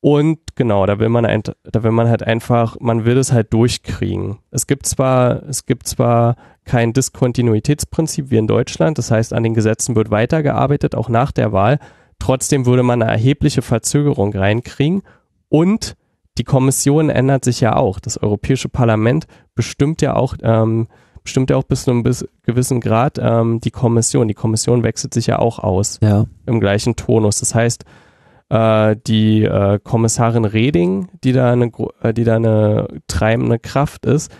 Und 0.00 0.38
genau, 0.54 0.86
da 0.86 0.98
will 1.00 1.08
man 1.08 1.26
ein, 1.26 1.42
da 1.64 1.82
will 1.82 1.90
man 1.90 2.08
halt 2.08 2.22
einfach, 2.22 2.76
man 2.78 3.04
will 3.04 3.18
es 3.18 3.32
halt 3.32 3.52
durchkriegen. 3.52 4.38
Es 4.50 4.66
gibt 4.66 4.86
zwar, 4.86 5.42
es 5.48 5.66
gibt 5.66 5.88
zwar 5.88 6.36
kein 6.64 6.92
Diskontinuitätsprinzip 6.92 8.30
wie 8.30 8.36
in 8.36 8.46
Deutschland, 8.46 8.98
das 8.98 9.10
heißt, 9.10 9.32
an 9.32 9.42
den 9.42 9.54
Gesetzen 9.54 9.96
wird 9.96 10.10
weitergearbeitet, 10.10 10.94
auch 10.94 11.08
nach 11.08 11.32
der 11.32 11.52
Wahl. 11.52 11.78
Trotzdem 12.18 12.66
würde 12.66 12.82
man 12.82 13.02
eine 13.02 13.10
erhebliche 13.10 13.62
Verzögerung 13.62 14.32
reinkriegen 14.32 15.02
und 15.48 15.96
die 16.38 16.44
Kommission 16.44 17.08
ändert 17.08 17.44
sich 17.44 17.60
ja 17.60 17.76
auch. 17.76 17.98
Das 17.98 18.16
Europäische 18.22 18.68
Parlament 18.68 19.26
bestimmt 19.54 20.02
ja 20.02 20.14
auch, 20.14 20.36
ähm, 20.42 20.88
bestimmt 21.26 21.50
ja 21.50 21.56
auch 21.56 21.64
bis 21.64 21.84
zu 21.84 21.90
einem 21.90 22.02
bis 22.02 22.26
gewissen 22.42 22.80
Grad 22.80 23.18
ähm, 23.20 23.60
die 23.60 23.70
Kommission. 23.70 24.26
Die 24.28 24.34
Kommission 24.34 24.82
wechselt 24.82 25.12
sich 25.14 25.26
ja 25.26 25.38
auch 25.38 25.58
aus 25.58 25.98
Ja. 26.02 26.24
im 26.46 26.58
gleichen 26.60 26.96
Tonus. 26.96 27.38
Das 27.40 27.54
heißt, 27.54 27.84
äh, 28.48 28.96
die 29.06 29.42
äh, 29.44 29.78
Kommissarin 29.82 30.44
Reding, 30.44 31.08
die 31.22 31.32
da 31.32 31.52
eine, 31.52 31.70
äh, 32.00 32.14
die 32.14 32.24
da 32.24 32.36
eine 32.36 32.88
treibende 33.08 33.58
Kraft 33.58 34.06
ist, 34.06 34.32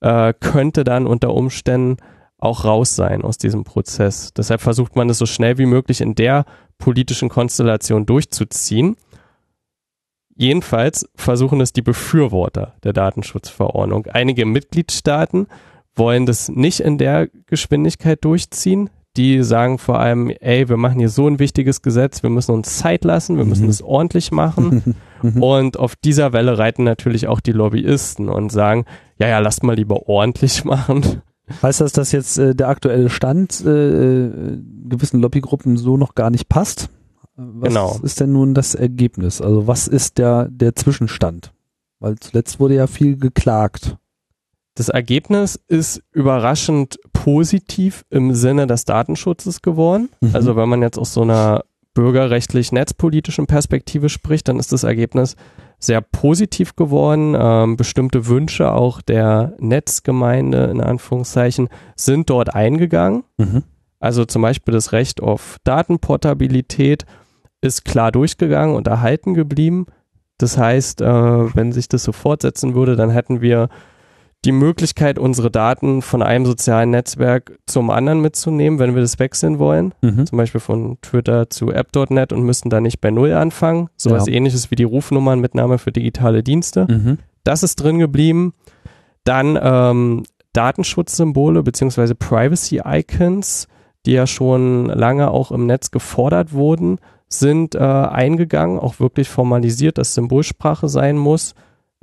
äh, 0.00 0.32
könnte 0.38 0.84
dann 0.84 1.06
unter 1.06 1.34
Umständen 1.34 1.96
auch 2.38 2.64
raus 2.64 2.94
sein 2.94 3.22
aus 3.22 3.38
diesem 3.38 3.64
Prozess. 3.64 4.32
Deshalb 4.34 4.60
versucht 4.60 4.96
man 4.96 5.08
es 5.08 5.18
so 5.18 5.24
schnell 5.26 5.56
wie 5.58 5.66
möglich 5.66 6.00
in 6.02 6.14
der 6.14 6.44
politischen 6.78 7.30
Konstellation 7.30 8.04
durchzuziehen. 8.04 8.96
Jedenfalls 10.36 11.08
versuchen 11.14 11.60
es 11.60 11.72
die 11.72 11.80
Befürworter 11.82 12.74
der 12.82 12.92
Datenschutzverordnung. 12.92 14.06
Einige 14.06 14.44
Mitgliedstaaten 14.46 15.46
wollen 15.96 16.26
das 16.26 16.48
nicht 16.48 16.80
in 16.80 16.98
der 16.98 17.28
Geschwindigkeit 17.46 18.24
durchziehen. 18.24 18.90
Die 19.16 19.44
sagen 19.44 19.78
vor 19.78 20.00
allem, 20.00 20.28
ey, 20.30 20.68
wir 20.68 20.76
machen 20.76 20.98
hier 20.98 21.08
so 21.08 21.28
ein 21.28 21.38
wichtiges 21.38 21.82
Gesetz, 21.82 22.24
wir 22.24 22.30
müssen 22.30 22.50
uns 22.50 22.78
Zeit 22.78 23.04
lassen, 23.04 23.36
wir 23.36 23.44
müssen 23.44 23.64
Mhm. 23.64 23.70
es 23.70 23.82
ordentlich 23.82 24.32
machen. 24.32 24.96
Mhm. 25.22 25.42
Und 25.42 25.78
auf 25.78 25.96
dieser 25.96 26.34
Welle 26.34 26.58
reiten 26.58 26.84
natürlich 26.84 27.28
auch 27.28 27.40
die 27.40 27.52
Lobbyisten 27.52 28.28
und 28.28 28.52
sagen, 28.52 28.84
ja, 29.18 29.26
ja, 29.26 29.38
lasst 29.38 29.62
mal 29.62 29.74
lieber 29.74 30.06
ordentlich 30.06 30.64
machen. 30.66 31.22
Heißt 31.62 31.80
das, 31.80 31.92
dass 31.92 32.12
jetzt 32.12 32.36
äh, 32.36 32.54
der 32.54 32.68
aktuelle 32.68 33.08
Stand 33.08 33.64
äh, 33.64 33.70
äh, 34.16 34.58
gewissen 34.86 35.20
Lobbygruppen 35.22 35.78
so 35.78 35.96
noch 35.96 36.14
gar 36.14 36.28
nicht 36.28 36.50
passt? 36.50 36.90
Was 37.36 37.68
Genau. 37.68 37.98
ist 38.02 38.20
denn 38.20 38.32
nun 38.32 38.52
das 38.52 38.74
Ergebnis? 38.74 39.40
Also 39.40 39.66
was 39.66 39.88
ist 39.88 40.18
der, 40.18 40.48
der 40.50 40.74
Zwischenstand? 40.76 41.54
Weil 42.00 42.16
zuletzt 42.18 42.60
wurde 42.60 42.74
ja 42.74 42.86
viel 42.86 43.16
geklagt. 43.16 43.96
Das 44.74 44.88
Ergebnis 44.88 45.60
ist 45.68 46.02
überraschend 46.12 46.98
positiv 47.12 48.04
im 48.10 48.34
Sinne 48.34 48.66
des 48.66 48.84
Datenschutzes 48.84 49.62
geworden. 49.62 50.08
Mhm. 50.20 50.30
Also 50.32 50.56
wenn 50.56 50.68
man 50.68 50.82
jetzt 50.82 50.98
aus 50.98 51.14
so 51.14 51.22
einer 51.22 51.62
bürgerrechtlich-netzpolitischen 51.94 53.46
Perspektive 53.46 54.08
spricht, 54.08 54.48
dann 54.48 54.58
ist 54.58 54.72
das 54.72 54.82
Ergebnis 54.82 55.36
sehr 55.78 56.00
positiv 56.00 56.74
geworden. 56.74 57.36
Ähm, 57.38 57.76
bestimmte 57.76 58.26
Wünsche 58.26 58.72
auch 58.72 59.00
der 59.00 59.54
Netzgemeinde 59.58 60.64
in 60.64 60.80
Anführungszeichen 60.80 61.68
sind 61.94 62.30
dort 62.30 62.54
eingegangen. 62.54 63.22
Mhm. 63.38 63.62
Also 64.00 64.24
zum 64.24 64.42
Beispiel 64.42 64.74
das 64.74 64.92
Recht 64.92 65.22
auf 65.22 65.58
Datenportabilität 65.62 67.06
ist 67.60 67.84
klar 67.84 68.12
durchgegangen 68.12 68.74
und 68.74 68.88
erhalten 68.88 69.34
geblieben. 69.34 69.86
Das 70.36 70.58
heißt, 70.58 71.00
äh, 71.00 71.06
wenn 71.54 71.72
sich 71.72 71.88
das 71.88 72.02
so 72.02 72.12
fortsetzen 72.12 72.74
würde, 72.74 72.96
dann 72.96 73.10
hätten 73.10 73.40
wir 73.40 73.68
die 74.44 74.52
Möglichkeit, 74.52 75.18
unsere 75.18 75.50
Daten 75.50 76.02
von 76.02 76.22
einem 76.22 76.44
sozialen 76.44 76.90
Netzwerk 76.90 77.58
zum 77.66 77.90
anderen 77.90 78.20
mitzunehmen, 78.20 78.78
wenn 78.78 78.94
wir 78.94 79.00
das 79.02 79.18
wechseln 79.18 79.58
wollen. 79.58 79.94
Mhm. 80.02 80.26
Zum 80.26 80.36
Beispiel 80.36 80.60
von 80.60 80.98
Twitter 81.00 81.48
zu 81.48 81.70
app.net 81.72 82.32
und 82.32 82.42
müssten 82.42 82.68
dann 82.70 82.82
nicht 82.82 83.00
bei 83.00 83.10
Null 83.10 83.32
anfangen. 83.32 83.88
Sowas 83.96 84.26
Ja. 84.26 84.34
ähnliches 84.34 84.70
wie 84.70 84.76
die 84.76 84.84
Rufnummernmitnahme 84.84 85.78
für 85.78 85.92
digitale 85.92 86.42
Dienste. 86.42 86.86
Mhm. 86.88 87.18
Das 87.42 87.62
ist 87.62 87.76
drin 87.76 87.98
geblieben. 87.98 88.52
Dann 89.24 89.58
ähm, 89.60 90.24
Datenschutzsymbole 90.52 91.62
beziehungsweise 91.62 92.14
Privacy 92.14 92.82
Icons, 92.84 93.68
die 94.06 94.12
ja 94.12 94.26
schon 94.26 94.86
lange 94.86 95.30
auch 95.30 95.50
im 95.50 95.66
Netz 95.66 95.90
gefordert 95.90 96.52
wurden, 96.52 96.98
sind 97.28 97.74
äh, 97.74 97.78
eingegangen, 97.78 98.78
auch 98.78 99.00
wirklich 99.00 99.28
formalisiert, 99.28 99.98
dass 99.98 100.14
Symbolsprache 100.14 100.88
sein 100.88 101.16
muss. 101.16 101.54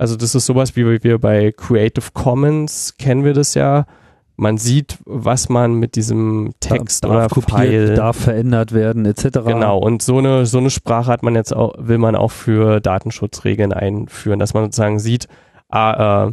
Also 0.02 0.16
das 0.16 0.34
ist 0.34 0.46
sowas 0.46 0.74
wie 0.74 1.00
wir 1.04 1.18
bei 1.20 1.52
Creative 1.52 2.06
Commons 2.12 2.96
kennen 2.98 3.22
wir 3.24 3.34
das 3.34 3.54
ja. 3.54 3.86
Man 4.34 4.58
sieht, 4.58 4.98
was 5.04 5.48
man 5.48 5.74
mit 5.74 5.94
diesem 5.94 6.54
Text 6.58 7.04
darf 7.04 7.12
oder 7.12 7.28
kopiert, 7.28 7.50
File 7.60 7.94
darf 7.94 8.16
verändert 8.16 8.72
werden, 8.72 9.06
etc. 9.06 9.28
Genau, 9.46 9.78
und 9.78 10.02
so 10.02 10.18
eine, 10.18 10.44
so 10.44 10.58
eine 10.58 10.70
Sprache 10.70 11.06
hat 11.06 11.22
man 11.22 11.36
jetzt 11.36 11.54
auch, 11.54 11.74
will 11.78 11.98
man 11.98 12.16
auch 12.16 12.32
für 12.32 12.80
Datenschutzregeln 12.80 13.72
einführen, 13.72 14.40
dass 14.40 14.54
man 14.54 14.64
sozusagen 14.64 14.98
sieht, 14.98 15.28
ah, 15.68 16.26
äh, 16.26 16.32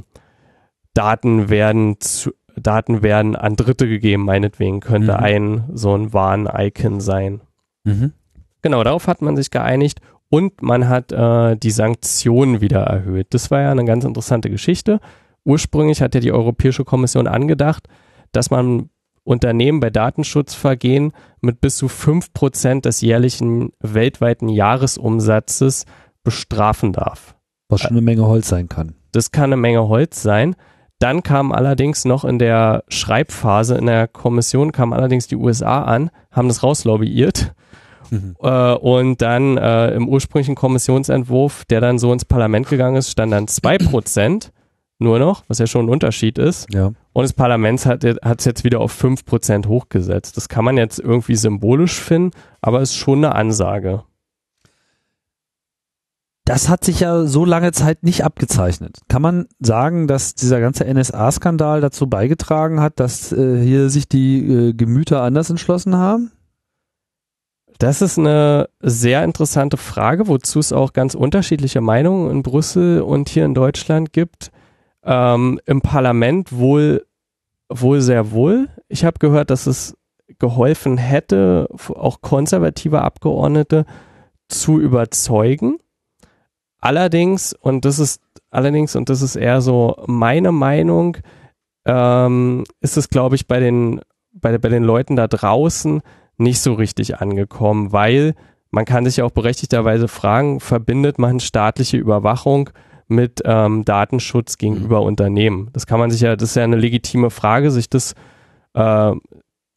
Daten 0.95 1.49
werden 1.49 1.99
zu, 1.99 2.31
Daten 2.55 3.03
werden 3.03 3.35
an 3.35 3.55
Dritte 3.55 3.87
gegeben, 3.87 4.25
meinetwegen 4.25 4.79
könnte 4.79 5.11
Mhm. 5.11 5.23
ein 5.23 5.63
so 5.75 5.93
ein 5.93 6.11
Warn-Icon 6.11 7.01
sein. 7.01 7.41
Mhm. 7.83 8.13
Genau, 8.63 8.83
darauf 8.83 9.05
hat 9.05 9.21
man 9.21 9.35
sich 9.35 9.51
geeinigt 9.51 10.01
und 10.29 10.61
man 10.61 10.87
hat 10.87 11.11
äh, 11.11 11.57
die 11.57 11.71
Sanktionen 11.71 12.61
wieder 12.61 12.81
erhöht. 12.81 13.27
Das 13.31 13.51
war 13.51 13.61
ja 13.61 13.71
eine 13.71 13.85
ganz 13.85 14.05
interessante 14.05 14.49
Geschichte. 14.49 14.99
Ursprünglich 15.43 16.01
hat 16.01 16.13
ja 16.15 16.21
die 16.21 16.31
Europäische 16.31 16.85
Kommission 16.85 17.27
angedacht, 17.27 17.87
dass 18.31 18.51
man 18.51 18.89
Unternehmen 19.23 19.79
bei 19.79 19.89
Datenschutzvergehen 19.89 21.13
mit 21.41 21.61
bis 21.61 21.77
zu 21.77 21.87
5% 21.87 22.81
des 22.81 23.01
jährlichen 23.01 23.71
weltweiten 23.79 24.49
Jahresumsatzes 24.49 25.85
bestrafen 26.23 26.93
darf. 26.93 27.35
Was 27.69 27.81
schon 27.81 27.91
eine 27.91 28.01
Menge 28.01 28.25
Holz 28.25 28.49
sein 28.49 28.69
kann. 28.69 28.95
Das 29.11 29.31
kann 29.31 29.45
eine 29.45 29.57
Menge 29.57 29.87
Holz 29.87 30.21
sein. 30.21 30.55
Dann 30.99 31.23
kam 31.23 31.51
allerdings 31.51 32.05
noch 32.05 32.25
in 32.25 32.39
der 32.39 32.83
Schreibphase 32.89 33.75
in 33.75 33.85
der 33.85 34.07
Kommission, 34.07 34.71
kamen 34.71 34.93
allerdings 34.93 35.27
die 35.27 35.37
USA 35.37 35.83
an, 35.83 36.11
haben 36.31 36.49
das 36.49 36.61
rauslobbyiert. 36.61 37.53
Mhm. 38.11 38.35
Äh, 38.41 38.73
und 38.73 39.21
dann 39.21 39.57
äh, 39.57 39.91
im 39.91 40.07
ursprünglichen 40.07 40.55
Kommissionsentwurf, 40.55 41.65
der 41.65 41.81
dann 41.81 41.99
so 41.99 42.11
ins 42.13 42.25
Parlament 42.25 42.67
gegangen 42.69 42.95
ist, 42.95 43.11
stand 43.11 43.31
dann 43.33 43.45
2% 43.45 44.49
nur 44.99 45.19
noch, 45.19 45.43
was 45.47 45.59
ja 45.59 45.67
schon 45.67 45.85
ein 45.85 45.89
Unterschied 45.89 46.37
ist. 46.37 46.67
Ja. 46.73 46.91
Und 47.13 47.23
das 47.23 47.33
Parlament 47.33 47.85
hat 47.85 48.03
es 48.03 48.45
jetzt 48.45 48.63
wieder 48.63 48.79
auf 48.81 49.01
5% 49.01 49.67
hochgesetzt. 49.67 50.37
Das 50.37 50.49
kann 50.49 50.65
man 50.65 50.77
jetzt 50.77 50.99
irgendwie 50.99 51.35
symbolisch 51.35 51.99
finden, 51.99 52.31
aber 52.61 52.81
ist 52.81 52.95
schon 52.95 53.23
eine 53.23 53.35
Ansage. 53.35 54.03
Das 56.49 56.67
hat 56.67 56.83
sich 56.83 57.01
ja 57.01 57.25
so 57.25 57.45
lange 57.45 57.71
Zeit 57.73 58.01
nicht 58.01 58.25
abgezeichnet. 58.25 59.01
Kann 59.07 59.21
man 59.21 59.45
sagen, 59.59 60.07
dass 60.07 60.33
dieser 60.33 60.59
ganze 60.59 60.83
NSA-Skandal 60.91 61.79
dazu 61.79 62.07
beigetragen 62.07 62.81
hat, 62.81 62.99
dass 62.99 63.31
äh, 63.31 63.61
hier 63.61 63.91
sich 63.91 64.09
die 64.09 64.39
äh, 64.51 64.73
Gemüter 64.73 65.21
anders 65.21 65.51
entschlossen 65.51 65.95
haben? 65.95 66.31
Das 67.79 68.01
ist 68.01 68.19
eine 68.19 68.69
sehr 68.81 69.23
interessante 69.23 69.77
Frage, 69.77 70.27
wozu 70.27 70.59
es 70.59 70.73
auch 70.73 70.91
ganz 70.91 71.15
unterschiedliche 71.15 71.79
Meinungen 71.79 72.29
in 72.29 72.43
Brüssel 72.43 73.01
und 73.01 73.29
hier 73.29 73.45
in 73.45 73.53
Deutschland 73.53 74.11
gibt. 74.11 74.51
Ähm, 75.01 75.61
Im 75.65 75.79
Parlament 75.79 76.51
wohl, 76.51 77.05
wohl 77.69 78.01
sehr 78.01 78.31
wohl. 78.31 78.67
Ich 78.89 79.05
habe 79.05 79.17
gehört, 79.19 79.49
dass 79.49 79.65
es 79.65 79.95
geholfen 80.39 80.97
hätte, 80.97 81.69
auch 81.87 82.19
konservative 82.19 83.01
Abgeordnete 83.01 83.85
zu 84.49 84.77
überzeugen. 84.81 85.77
Allerdings, 86.81 87.53
und 87.53 87.85
das 87.85 87.97
ist 87.97 88.21
allerdings, 88.51 88.97
und 88.97 89.09
das 89.09 89.21
ist 89.21 89.37
eher 89.37 89.61
so 89.61 89.95
meine 90.05 90.51
Meinung, 90.51 91.15
ähm, 91.85 92.65
ist 92.81 92.97
es, 92.97 93.07
glaube 93.07 93.35
ich, 93.35 93.47
bei 93.47 93.61
den, 93.61 94.01
bei, 94.33 94.57
bei 94.57 94.67
den 94.67 94.83
Leuten 94.83 95.15
da 95.15 95.27
draußen 95.29 96.01
nicht 96.39 96.61
so 96.61 96.73
richtig 96.73 97.19
angekommen, 97.19 97.91
weil 97.91 98.33
man 98.71 98.85
kann 98.85 99.05
sich 99.05 99.17
ja 99.17 99.25
auch 99.25 99.31
berechtigterweise 99.31 100.07
fragen, 100.07 100.59
verbindet 100.59 101.19
man 101.19 101.39
staatliche 101.39 101.97
Überwachung 101.97 102.69
mit 103.07 103.41
ähm, 103.45 103.83
Datenschutz 103.83 104.57
gegenüber 104.57 105.01
Unternehmen? 105.01 105.69
Das 105.73 105.87
kann 105.87 105.99
man 105.99 106.11
sich 106.11 106.21
ja, 106.21 106.35
das 106.35 106.49
ist 106.49 106.55
ja 106.55 106.63
eine 106.63 106.75
legitime 106.75 107.31
Frage, 107.31 107.71
sich 107.71 107.89
das, 107.89 108.13
äh, 108.75 108.79
ja, 108.81 109.17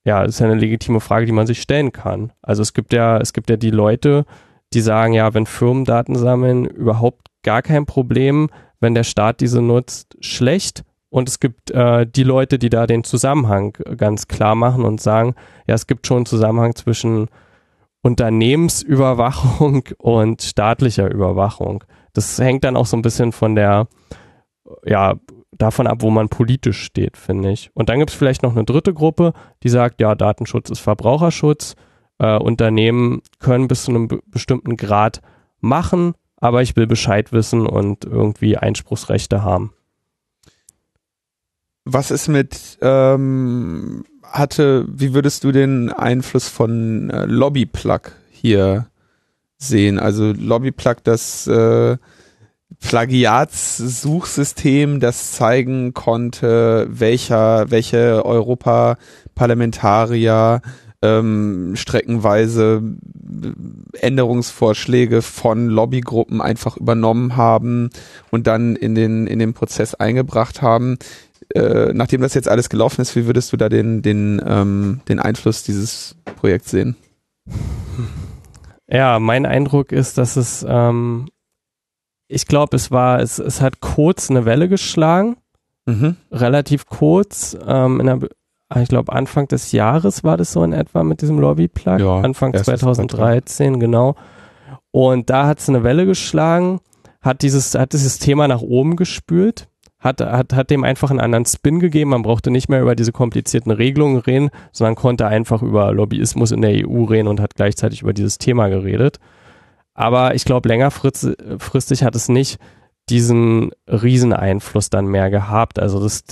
das 0.04 0.34
ist 0.34 0.40
ja 0.40 0.46
eine 0.46 0.60
legitime 0.60 1.00
Frage, 1.00 1.26
die 1.26 1.32
man 1.32 1.46
sich 1.46 1.62
stellen 1.62 1.92
kann. 1.92 2.32
Also 2.42 2.62
es 2.62 2.74
gibt 2.74 2.92
ja, 2.92 3.18
es 3.18 3.32
gibt 3.32 3.48
ja 3.48 3.56
die 3.56 3.70
Leute, 3.70 4.24
die 4.74 4.80
sagen, 4.80 5.14
ja, 5.14 5.32
wenn 5.34 5.46
Firmen 5.46 5.84
Daten 5.84 6.16
sammeln, 6.16 6.66
überhaupt 6.66 7.28
gar 7.42 7.62
kein 7.62 7.86
Problem. 7.86 8.48
wenn 8.80 8.94
der 8.94 9.04
Staat 9.04 9.40
diese 9.40 9.62
nutzt, 9.62 10.16
schlecht. 10.20 10.82
Und 11.12 11.28
es 11.28 11.40
gibt 11.40 11.70
äh, 11.70 12.06
die 12.06 12.22
Leute, 12.22 12.58
die 12.58 12.70
da 12.70 12.86
den 12.86 13.04
Zusammenhang 13.04 13.76
ganz 13.98 14.28
klar 14.28 14.54
machen 14.54 14.82
und 14.82 14.98
sagen, 14.98 15.34
ja, 15.66 15.74
es 15.74 15.86
gibt 15.86 16.06
schon 16.06 16.18
einen 16.18 16.26
Zusammenhang 16.26 16.74
zwischen 16.74 17.28
Unternehmensüberwachung 18.00 19.84
und 19.98 20.40
staatlicher 20.40 21.10
Überwachung. 21.10 21.84
Das 22.14 22.38
hängt 22.38 22.64
dann 22.64 22.78
auch 22.78 22.86
so 22.86 22.96
ein 22.96 23.02
bisschen 23.02 23.32
von 23.32 23.54
der, 23.54 23.88
ja, 24.86 25.16
davon 25.50 25.86
ab, 25.86 25.98
wo 26.00 26.08
man 26.08 26.30
politisch 26.30 26.82
steht, 26.82 27.18
finde 27.18 27.50
ich. 27.50 27.70
Und 27.74 27.90
dann 27.90 27.98
gibt 27.98 28.10
es 28.10 28.16
vielleicht 28.16 28.42
noch 28.42 28.52
eine 28.52 28.64
dritte 28.64 28.94
Gruppe, 28.94 29.34
die 29.64 29.68
sagt, 29.68 30.00
ja, 30.00 30.14
Datenschutz 30.14 30.70
ist 30.70 30.80
Verbraucherschutz. 30.80 31.76
Äh, 32.20 32.38
Unternehmen 32.38 33.20
können 33.38 33.68
bis 33.68 33.84
zu 33.84 33.90
einem 33.90 34.08
bestimmten 34.28 34.78
Grad 34.78 35.20
machen, 35.60 36.14
aber 36.36 36.62
ich 36.62 36.74
will 36.74 36.86
Bescheid 36.86 37.32
wissen 37.32 37.66
und 37.66 38.06
irgendwie 38.06 38.56
Einspruchsrechte 38.56 39.42
haben. 39.42 39.74
Was 41.84 42.10
ist 42.10 42.28
mit, 42.28 42.78
ähm, 42.80 44.04
hatte, 44.22 44.86
wie 44.88 45.12
würdest 45.14 45.44
du 45.44 45.52
den 45.52 45.90
Einfluss 45.90 46.48
von 46.48 47.10
äh, 47.10 47.26
Lobbyplug 47.26 48.12
hier 48.30 48.86
sehen? 49.58 49.98
Also 49.98 50.32
Lobbyplug, 50.32 51.04
das 51.04 51.46
äh, 51.48 51.98
Plagiatssuchsystem, 52.80 55.00
das 55.00 55.32
zeigen 55.32 55.92
konnte, 55.92 56.86
welcher, 56.90 57.70
welche 57.70 58.24
Europaparlamentarier 58.24 60.62
ähm, 61.02 61.72
streckenweise 61.74 62.80
Änderungsvorschläge 64.00 65.20
von 65.22 65.66
Lobbygruppen 65.66 66.40
einfach 66.40 66.76
übernommen 66.76 67.36
haben 67.36 67.90
und 68.30 68.46
dann 68.46 68.76
in 68.76 68.94
den, 68.94 69.26
in 69.26 69.40
den 69.40 69.52
Prozess 69.52 69.94
eingebracht 69.94 70.62
haben. 70.62 70.98
Äh, 71.54 71.92
nachdem 71.92 72.20
das 72.20 72.34
jetzt 72.34 72.48
alles 72.48 72.68
gelaufen 72.68 73.00
ist, 73.00 73.14
wie 73.16 73.26
würdest 73.26 73.52
du 73.52 73.56
da 73.56 73.68
den, 73.68 74.02
den, 74.02 74.40
ähm, 74.44 75.00
den 75.08 75.18
Einfluss 75.18 75.62
dieses 75.62 76.16
Projekts 76.36 76.70
sehen? 76.70 76.96
Ja, 78.88 79.18
mein 79.18 79.46
Eindruck 79.46 79.92
ist, 79.92 80.18
dass 80.18 80.36
es 80.36 80.64
ähm, 80.68 81.26
ich 82.32 82.46
glaube, 82.46 82.76
es 82.76 82.90
war, 82.90 83.20
es, 83.20 83.38
es 83.38 83.60
hat 83.60 83.80
kurz 83.80 84.30
eine 84.30 84.44
Welle 84.44 84.68
geschlagen, 84.68 85.36
mhm. 85.84 86.16
relativ 86.30 86.86
kurz, 86.86 87.56
ähm, 87.66 88.00
in 88.00 88.06
der, 88.06 88.18
ich 88.80 88.88
glaube 88.88 89.12
Anfang 89.12 89.48
des 89.48 89.72
Jahres 89.72 90.24
war 90.24 90.38
das 90.38 90.52
so 90.52 90.64
in 90.64 90.72
etwa 90.72 91.04
mit 91.04 91.20
diesem 91.20 91.38
Lobby-Plug, 91.38 91.98
ja, 91.98 92.20
Anfang 92.20 92.54
2013, 92.54 93.78
genau. 93.78 94.16
Und 94.90 95.28
da 95.30 95.46
hat 95.46 95.58
es 95.58 95.68
eine 95.68 95.84
Welle 95.84 96.06
geschlagen, 96.06 96.80
hat 97.20 97.42
dieses, 97.42 97.74
hat 97.74 97.92
dieses 97.92 98.18
Thema 98.18 98.48
nach 98.48 98.62
oben 98.62 98.96
gespült, 98.96 99.68
hat, 100.02 100.20
hat, 100.20 100.52
hat 100.52 100.70
dem 100.70 100.84
einfach 100.84 101.10
einen 101.10 101.20
anderen 101.20 101.46
Spin 101.46 101.78
gegeben. 101.78 102.10
Man 102.10 102.22
brauchte 102.22 102.50
nicht 102.50 102.68
mehr 102.68 102.82
über 102.82 102.96
diese 102.96 103.12
komplizierten 103.12 103.70
Regelungen 103.70 104.18
reden, 104.18 104.50
sondern 104.72 104.96
konnte 104.96 105.26
einfach 105.26 105.62
über 105.62 105.92
Lobbyismus 105.92 106.50
in 106.50 106.60
der 106.60 106.88
EU 106.88 107.04
reden 107.04 107.28
und 107.28 107.40
hat 107.40 107.54
gleichzeitig 107.54 108.02
über 108.02 108.12
dieses 108.12 108.38
Thema 108.38 108.68
geredet. 108.68 109.20
Aber 109.94 110.34
ich 110.34 110.44
glaube, 110.44 110.68
längerfristig 110.68 112.02
hat 112.02 112.16
es 112.16 112.28
nicht 112.28 112.58
diesen 113.08 113.70
Rieseneinfluss 113.88 114.90
dann 114.90 115.06
mehr 115.06 115.30
gehabt. 115.30 115.78
Also 115.78 116.02
das, 116.02 116.24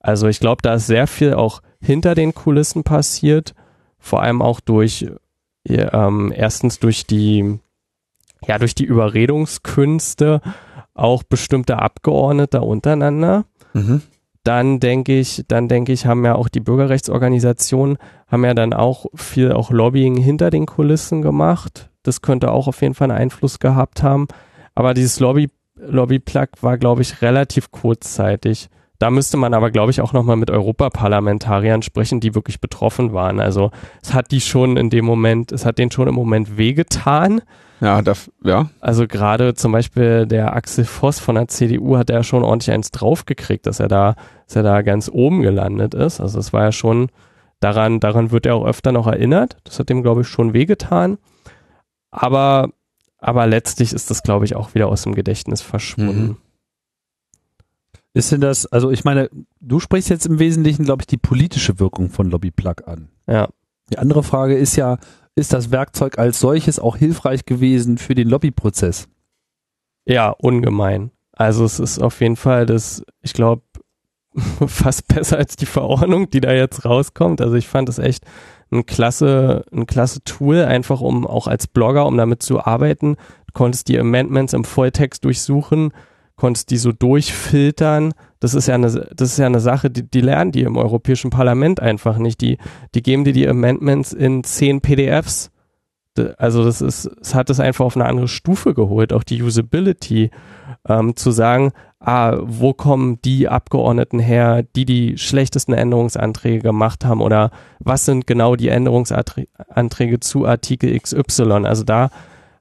also 0.00 0.28
ich 0.28 0.40
glaube, 0.40 0.62
da 0.62 0.74
ist 0.74 0.86
sehr 0.86 1.06
viel 1.06 1.34
auch 1.34 1.60
hinter 1.80 2.14
den 2.14 2.34
Kulissen 2.34 2.82
passiert, 2.82 3.54
vor 3.98 4.22
allem 4.22 4.40
auch 4.40 4.60
durch 4.60 5.06
ähm, 5.68 6.32
erstens 6.34 6.78
durch 6.78 7.06
die 7.06 7.58
ja 8.46 8.58
durch 8.58 8.74
die 8.74 8.84
Überredungskünste 8.84 10.40
auch 10.98 11.22
bestimmte 11.22 11.78
Abgeordnete 11.78 12.60
untereinander. 12.60 13.44
Mhm. 13.72 14.02
Dann 14.44 14.80
denke 14.80 15.18
ich, 15.18 15.44
dann 15.48 15.68
denke 15.68 15.92
ich, 15.92 16.06
haben 16.06 16.24
ja 16.24 16.34
auch 16.34 16.48
die 16.48 16.60
Bürgerrechtsorganisationen 16.60 17.98
haben 18.28 18.44
ja 18.44 18.54
dann 18.54 18.72
auch 18.72 19.06
viel 19.14 19.52
auch 19.52 19.70
Lobbying 19.70 20.16
hinter 20.16 20.50
den 20.50 20.64
Kulissen 20.66 21.22
gemacht 21.22 21.88
das 22.08 22.22
könnte 22.22 22.50
auch 22.50 22.66
auf 22.66 22.80
jeden 22.82 22.94
Fall 22.94 23.10
einen 23.10 23.20
Einfluss 23.20 23.60
gehabt 23.60 24.02
haben. 24.02 24.26
Aber 24.74 24.94
dieses 24.94 25.20
Lobby, 25.20 25.50
Lobby-Plug 25.76 26.48
war, 26.62 26.78
glaube 26.78 27.02
ich, 27.02 27.22
relativ 27.22 27.70
kurzzeitig. 27.70 28.68
Da 28.98 29.10
müsste 29.10 29.36
man 29.36 29.54
aber, 29.54 29.70
glaube 29.70 29.92
ich, 29.92 30.00
auch 30.00 30.12
nochmal 30.12 30.36
mit 30.36 30.50
Europaparlamentariern 30.50 31.82
sprechen, 31.82 32.18
die 32.18 32.34
wirklich 32.34 32.60
betroffen 32.60 33.12
waren. 33.12 33.38
Also 33.38 33.70
es 34.02 34.12
hat 34.12 34.32
die 34.32 34.40
schon 34.40 34.76
in 34.76 34.90
dem 34.90 35.04
Moment, 35.04 35.52
es 35.52 35.64
hat 35.64 35.78
denen 35.78 35.92
schon 35.92 36.08
im 36.08 36.14
Moment 36.14 36.56
wehgetan. 36.56 37.42
Ja, 37.80 38.02
das, 38.02 38.30
ja. 38.42 38.70
Also 38.80 39.06
gerade 39.06 39.54
zum 39.54 39.72
Beispiel 39.72 40.26
der 40.26 40.54
Axel 40.54 40.84
Voss 40.84 41.20
von 41.20 41.36
der 41.36 41.48
CDU 41.48 41.96
hat 41.96 42.10
ja 42.10 42.22
schon 42.22 42.42
ordentlich 42.42 42.72
eins 42.72 42.90
draufgekriegt, 42.90 43.66
dass 43.66 43.80
er 43.80 43.88
da, 43.88 44.16
dass 44.46 44.56
er 44.56 44.62
da 44.62 44.82
ganz 44.82 45.08
oben 45.12 45.42
gelandet 45.42 45.94
ist. 45.94 46.20
Also 46.20 46.38
es 46.38 46.52
war 46.52 46.64
ja 46.64 46.72
schon, 46.72 47.10
daran, 47.60 48.00
daran 48.00 48.30
wird 48.30 48.46
er 48.46 48.54
auch 48.54 48.66
öfter 48.66 48.92
noch 48.92 49.06
erinnert. 49.06 49.56
Das 49.64 49.78
hat 49.78 49.88
dem, 49.88 50.02
glaube 50.02 50.22
ich, 50.22 50.28
schon 50.28 50.52
wehgetan. 50.52 51.18
Aber, 52.10 52.70
aber 53.18 53.46
letztlich 53.46 53.92
ist 53.92 54.10
das, 54.10 54.22
glaube 54.22 54.44
ich, 54.44 54.56
auch 54.56 54.74
wieder 54.74 54.88
aus 54.88 55.02
dem 55.02 55.14
Gedächtnis 55.14 55.60
verschwunden. 55.60 56.22
Mhm. 56.22 56.36
Ist 58.14 58.32
denn 58.32 58.40
das, 58.40 58.66
also 58.66 58.90
ich 58.90 59.04
meine, 59.04 59.30
du 59.60 59.78
sprichst 59.78 60.10
jetzt 60.10 60.26
im 60.26 60.38
Wesentlichen, 60.38 60.84
glaube 60.84 61.02
ich, 61.02 61.06
die 61.06 61.18
politische 61.18 61.78
Wirkung 61.78 62.10
von 62.10 62.30
Lobbyplug 62.30 62.88
an. 62.88 63.10
Ja. 63.26 63.48
Die 63.90 63.98
andere 63.98 64.22
Frage 64.22 64.56
ist 64.56 64.76
ja, 64.76 64.98
ist 65.38 65.52
das 65.52 65.70
Werkzeug 65.70 66.18
als 66.18 66.40
solches 66.40 66.78
auch 66.78 66.96
hilfreich 66.96 67.46
gewesen 67.46 67.96
für 67.96 68.14
den 68.14 68.28
Lobbyprozess? 68.28 69.08
Ja, 70.04 70.30
ungemein. 70.30 71.12
Also 71.32 71.64
es 71.64 71.78
ist 71.78 72.00
auf 72.00 72.20
jeden 72.20 72.36
Fall 72.36 72.66
das, 72.66 73.04
ich 73.22 73.32
glaube, 73.32 73.62
fast 74.66 75.08
besser 75.08 75.38
als 75.38 75.56
die 75.56 75.66
Verordnung, 75.66 76.28
die 76.30 76.40
da 76.40 76.52
jetzt 76.52 76.84
rauskommt. 76.84 77.40
Also 77.40 77.54
ich 77.54 77.68
fand 77.68 77.88
es 77.88 77.98
echt 77.98 78.24
ein 78.70 78.84
klasse, 78.84 79.64
ein 79.72 79.86
klasse 79.86 80.22
Tool, 80.24 80.64
einfach 80.64 81.00
um 81.00 81.26
auch 81.26 81.46
als 81.46 81.66
Blogger, 81.66 82.06
um 82.06 82.16
damit 82.16 82.42
zu 82.42 82.60
arbeiten. 82.64 83.16
Du 83.46 83.52
konntest 83.54 83.88
die 83.88 83.98
Amendments 83.98 84.52
im 84.52 84.64
Volltext 84.64 85.24
durchsuchen, 85.24 85.92
konntest 86.36 86.70
die 86.70 86.76
so 86.76 86.92
durchfiltern. 86.92 88.12
Das 88.40 88.54
ist 88.54 88.68
ja 88.68 88.74
eine, 88.74 88.88
das 88.88 89.32
ist 89.32 89.38
ja 89.38 89.46
eine 89.46 89.60
Sache, 89.60 89.90
die, 89.90 90.08
die 90.08 90.20
lernen 90.20 90.52
die 90.52 90.62
im 90.62 90.76
Europäischen 90.76 91.30
Parlament 91.30 91.80
einfach 91.80 92.18
nicht. 92.18 92.40
Die, 92.40 92.58
die 92.94 93.02
geben 93.02 93.24
dir 93.24 93.32
die 93.32 93.48
Amendments 93.48 94.12
in 94.12 94.44
zehn 94.44 94.80
PDFs. 94.80 95.50
Also 96.36 96.64
das 96.64 96.80
ist, 96.80 97.06
es 97.20 97.34
hat 97.34 97.48
es 97.48 97.60
einfach 97.60 97.84
auf 97.84 97.96
eine 97.96 98.06
andere 98.06 98.26
Stufe 98.28 98.74
geholt, 98.74 99.12
auch 99.12 99.22
die 99.22 99.40
Usability, 99.40 100.30
ähm, 100.88 101.14
zu 101.14 101.30
sagen, 101.30 101.72
ah, 102.00 102.38
wo 102.42 102.72
kommen 102.72 103.20
die 103.22 103.48
Abgeordneten 103.48 104.18
her, 104.18 104.64
die 104.74 104.84
die 104.84 105.18
schlechtesten 105.18 105.72
Änderungsanträge 105.72 106.60
gemacht 106.60 107.04
haben 107.04 107.20
oder 107.20 107.50
was 107.78 108.04
sind 108.04 108.26
genau 108.26 108.56
die 108.56 108.68
Änderungsanträge 108.68 110.20
zu 110.20 110.46
Artikel 110.46 110.98
XY. 110.98 111.64
Also 111.64 111.84
da 111.84 112.10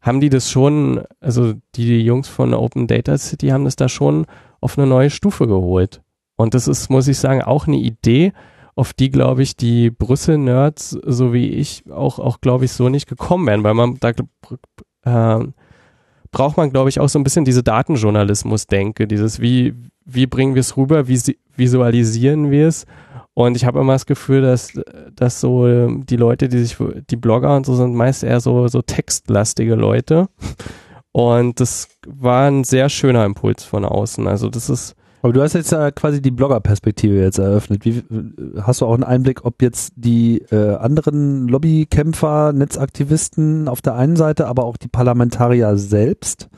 haben 0.01 0.21
die 0.21 0.29
das 0.29 0.49
schon, 0.49 1.03
also 1.19 1.53
die 1.75 2.01
Jungs 2.01 2.27
von 2.27 2.53
Open 2.53 2.87
Data 2.87 3.17
City 3.17 3.49
haben 3.49 3.65
das 3.65 3.75
da 3.75 3.89
schon 3.89 4.25
auf 4.61 4.77
eine 4.77 4.87
neue 4.87 5.09
Stufe 5.09 5.47
geholt. 5.47 6.01
Und 6.35 6.53
das 6.53 6.67
ist, 6.67 6.89
muss 6.89 7.07
ich 7.07 7.17
sagen, 7.17 7.41
auch 7.41 7.67
eine 7.67 7.77
Idee, 7.77 8.33
auf 8.75 8.93
die, 8.93 9.09
glaube 9.09 9.41
ich, 9.41 9.55
die 9.55 9.89
Brüssel-Nerds, 9.89 10.91
so 11.03 11.33
wie 11.33 11.49
ich, 11.49 11.83
auch, 11.91 12.19
auch 12.19 12.41
glaube 12.41 12.65
ich, 12.65 12.71
so 12.73 12.89
nicht 12.89 13.07
gekommen 13.07 13.47
wären, 13.47 13.63
weil 13.63 13.73
man 13.73 13.97
da 13.99 14.09
äh, 14.09 15.47
braucht 16.29 16.57
man, 16.57 16.69
glaube 16.69 16.89
ich, 16.89 16.99
auch 16.99 17.09
so 17.09 17.17
ein 17.17 17.23
bisschen 17.23 17.43
diese 17.43 17.63
Datenjournalismus-Denke, 17.63 19.07
dieses 19.07 19.39
wie, 19.39 19.73
wie 20.05 20.27
bringen 20.27 20.53
wir 20.53 20.59
es 20.59 20.77
rüber, 20.77 21.07
wie 21.07 21.19
visualisieren 21.55 22.51
wir 22.51 22.67
es. 22.67 22.85
Und 23.33 23.55
ich 23.55 23.65
habe 23.65 23.79
immer 23.79 23.93
das 23.93 24.05
Gefühl, 24.05 24.41
dass, 24.41 24.73
dass 25.15 25.41
so 25.41 25.67
ähm, 25.67 26.05
die 26.05 26.15
Leute, 26.15 26.47
die 26.47 26.59
sich, 26.59 26.77
die 27.09 27.15
Blogger 27.15 27.55
und 27.55 27.65
so 27.65 27.75
sind 27.75 27.95
meist 27.95 28.23
eher 28.23 28.39
so, 28.39 28.67
so 28.67 28.81
textlastige 28.81 29.75
Leute. 29.75 30.27
Und 31.17 31.59
das 31.59 31.87
war 32.05 32.47
ein 32.47 32.63
sehr 32.63 32.89
schöner 32.89 33.25
Impuls 33.25 33.63
von 33.63 33.85
außen. 33.85 34.27
Also 34.27 34.49
das 34.49 34.69
ist, 34.69 34.95
aber 35.23 35.33
du 35.33 35.41
hast 35.41 35.53
jetzt 35.53 35.71
ja 35.71 35.89
quasi 35.89 36.21
die 36.21 36.29
Blogger-Perspektive 36.29 37.19
jetzt 37.19 37.39
eröffnet. 37.39 37.85
Wie, 37.85 38.03
hast 38.61 38.81
du 38.81 38.85
auch 38.85 38.93
einen 38.93 39.03
Einblick, 39.03 39.43
ob 39.43 39.63
jetzt 39.63 39.93
die 39.95 40.43
äh, 40.51 40.75
anderen 40.75 41.47
Lobbykämpfer, 41.47 42.53
Netzaktivisten 42.53 43.67
auf 43.67 43.81
der 43.81 43.95
einen 43.95 44.15
Seite, 44.15 44.45
aber 44.45 44.65
auch 44.65 44.77
die 44.77 44.89
Parlamentarier 44.89 45.75
selbst 45.77 46.49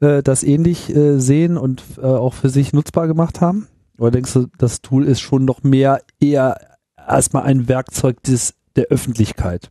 äh, 0.00 0.20
das 0.20 0.42
ähnlich 0.42 0.92
äh, 0.92 1.20
sehen 1.20 1.56
und 1.56 1.84
äh, 1.98 2.00
auch 2.00 2.34
für 2.34 2.48
sich 2.48 2.72
nutzbar 2.72 3.06
gemacht 3.06 3.40
haben? 3.40 3.68
Oder 3.98 4.10
denkst 4.10 4.32
du, 4.32 4.46
das 4.58 4.82
Tool 4.82 5.04
ist 5.04 5.20
schon 5.20 5.44
noch 5.44 5.62
mehr 5.62 6.00
eher 6.18 6.60
erstmal 6.96 7.44
ein 7.44 7.68
Werkzeug 7.68 8.20
des, 8.24 8.54
der 8.74 8.86
Öffentlichkeit? 8.86 9.70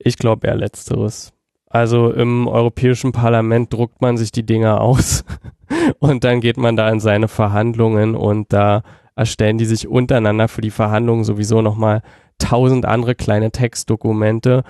Ich 0.00 0.18
glaube 0.18 0.48
eher 0.48 0.56
letzteres. 0.56 1.32
Also 1.70 2.10
im 2.10 2.48
Europäischen 2.48 3.12
Parlament 3.12 3.72
druckt 3.72 4.02
man 4.02 4.18
sich 4.18 4.32
die 4.32 4.44
Dinger 4.44 4.80
aus 4.80 5.24
und 6.00 6.24
dann 6.24 6.40
geht 6.40 6.56
man 6.56 6.76
da 6.76 6.90
in 6.90 6.98
seine 6.98 7.28
Verhandlungen 7.28 8.16
und 8.16 8.52
da 8.52 8.82
erstellen 9.14 9.56
die 9.56 9.66
sich 9.66 9.86
untereinander 9.86 10.48
für 10.48 10.62
die 10.62 10.70
Verhandlungen 10.70 11.24
sowieso 11.24 11.62
nochmal 11.62 12.02
tausend 12.38 12.86
andere 12.86 13.14
kleine 13.14 13.52
Textdokumente 13.52 14.64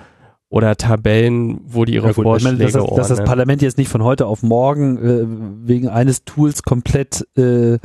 oder 0.49 0.75
Tabellen, 0.75 1.61
wo 1.63 1.85
die 1.85 1.95
ihre 1.95 2.07
Ja 2.07 2.13
gut, 2.13 2.23
Vorschläge 2.23 2.57
meine, 2.57 2.71
dass, 2.71 2.73
das, 2.73 2.95
dass 2.95 3.07
das. 3.17 3.23
Parlament 3.23 3.63
jetzt 3.63 3.77
nicht 3.79 3.89
von 3.89 4.03
heute 4.03 4.27
auf 4.27 4.43
morgen 4.43 4.97
äh, 4.97 5.25
wegen 5.67 5.87
eines 5.87 6.23
Tools 6.23 6.61
komplett 6.61 7.25
äh, 7.35 7.79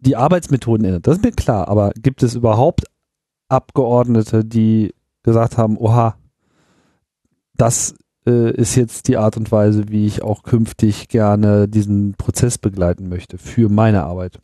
die 0.00 0.16
Arbeitsmethoden 0.16 0.84
ändert. 0.84 1.06
Das 1.06 1.18
ist 1.18 1.24
mir 1.24 1.32
klar. 1.32 1.68
Aber 1.68 1.92
gibt 1.94 2.22
es 2.22 2.34
überhaupt 2.34 2.84
Abgeordnete, 3.48 4.44
die 4.44 4.92
gesagt 5.22 5.56
haben, 5.56 5.78
oha, 5.78 6.16
das 7.54 7.94
äh, 8.26 8.50
ist 8.52 8.76
jetzt 8.76 9.08
die 9.08 9.16
Art 9.16 9.36
und 9.36 9.50
Weise, 9.52 9.88
wie 9.88 10.06
ich 10.06 10.22
auch 10.22 10.42
künftig 10.42 11.08
gerne 11.08 11.68
diesen 11.68 12.14
Prozess 12.14 12.58
begleiten 12.58 13.08
möchte 13.08 13.38
für 13.38 13.68
meine 13.68 14.04
Arbeit. 14.04 14.40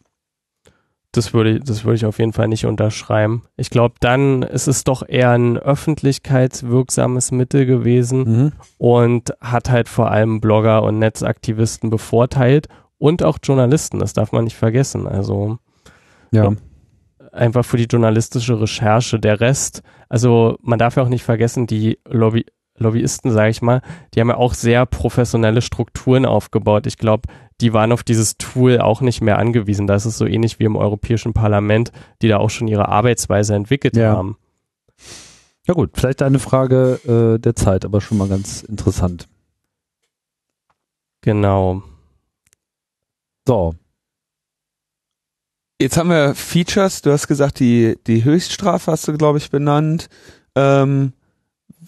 Das 1.12 1.32
würde, 1.32 1.58
das 1.60 1.84
würde 1.84 1.94
ich 1.96 2.04
auf 2.04 2.18
jeden 2.18 2.34
Fall 2.34 2.48
nicht 2.48 2.66
unterschreiben. 2.66 3.44
Ich 3.56 3.70
glaube, 3.70 3.94
dann 4.00 4.42
ist 4.42 4.68
es 4.68 4.84
doch 4.84 5.02
eher 5.08 5.30
ein 5.30 5.56
öffentlichkeitswirksames 5.56 7.30
Mittel 7.32 7.66
gewesen 7.66 8.18
Mhm. 8.20 8.52
und 8.78 9.32
hat 9.40 9.70
halt 9.70 9.88
vor 9.88 10.10
allem 10.10 10.40
Blogger 10.40 10.82
und 10.82 10.98
Netzaktivisten 10.98 11.90
bevorteilt 11.90 12.68
und 12.98 13.22
auch 13.22 13.38
Journalisten, 13.42 13.98
das 14.00 14.12
darf 14.12 14.32
man 14.32 14.44
nicht 14.44 14.56
vergessen. 14.56 15.06
Also 15.06 15.58
Ja. 16.30 16.52
einfach 17.32 17.64
für 17.64 17.76
die 17.78 17.84
journalistische 17.84 18.60
Recherche. 18.60 19.18
Der 19.18 19.40
Rest, 19.40 19.82
also 20.10 20.58
man 20.60 20.78
darf 20.78 20.96
ja 20.96 21.02
auch 21.04 21.08
nicht 21.08 21.24
vergessen, 21.24 21.66
die 21.66 21.98
Lobby 22.06 22.44
Lobbyisten, 22.78 23.30
sage 23.30 23.50
ich 23.50 23.62
mal, 23.62 23.82
die 24.14 24.20
haben 24.20 24.28
ja 24.28 24.36
auch 24.36 24.54
sehr 24.54 24.86
professionelle 24.86 25.62
Strukturen 25.62 26.24
aufgebaut. 26.26 26.86
Ich 26.86 26.98
glaube, 26.98 27.28
die 27.60 27.72
waren 27.72 27.92
auf 27.92 28.02
dieses 28.02 28.36
Tool 28.38 28.80
auch 28.80 29.00
nicht 29.00 29.20
mehr 29.20 29.38
angewiesen. 29.38 29.86
Das 29.86 30.06
ist 30.06 30.18
so 30.18 30.26
ähnlich 30.26 30.58
wie 30.58 30.64
im 30.64 30.76
Europäischen 30.76 31.32
Parlament, 31.32 31.92
die 32.22 32.28
da 32.28 32.38
auch 32.38 32.50
schon 32.50 32.68
ihre 32.68 32.88
Arbeitsweise 32.88 33.54
entwickelt 33.54 33.96
Ja. 33.96 34.12
haben. 34.12 34.36
Ja 35.66 35.74
gut, 35.74 35.90
vielleicht 35.94 36.22
eine 36.22 36.38
Frage 36.38 37.34
äh, 37.36 37.38
der 37.38 37.54
Zeit, 37.54 37.84
aber 37.84 38.00
schon 38.00 38.18
mal 38.18 38.28
ganz 38.28 38.62
interessant. 38.62 39.28
Genau. 41.20 41.82
So, 43.46 43.74
Jetzt 45.80 45.96
haben 45.96 46.10
wir 46.10 46.34
Features, 46.34 47.02
du 47.02 47.12
hast 47.12 47.28
gesagt, 47.28 47.60
die, 47.60 47.96
die 48.08 48.24
Höchststrafe 48.24 48.90
hast 48.90 49.06
du, 49.06 49.16
glaube 49.16 49.38
ich, 49.38 49.50
benannt. 49.50 50.08
Ähm, 50.56 51.12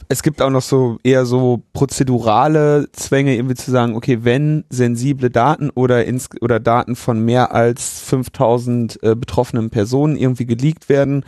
es 0.08 0.22
gibt 0.22 0.42
auch 0.42 0.50
noch 0.50 0.62
so 0.62 0.98
eher 1.02 1.24
so 1.24 1.62
prozedurale 1.72 2.88
Zwänge, 2.92 3.36
irgendwie 3.36 3.54
zu 3.54 3.70
sagen, 3.70 3.94
okay, 3.94 4.18
wenn 4.22 4.64
sensible 4.70 5.30
Daten 5.30 5.70
oder, 5.70 6.04
ins, 6.04 6.28
oder 6.40 6.60
Daten 6.60 6.96
von 6.96 7.24
mehr 7.24 7.54
als 7.54 8.00
5000 8.00 9.02
äh, 9.02 9.14
betroffenen 9.14 9.70
Personen 9.70 10.16
irgendwie 10.16 10.46
geleakt 10.46 10.88
werden, 10.88 11.24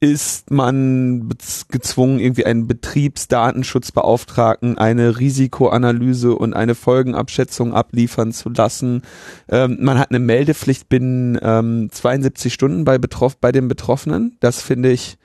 ist 0.00 0.50
man 0.50 1.28
gezwungen, 1.68 2.18
irgendwie 2.20 2.46
einen 2.46 2.66
Betriebsdatenschutzbeauftragten 2.66 4.78
eine 4.78 5.18
Risikoanalyse 5.18 6.34
und 6.34 6.54
eine 6.54 6.74
Folgenabschätzung 6.74 7.74
abliefern 7.74 8.32
zu 8.32 8.48
lassen. 8.48 9.02
Ähm, 9.50 9.76
man 9.80 9.98
hat 9.98 10.08
eine 10.10 10.18
Meldepflicht 10.18 10.88
binnen 10.88 11.38
ähm, 11.42 11.90
72 11.92 12.54
Stunden 12.54 12.84
bei, 12.84 12.96
betroff 12.96 13.36
bei 13.36 13.52
den 13.52 13.68
Betroffenen. 13.68 14.38
Das 14.40 14.62
finde 14.62 14.90
ich 14.90 15.18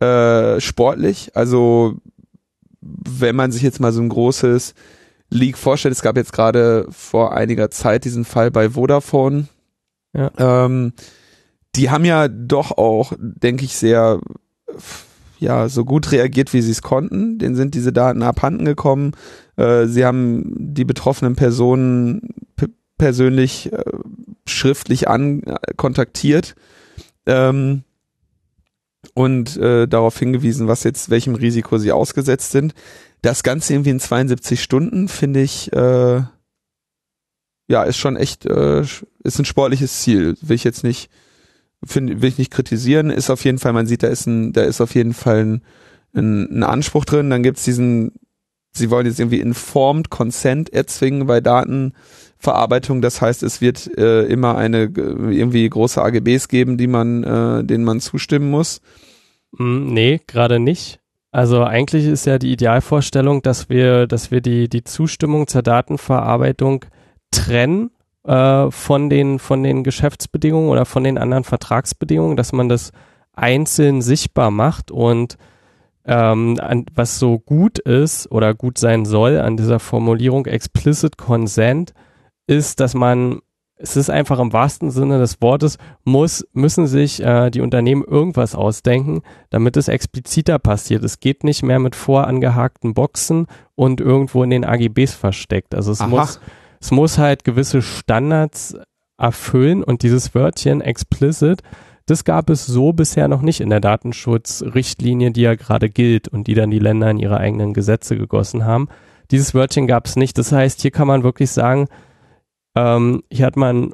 äh, 0.00 0.60
sportlich. 0.60 1.36
Also 1.36 1.98
wenn 2.80 3.36
man 3.36 3.52
sich 3.52 3.62
jetzt 3.62 3.80
mal 3.80 3.92
so 3.92 4.00
ein 4.00 4.08
großes 4.08 4.74
Leak 5.30 5.58
vorstellt, 5.58 5.92
es 5.92 6.02
gab 6.02 6.16
jetzt 6.16 6.32
gerade 6.32 6.86
vor 6.90 7.34
einiger 7.34 7.70
Zeit 7.70 8.04
diesen 8.04 8.24
Fall 8.24 8.50
bei 8.50 8.70
Vodafone. 8.70 9.48
Ja. 10.14 10.30
Ähm, 10.38 10.92
die 11.74 11.90
haben 11.90 12.04
ja 12.04 12.28
doch 12.28 12.72
auch, 12.72 13.12
denke 13.18 13.64
ich, 13.64 13.76
sehr 13.76 14.20
ja 15.38 15.68
so 15.68 15.84
gut 15.84 16.10
reagiert, 16.12 16.52
wie 16.52 16.62
sie 16.62 16.72
es 16.72 16.82
konnten. 16.82 17.38
Denen 17.38 17.54
sind 17.54 17.74
diese 17.74 17.92
Daten 17.92 18.22
abhanden 18.22 18.64
gekommen. 18.64 19.12
Äh, 19.56 19.86
sie 19.86 20.04
haben 20.04 20.52
die 20.56 20.84
betroffenen 20.84 21.36
Personen 21.36 22.34
persönlich 22.96 23.72
äh, 23.72 23.84
schriftlich 24.46 25.08
an 25.08 25.42
kontaktiert 25.76 26.56
ähm, 27.26 27.84
und 29.14 29.56
äh, 29.56 29.86
darauf 29.86 30.18
hingewiesen, 30.18 30.68
was 30.68 30.84
jetzt 30.84 31.10
welchem 31.10 31.34
Risiko 31.34 31.78
sie 31.78 31.92
ausgesetzt 31.92 32.52
sind. 32.52 32.74
Das 33.22 33.42
Ganze 33.42 33.74
irgendwie 33.74 33.90
in 33.90 34.00
72 34.00 34.62
Stunden 34.62 35.08
finde 35.08 35.40
ich 35.40 35.72
äh, 35.72 36.22
ja 37.68 37.82
ist 37.84 37.96
schon 37.96 38.16
echt 38.16 38.46
äh, 38.46 38.80
ist 38.80 39.38
ein 39.38 39.44
sportliches 39.44 40.00
Ziel. 40.00 40.36
Will 40.40 40.56
ich 40.56 40.64
jetzt 40.64 40.84
nicht 40.84 41.10
finde 41.84 42.22
will 42.22 42.28
ich 42.28 42.38
nicht 42.38 42.52
kritisieren. 42.52 43.10
Ist 43.10 43.30
auf 43.30 43.44
jeden 43.44 43.58
Fall 43.58 43.72
man 43.72 43.86
sieht 43.86 44.02
da 44.02 44.08
ist 44.08 44.26
ein 44.26 44.52
da 44.52 44.62
ist 44.62 44.80
auf 44.80 44.94
jeden 44.94 45.14
Fall 45.14 45.44
ein, 45.44 45.62
ein, 46.14 46.58
ein 46.58 46.62
Anspruch 46.62 47.04
drin. 47.04 47.30
Dann 47.30 47.42
gibt's 47.42 47.64
diesen 47.64 48.12
Sie 48.72 48.90
wollen 48.90 49.06
jetzt 49.06 49.18
irgendwie 49.18 49.40
informed 49.40 50.10
consent 50.10 50.72
erzwingen 50.72 51.26
bei 51.26 51.40
Datenverarbeitung. 52.38 53.02
Das 53.02 53.20
heißt, 53.20 53.42
es 53.42 53.60
wird 53.60 53.90
äh, 53.98 54.24
immer 54.24 54.56
eine 54.56 54.84
äh, 54.84 55.36
irgendwie 55.36 55.68
große 55.68 56.00
AGBs 56.02 56.48
geben, 56.48 56.78
die 56.78 56.86
man, 56.86 57.24
äh, 57.24 57.64
denen 57.64 57.84
man 57.84 58.00
zustimmen 58.00 58.50
muss. 58.50 58.80
Mm, 59.52 59.92
nee, 59.92 60.20
gerade 60.26 60.58
nicht. 60.58 61.00
Also 61.30 61.62
eigentlich 61.62 62.06
ist 62.06 62.26
ja 62.26 62.38
die 62.38 62.52
Idealvorstellung, 62.52 63.42
dass 63.42 63.68
wir, 63.68 64.06
dass 64.06 64.30
wir 64.30 64.40
die, 64.40 64.68
die 64.68 64.84
Zustimmung 64.84 65.46
zur 65.46 65.62
Datenverarbeitung 65.62 66.86
trennen 67.30 67.90
äh, 68.24 68.70
von, 68.70 69.10
den, 69.10 69.38
von 69.38 69.62
den 69.62 69.84
Geschäftsbedingungen 69.84 70.70
oder 70.70 70.86
von 70.86 71.04
den 71.04 71.18
anderen 71.18 71.44
Vertragsbedingungen, 71.44 72.36
dass 72.36 72.52
man 72.52 72.68
das 72.68 72.92
einzeln 73.34 74.00
sichtbar 74.00 74.50
macht 74.50 74.90
und 74.90 75.36
ähm, 76.06 76.58
an, 76.60 76.86
was 76.94 77.18
so 77.18 77.38
gut 77.38 77.78
ist 77.78 78.32
oder 78.32 78.54
gut 78.54 78.78
sein 78.78 79.04
soll 79.04 79.38
an 79.38 79.58
dieser 79.58 79.78
Formulierung 79.78 80.46
explicit 80.46 81.18
consent 81.18 81.92
ist, 82.48 82.80
dass 82.80 82.94
man 82.94 83.40
es 83.80 83.96
ist 83.96 84.10
einfach 84.10 84.40
im 84.40 84.52
wahrsten 84.52 84.90
Sinne 84.90 85.18
des 85.18 85.40
Wortes, 85.40 85.78
muss, 86.04 86.46
müssen 86.52 86.86
sich 86.86 87.22
äh, 87.22 87.50
die 87.50 87.60
Unternehmen 87.60 88.02
irgendwas 88.02 88.54
ausdenken, 88.56 89.22
damit 89.50 89.76
es 89.76 89.88
expliziter 89.88 90.58
passiert. 90.58 91.04
Es 91.04 91.20
geht 91.20 91.44
nicht 91.44 91.62
mehr 91.62 91.78
mit 91.78 91.94
vorangehakten 91.94 92.92
Boxen 92.94 93.46
und 93.76 94.00
irgendwo 94.00 94.42
in 94.42 94.50
den 94.50 94.64
AGBs 94.64 95.14
versteckt. 95.14 95.74
Also 95.74 95.92
es 95.92 96.00
Aha. 96.00 96.08
muss, 96.08 96.40
es 96.80 96.90
muss 96.90 97.18
halt 97.18 97.44
gewisse 97.44 97.80
Standards 97.80 98.76
erfüllen 99.16 99.84
und 99.84 100.02
dieses 100.02 100.34
Wörtchen 100.34 100.80
explicit, 100.80 101.62
das 102.06 102.24
gab 102.24 102.50
es 102.50 102.66
so 102.66 102.92
bisher 102.92 103.28
noch 103.28 103.42
nicht 103.42 103.60
in 103.60 103.68
der 103.68 103.80
Datenschutzrichtlinie, 103.80 105.30
die 105.30 105.42
ja 105.42 105.54
gerade 105.54 105.90
gilt 105.90 106.26
und 106.26 106.46
die 106.46 106.54
dann 106.54 106.70
die 106.70 106.78
Länder 106.78 107.10
in 107.10 107.18
ihre 107.18 107.36
eigenen 107.36 107.74
Gesetze 107.74 108.16
gegossen 108.16 108.64
haben. 108.64 108.88
Dieses 109.30 109.54
Wörtchen 109.54 109.86
gab 109.86 110.06
es 110.06 110.16
nicht. 110.16 110.38
Das 110.38 110.50
heißt, 110.50 110.80
hier 110.80 110.90
kann 110.90 111.06
man 111.06 111.22
wirklich 111.22 111.50
sagen, 111.50 111.86
ähm, 112.78 113.22
hier 113.30 113.46
hat 113.46 113.56
man 113.56 113.92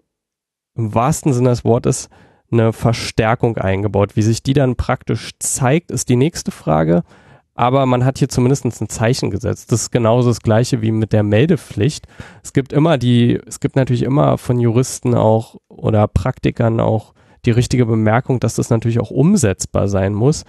im 0.77 0.95
wahrsten 0.95 1.33
Sinne 1.33 1.51
des 1.51 1.65
Wortes 1.65 2.09
eine 2.51 2.73
Verstärkung 2.73 3.57
eingebaut. 3.57 4.17
Wie 4.17 4.23
sich 4.23 4.43
die 4.43 4.53
dann 4.53 4.77
praktisch 4.77 5.31
zeigt, 5.39 5.91
ist 5.91 6.09
die 6.09 6.17
nächste 6.17 6.51
Frage. 6.51 7.03
Aber 7.55 7.87
man 7.87 8.05
hat 8.05 8.19
hier 8.19 8.29
zumindest 8.29 8.65
ein 8.65 8.89
Zeichen 8.89 9.31
gesetzt. 9.31 9.71
Das 9.71 9.83
ist 9.83 9.91
genauso 9.91 10.29
das 10.29 10.41
Gleiche 10.41 10.83
wie 10.83 10.91
mit 10.91 11.13
der 11.13 11.23
Meldepflicht. 11.23 12.07
Es 12.43 12.53
gibt 12.53 12.73
immer 12.73 12.99
die, 12.99 13.41
es 13.47 13.61
gibt 13.61 13.77
natürlich 13.77 14.03
immer 14.03 14.39
von 14.39 14.59
Juristen 14.59 15.15
auch 15.15 15.57
oder 15.69 16.09
Praktikern 16.09 16.81
auch 16.81 17.15
die 17.45 17.53
richtige 17.53 17.87
Bemerkung, 17.87 18.41
dass 18.41 18.57
das 18.57 18.71
natürlich 18.71 18.99
auch 19.01 19.11
umsetzbar 19.11 19.89
sein 19.89 20.15
muss. 20.15 20.43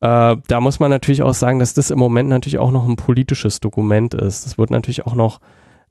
Äh, 0.00 0.36
da 0.46 0.60
muss 0.60 0.78
man 0.78 0.90
natürlich 0.90 1.22
auch 1.22 1.34
sagen, 1.34 1.58
dass 1.58 1.74
das 1.74 1.90
im 1.90 1.98
Moment 1.98 2.28
natürlich 2.28 2.58
auch 2.58 2.70
noch 2.70 2.88
ein 2.88 2.96
politisches 2.96 3.58
Dokument 3.58 4.14
ist. 4.14 4.46
Das 4.46 4.56
wird 4.56 4.70
natürlich 4.70 5.06
auch 5.06 5.14
noch 5.14 5.40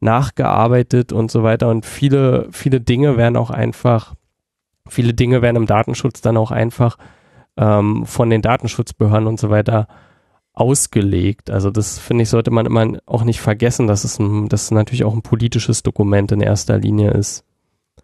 nachgearbeitet 0.03 1.11
und 1.11 1.31
so 1.31 1.43
weiter 1.43 1.69
und 1.69 1.85
viele, 1.85 2.47
viele 2.51 2.81
Dinge 2.81 3.17
werden 3.17 3.37
auch 3.37 3.49
einfach, 3.49 4.13
viele 4.87 5.13
Dinge 5.13 5.41
werden 5.41 5.57
im 5.57 5.65
Datenschutz 5.65 6.21
dann 6.21 6.37
auch 6.37 6.51
einfach 6.51 6.97
ähm, 7.57 8.05
von 8.05 8.29
den 8.29 8.41
Datenschutzbehörden 8.41 9.27
und 9.27 9.39
so 9.39 9.49
weiter 9.49 9.87
ausgelegt. 10.53 11.49
Also 11.49 11.71
das 11.71 11.97
finde 11.97 12.23
ich, 12.23 12.29
sollte 12.29 12.51
man 12.51 12.65
immer 12.65 12.99
auch 13.05 13.23
nicht 13.23 13.41
vergessen, 13.41 13.87
dass 13.87 14.03
es, 14.03 14.19
ein, 14.19 14.49
dass 14.49 14.63
es 14.63 14.71
natürlich 14.71 15.03
auch 15.03 15.13
ein 15.13 15.23
politisches 15.23 15.83
Dokument 15.83 16.31
in 16.31 16.41
erster 16.41 16.77
Linie 16.77 17.11
ist. 17.11 17.43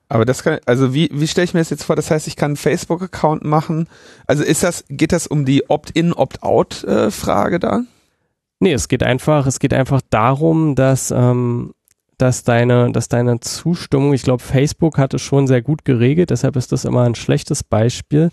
Aber 0.08 0.26
das 0.26 0.42
kann, 0.42 0.60
also 0.66 0.94
wie, 0.94 1.10
wie 1.14 1.28
stelle 1.28 1.46
ich 1.46 1.54
mir 1.54 1.60
das 1.60 1.70
jetzt 1.70 1.84
vor? 1.84 1.96
Das 1.96 2.10
heißt, 2.10 2.28
ich 2.28 2.36
kann 2.36 2.50
einen 2.50 2.56
Facebook-Account 2.58 3.44
machen. 3.46 3.88
Also 4.26 4.44
ist 4.44 4.64
das, 4.64 4.84
geht 4.90 5.12
das 5.12 5.28
um 5.28 5.46
die 5.46 5.70
Opt-in, 5.70 6.14
Opt-out-Frage 6.14 7.60
da? 7.60 7.82
Nee, 8.60 8.74
es 8.74 8.88
geht 8.88 9.04
einfach, 9.04 9.46
es 9.46 9.60
geht 9.60 9.74
einfach 9.74 10.02
darum, 10.10 10.74
dass, 10.74 11.12
ähm, 11.12 11.74
dass 12.20 12.44
deine, 12.44 12.92
dass 12.92 13.08
deine 13.08 13.40
Zustimmung, 13.40 14.14
ich 14.14 14.24
glaube, 14.24 14.44
Facebook 14.44 14.98
hat 14.98 15.14
es 15.14 15.22
schon 15.22 15.48
sehr 15.48 15.62
gut 15.62 15.86
geregelt, 15.86 16.30
deshalb 16.30 16.58
ist 16.58 16.72
das 16.72 16.86
immer 16.86 17.04
ein 17.04 17.16
schlechtes 17.16 17.64
Beispiel. 17.64 18.30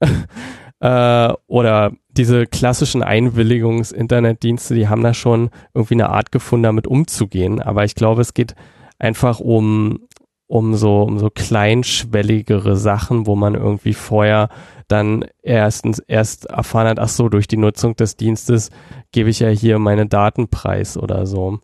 äh, 0.80 1.32
oder 1.46 1.92
diese 2.08 2.46
klassischen 2.46 3.02
Einwilligungs-Internetdienste, 3.02 4.74
die 4.74 4.88
haben 4.88 5.02
da 5.02 5.12
schon 5.12 5.50
irgendwie 5.74 5.94
eine 5.94 6.08
Art 6.08 6.32
gefunden, 6.32 6.64
damit 6.64 6.86
umzugehen. 6.86 7.60
Aber 7.60 7.84
ich 7.84 7.94
glaube, 7.94 8.22
es 8.22 8.32
geht 8.32 8.54
einfach 8.98 9.38
um, 9.38 10.00
um 10.46 10.74
so, 10.74 11.02
um 11.02 11.18
so 11.18 11.28
kleinschwelligere 11.28 12.76
Sachen, 12.76 13.26
wo 13.26 13.36
man 13.36 13.54
irgendwie 13.54 13.92
vorher 13.92 14.48
dann 14.88 15.26
erstens 15.42 15.98
erst 15.98 16.46
erfahren 16.46 16.88
hat, 16.88 16.98
ach 17.00 17.08
so, 17.08 17.28
durch 17.28 17.48
die 17.48 17.58
Nutzung 17.58 17.96
des 17.96 18.16
Dienstes 18.16 18.70
gebe 19.12 19.28
ich 19.28 19.40
ja 19.40 19.48
hier 19.48 19.78
meine 19.78 20.06
Daten 20.06 20.48
preis 20.48 20.96
oder 20.96 21.26
so. 21.26 21.58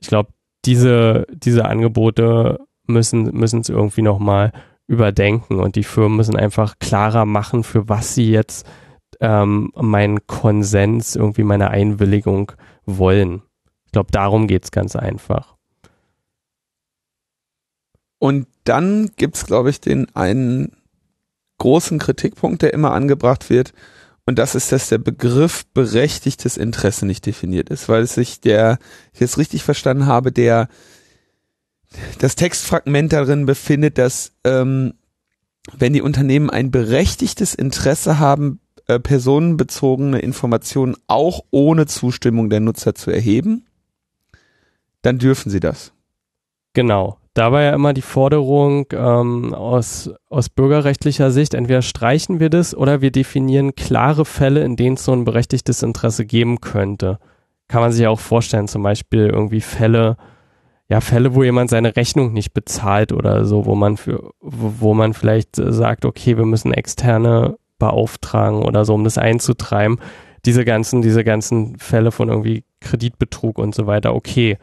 Ich 0.00 0.08
glaube, 0.08 0.30
diese, 0.66 1.26
diese 1.30 1.64
Angebote 1.64 2.60
müssen, 2.86 3.34
müssen 3.34 3.60
es 3.60 3.68
irgendwie 3.68 4.02
nochmal 4.02 4.52
überdenken 4.86 5.58
und 5.60 5.76
die 5.76 5.84
Firmen 5.84 6.16
müssen 6.16 6.36
einfach 6.36 6.78
klarer 6.78 7.24
machen, 7.24 7.64
für 7.64 7.88
was 7.88 8.14
sie 8.14 8.30
jetzt 8.30 8.66
ähm, 9.20 9.72
meinen 9.74 10.26
Konsens, 10.26 11.16
irgendwie 11.16 11.42
meine 11.42 11.70
Einwilligung 11.70 12.52
wollen. 12.84 13.42
Ich 13.86 13.92
glaube, 13.92 14.12
darum 14.12 14.46
geht's 14.46 14.70
ganz 14.70 14.94
einfach. 14.94 15.56
Und 18.18 18.46
dann 18.64 19.10
gibt's, 19.16 19.46
glaube 19.46 19.70
ich, 19.70 19.80
den 19.80 20.14
einen 20.14 20.72
großen 21.58 21.98
Kritikpunkt, 21.98 22.62
der 22.62 22.74
immer 22.74 22.92
angebracht 22.92 23.50
wird. 23.50 23.72
Und 24.26 24.40
das 24.40 24.56
ist, 24.56 24.72
dass 24.72 24.88
der 24.88 24.98
Begriff 24.98 25.64
berechtigtes 25.72 26.56
Interesse 26.56 27.06
nicht 27.06 27.24
definiert 27.24 27.70
ist, 27.70 27.88
weil 27.88 28.02
es 28.02 28.14
sich 28.14 28.40
der, 28.40 28.78
ich 29.14 29.20
jetzt 29.20 29.38
richtig 29.38 29.62
verstanden 29.62 30.06
habe, 30.06 30.32
der 30.32 30.68
das 32.18 32.34
Textfragment 32.34 33.12
darin 33.12 33.46
befindet, 33.46 33.98
dass 33.98 34.32
ähm, 34.42 34.94
wenn 35.78 35.92
die 35.92 36.02
Unternehmen 36.02 36.50
ein 36.50 36.72
berechtigtes 36.72 37.54
Interesse 37.54 38.18
haben, 38.18 38.60
äh, 38.88 38.98
personenbezogene 38.98 40.18
Informationen 40.18 40.96
auch 41.06 41.44
ohne 41.50 41.86
Zustimmung 41.86 42.50
der 42.50 42.60
Nutzer 42.60 42.94
zu 42.94 43.12
erheben, 43.12 43.66
dann 45.02 45.18
dürfen 45.18 45.50
sie 45.50 45.60
das. 45.60 45.92
Genau. 46.72 47.18
Da 47.36 47.52
war 47.52 47.60
ja 47.60 47.74
immer 47.74 47.92
die 47.92 48.00
Forderung 48.00 48.86
ähm, 48.92 49.52
aus, 49.52 50.10
aus 50.30 50.48
bürgerrechtlicher 50.48 51.30
Sicht, 51.30 51.52
entweder 51.52 51.82
streichen 51.82 52.40
wir 52.40 52.48
das 52.48 52.74
oder 52.74 53.02
wir 53.02 53.10
definieren 53.10 53.74
klare 53.74 54.24
Fälle, 54.24 54.64
in 54.64 54.76
denen 54.76 54.94
es 54.94 55.04
so 55.04 55.12
ein 55.12 55.26
berechtigtes 55.26 55.82
Interesse 55.82 56.24
geben 56.24 56.62
könnte. 56.62 57.18
Kann 57.68 57.82
man 57.82 57.92
sich 57.92 58.04
ja 58.04 58.08
auch 58.08 58.20
vorstellen, 58.20 58.68
zum 58.68 58.82
Beispiel 58.82 59.26
irgendwie 59.26 59.60
Fälle, 59.60 60.16
ja, 60.88 61.02
Fälle, 61.02 61.34
wo 61.34 61.42
jemand 61.42 61.68
seine 61.68 61.94
Rechnung 61.94 62.32
nicht 62.32 62.54
bezahlt 62.54 63.12
oder 63.12 63.44
so, 63.44 63.66
wo 63.66 63.74
man 63.74 63.98
für, 63.98 64.30
wo, 64.40 64.94
man 64.94 65.12
vielleicht 65.12 65.56
sagt, 65.56 66.06
okay, 66.06 66.38
wir 66.38 66.46
müssen 66.46 66.72
externe 66.72 67.58
beauftragen 67.78 68.62
oder 68.62 68.86
so, 68.86 68.94
um 68.94 69.04
das 69.04 69.18
einzutreiben. 69.18 70.00
Diese 70.46 70.64
ganzen, 70.64 71.02
diese 71.02 71.22
ganzen 71.22 71.76
Fälle 71.76 72.12
von 72.12 72.30
irgendwie 72.30 72.64
Kreditbetrug 72.80 73.58
und 73.58 73.74
so 73.74 73.86
weiter, 73.86 74.14
okay 74.14 74.56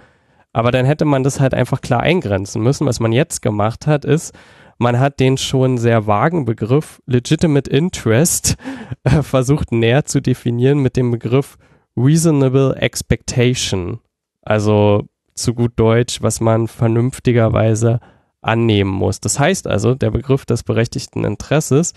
aber 0.54 0.72
dann 0.72 0.86
hätte 0.86 1.06
man 1.06 1.24
das 1.24 1.40
halt 1.40 1.54
einfach 1.54 1.82
klar 1.82 2.02
eingrenzen 2.02 2.62
müssen. 2.62 2.88
Was 2.88 3.00
man 3.00 3.12
jetzt 3.12 3.42
gemacht 3.42 3.88
hat, 3.88 4.06
ist, 4.06 4.34
man 4.78 5.00
hat 5.00 5.20
den 5.20 5.38
schon 5.38 5.78
sehr 5.78 6.08
vagen 6.08 6.46
Begriff 6.46 7.02
Legitimate 7.06 7.70
Interest 7.70 8.56
äh, 9.04 9.22
versucht 9.24 9.72
näher 9.72 10.06
zu 10.06 10.22
definieren 10.22 10.80
mit 10.80 10.96
dem 10.96 11.12
Begriff 11.12 11.58
Reasonable 11.98 12.76
Expectation. 12.76 14.00
Also 14.42 15.08
zu 15.36 15.54
gut 15.54 15.74
Deutsch, 15.76 16.22
was 16.22 16.40
man 16.40 16.68
vernünftigerweise 16.68 18.00
annehmen 18.42 18.92
muss. 18.92 19.20
Das 19.20 19.40
heißt 19.40 19.68
also, 19.68 19.96
der 19.96 20.12
Begriff 20.12 20.46
des 20.46 20.64
berechtigten 20.64 21.24
Interesses 21.24 21.94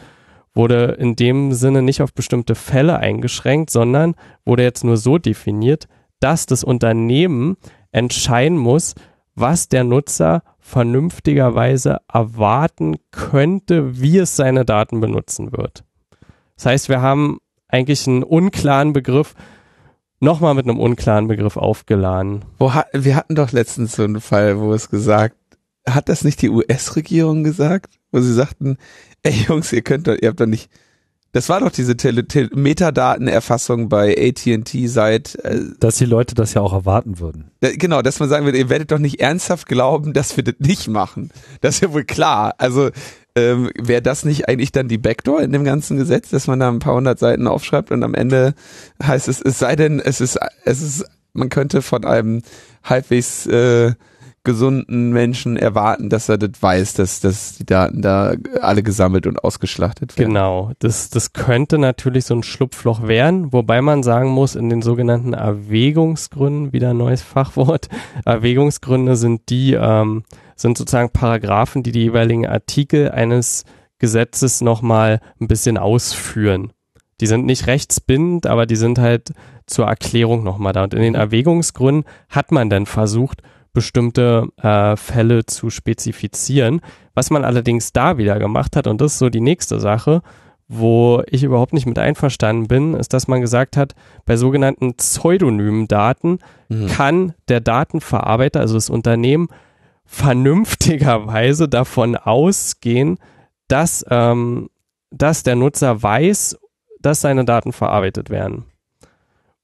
wurde 0.55 0.97
in 0.99 1.17
dem 1.17 1.53
Sinne 1.53 1.83
nicht 1.83 2.01
auf 2.01 2.15
bestimmte 2.15 2.55
Fälle 2.55 2.99
eingeschränkt, 2.99 3.71
sondern 3.71 4.15
wurde 4.45 4.63
jetzt 4.63 4.85
nur 4.85 4.97
so 4.97 5.19
definiert, 5.19 5.87
dass 6.21 6.47
das 6.47 6.65
Unternehmen 6.65 7.57
entscheiden 7.97 8.59
muss, 8.59 8.94
was 9.34 9.68
der 9.68 9.82
Nutzer 9.82 10.42
vernünftigerweise 10.59 11.99
erwarten 12.12 12.97
könnte, 13.11 14.01
wie 14.01 14.18
es 14.18 14.36
seine 14.36 14.64
Daten 14.64 15.01
benutzen 15.01 15.53
wird. 15.53 15.84
Das 16.57 16.66
heißt, 16.66 16.88
wir 16.88 17.01
haben 17.01 17.38
eigentlich 17.68 18.07
einen 18.07 18.22
unklaren 18.22 18.92
Begriff 18.92 19.34
nochmal 20.20 20.55
mit 20.55 20.68
einem 20.68 20.78
unklaren 20.78 21.26
Begriff 21.26 21.57
aufgeladen. 21.57 22.44
Hat, 22.61 22.88
wir 22.92 23.16
hatten 23.16 23.34
doch 23.34 23.53
letztens 23.53 23.97
so 23.97 24.05
einen 24.05 24.20
Fall, 24.20 24.61
wo 24.61 24.72
es 24.72 24.90
gesagt, 24.90 25.36
hat 25.88 26.09
das 26.09 26.24
nicht 26.24 26.42
die 26.42 26.51
US-Regierung 26.51 27.44
gesagt, 27.44 27.99
wo 28.12 28.20
sie 28.20 28.32
sagten, 28.32 28.76
ey 29.22 29.32
Jungs, 29.49 29.72
ihr 29.72 29.82
könnt 29.82 30.07
doch, 30.07 30.16
ihr 30.20 30.28
habt 30.28 30.40
doch 30.40 30.47
nicht, 30.47 30.70
das 31.37 31.51
war 31.51 31.61
doch 31.61 31.70
diese 31.70 31.99
Tele 31.99 32.26
Tele 32.26 32.49
Metadatenerfassung 32.55 33.91
bei 33.91 34.16
AT&T 34.16 34.87
seit... 34.87 35.34
Äh, 35.45 35.61
dass 35.78 35.97
die 35.97 36.07
Leute 36.07 36.34
das 36.34 36.55
ja 36.55 36.62
auch 36.62 36.72
erwarten 36.72 37.18
würden. 37.18 37.51
Da, 37.61 37.68
genau, 37.72 38.01
dass 38.01 38.20
man 38.20 38.30
sagen 38.30 38.47
würde, 38.47 38.57
ihr 38.57 38.70
werdet 38.70 38.91
doch 38.91 38.99
nicht 38.99 39.20
ernsthaft 39.20 39.68
glauben, 39.68 40.14
dass 40.14 40.39
wir 40.39 40.45
das 40.45 40.55
nicht 40.61 40.89
machen. 40.89 41.30
Das 41.61 41.74
ist 41.74 41.80
ja 41.82 41.93
wohl 41.93 42.05
klar. 42.05 42.55
Also 42.57 42.89
ähm, 43.34 43.70
wäre 43.78 44.01
das 44.01 44.24
nicht 44.24 44.49
eigentlich 44.49 44.72
dann 44.72 44.89
die 44.89 44.97
Backdoor 44.97 45.43
in 45.43 45.53
dem 45.53 45.64
ganzen 45.64 45.99
Gesetz, 45.99 46.30
dass 46.30 46.47
man 46.47 46.59
da 46.59 46.68
ein 46.68 46.78
paar 46.78 46.95
hundert 46.95 47.18
Seiten 47.18 47.47
aufschreibt 47.47 47.91
und 47.91 48.03
am 48.03 48.14
Ende 48.14 48.55
heißt 49.03 49.28
es, 49.28 49.43
es 49.43 49.59
sei 49.59 49.76
denn, 49.76 50.01
es 50.01 50.22
ist, 50.22 50.39
es 50.64 50.80
ist, 50.80 51.05
man 51.34 51.51
könnte 51.51 51.82
von 51.82 52.07
einem 52.07 52.41
halbwegs... 52.82 53.47
Äh, 53.47 53.93
gesunden 54.47 55.11
Menschen 55.11 55.57
erwarten, 55.57 56.09
dass 56.09 56.30
er 56.30 56.38
das 56.38 56.62
weiß, 56.62 56.94
dass, 56.94 57.20
dass 57.20 57.57
die 57.57 57.66
Daten 57.66 58.01
da 58.01 58.34
alle 58.62 58.82
gesammelt 58.82 59.26
und 59.26 59.42
ausgeschlachtet 59.44 60.16
werden. 60.16 60.28
Genau, 60.28 60.70
das, 60.78 61.11
das 61.11 61.34
könnte 61.34 61.78
natürlich 61.78 62.24
so 62.24 62.34
ein 62.34 62.44
Schlupfloch 62.44 63.07
werden, 63.07 63.53
wobei 63.53 63.82
man 63.82 64.03
sagen 64.03 64.30
muss, 64.30 64.55
in 64.55 64.70
den 64.70 64.82
sogenannten 64.82 65.34
Erwägungsgründen, 65.34 66.72
wieder 66.72 66.90
ein 66.90 66.97
neues 66.97 67.22
Fachwort, 67.22 67.88
Erwägungsgründe 68.24 69.16
sind 69.16 69.51
die, 69.51 69.74
ähm, 69.74 70.22
sind 70.55 70.78
sozusagen 70.78 71.11
Paragraphen, 71.11 71.82
die 71.82 71.92
die 71.92 72.05
jeweiligen 72.05 72.47
Artikel 72.47 73.11
eines 73.11 73.64
Gesetzes 73.99 74.61
nochmal 74.61 75.20
ein 75.40 75.49
bisschen 75.49 75.76
ausführen. 75.76 76.72
Die 77.20 77.26
sind 77.26 77.47
nicht 77.47 77.66
rechtsbindend, 77.66 78.47
aber 78.47 78.66
die 78.66 78.76
sind 78.76 78.99
halt 78.99 79.32
zur 79.66 79.86
Erklärung 79.86 80.44
nochmal 80.44 80.72
da. 80.72 80.84
Und 80.84 80.94
in 80.94 81.03
den 81.03 81.14
Erwägungsgründen 81.16 82.05
hat 82.28 82.53
man 82.53 82.70
dann 82.70 82.86
versucht, 82.86 83.42
bestimmte 83.77 84.49
äh, 84.57 84.97
Fälle 84.97 85.45
zu 85.45 85.68
spezifizieren. 85.68 86.81
Was 87.12 87.29
man 87.29 87.45
allerdings 87.45 87.93
da 87.93 88.16
wieder 88.16 88.39
gemacht 88.39 88.74
hat, 88.74 88.87
und 88.87 89.03
das 89.03 89.12
ist 89.12 89.18
so 89.18 89.29
die 89.29 89.43
nächste 89.43 89.81
Sache, 89.81 90.22
wo 90.66 91.22
ich 91.27 91.45
überhaupt 91.45 91.74
nicht 91.74 91.85
mit 91.85 91.99
einverstanden 91.99 92.68
bin, 92.68 92.95
ist, 92.95 93.12
dass 93.12 93.29
man 93.29 93.43
gesagt 93.43 93.77
hat, 93.77 93.95
bei 94.24 94.39
sogenannten 94.39 94.95
pseudonymen 94.95 95.89
Daten 95.89 96.39
mhm. 96.70 96.87
kann 96.87 97.35
der 97.49 97.61
Datenverarbeiter, 97.61 98.61
also 98.61 98.77
das 98.77 98.89
Unternehmen, 98.89 99.49
vernünftigerweise 100.07 101.68
davon 101.68 102.16
ausgehen, 102.16 103.18
dass, 103.68 104.07
ähm, 104.09 104.70
dass 105.11 105.43
der 105.43 105.57
Nutzer 105.57 106.03
weiß, 106.03 106.59
dass 106.99 107.20
seine 107.20 107.45
Daten 107.45 107.72
verarbeitet 107.72 108.31
werden. 108.31 108.64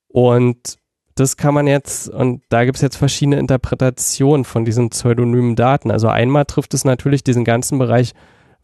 Und 0.08 0.76
das 1.14 1.36
kann 1.36 1.54
man 1.54 1.66
jetzt, 1.66 2.08
und 2.08 2.42
da 2.48 2.64
gibt 2.64 2.76
es 2.76 2.82
jetzt 2.82 2.96
verschiedene 2.96 3.38
Interpretationen 3.38 4.44
von 4.44 4.64
diesen 4.64 4.90
pseudonymen 4.90 5.56
Daten. 5.56 5.90
Also 5.90 6.08
einmal 6.08 6.46
trifft 6.46 6.74
es 6.74 6.84
natürlich 6.84 7.22
diesen 7.22 7.44
ganzen 7.44 7.78
Bereich 7.78 8.12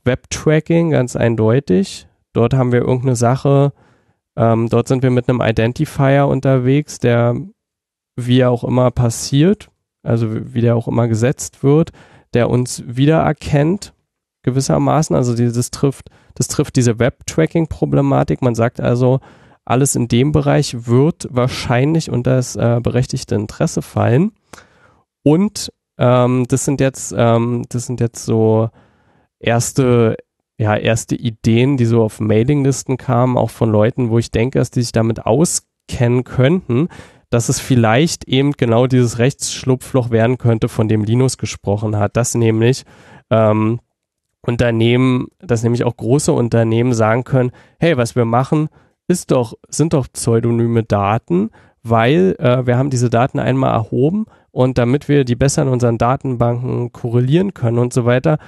Web-Tracking 0.05 0.91
ganz 0.91 1.17
eindeutig. 1.17 2.07
Dort 2.33 2.55
haben 2.55 2.73
wir 2.73 2.81
irgendeine 2.81 3.17
Sache, 3.17 3.73
ähm, 4.37 4.69
dort 4.69 4.89
sind 4.89 5.03
wir 5.03 5.11
mit 5.11 5.29
einem 5.29 5.41
Identifier 5.41 6.27
unterwegs, 6.27 6.99
der 6.99 7.37
wie 8.17 8.45
auch 8.45 8.65
immer 8.65 8.91
passiert, 8.91 9.69
also 10.03 10.29
wie 10.55 10.61
der 10.61 10.77
auch 10.77 10.89
immer 10.89 11.09
gesetzt 11.09 11.63
wird, 11.63 11.91
der 12.35 12.49
uns 12.49 12.83
wiedererkennt 12.87 13.93
gewissermaßen. 14.43 15.15
Also 15.15 15.35
dieses 15.35 15.71
trifft, 15.71 16.09
das 16.35 16.49
trifft 16.49 16.77
diese 16.77 16.99
Web-Tracking-Problematik. 16.99 18.41
Man 18.41 18.55
sagt 18.55 18.81
also, 18.81 19.21
alles 19.69 19.95
in 19.95 20.09
dem 20.09 20.33
Bereich 20.33 20.87
wird 20.87 21.29
wahrscheinlich 21.31 22.11
unter 22.11 22.37
das 22.37 22.57
äh, 22.57 22.81
berechtigte 22.83 23.35
Interesse 23.35 23.83
fallen. 23.83 24.33
Und 25.23 25.71
ähm, 25.99 26.47
das 26.49 26.65
sind 26.65 26.81
jetzt, 26.81 27.15
ähm, 27.17 27.65
das 27.69 27.87
sind 27.87 28.01
jetzt 28.01 28.25
so 28.25 28.71
erste, 29.39 30.17
ja, 30.59 30.77
erste 30.77 31.17
Ideen, 31.17 31.77
die 31.77 31.85
so 31.85 32.03
auf 32.03 32.21
Mailinglisten 32.21 32.97
kamen, 32.97 33.37
auch 33.37 33.51
von 33.51 33.71
Leuten, 33.71 34.11
wo 34.11 34.19
ich 34.19 34.31
denke, 34.31 34.59
dass 34.59 34.71
die 34.71 34.83
sich 34.83 34.93
damit 34.93 35.27
auskennen 35.27 36.25
könnten, 36.25 36.89
dass 37.31 37.49
es 37.49 37.61
vielleicht 37.61 38.25
eben 38.25 38.53
genau 38.53 38.87
dieses 38.87 39.19
Rechtsschlupfloch 39.19 40.11
werden 40.11 40.39
könnte, 40.39 40.69
von 40.69 40.89
dem 40.89 41.05
Linus 41.05 41.37
gesprochen 41.37 41.97
hat, 41.97 42.17
dass 42.17 42.35
nämlich 42.35 42.85
ähm, 43.31 43.81
Unternehmen, 44.41 45.27
dass 45.41 45.63
nämlich 45.63 45.85
auch 45.85 45.97
große 45.97 46.33
Unternehmen 46.33 46.95
sagen 46.95 47.25
können, 47.25 47.51
hey, 47.79 47.97
was 47.97 48.17
wir 48.17 48.25
machen, 48.25 48.69
ist 49.09 49.31
doch, 49.31 49.55
sind 49.69 49.95
doch 49.95 50.07
pseudonyme 50.13 50.85
Daten, 50.85 51.51
weil 51.83 52.37
äh, 52.39 52.67
wir 52.67 52.77
haben 52.77 52.91
diese 52.91 53.11
Daten 53.11 53.39
einmal 53.39 53.73
erhoben 53.73 54.27
und 54.51 54.79
damit 54.79 55.09
wir 55.09 55.25
die 55.25 55.37
besser 55.37 55.63
in 55.63 55.69
unseren 55.69 55.99
Datenbanken 55.99 56.93
korrelieren 56.93 57.55
können 57.55 57.79
und 57.79 57.93
so 57.93 58.05
weiter, 58.05 58.39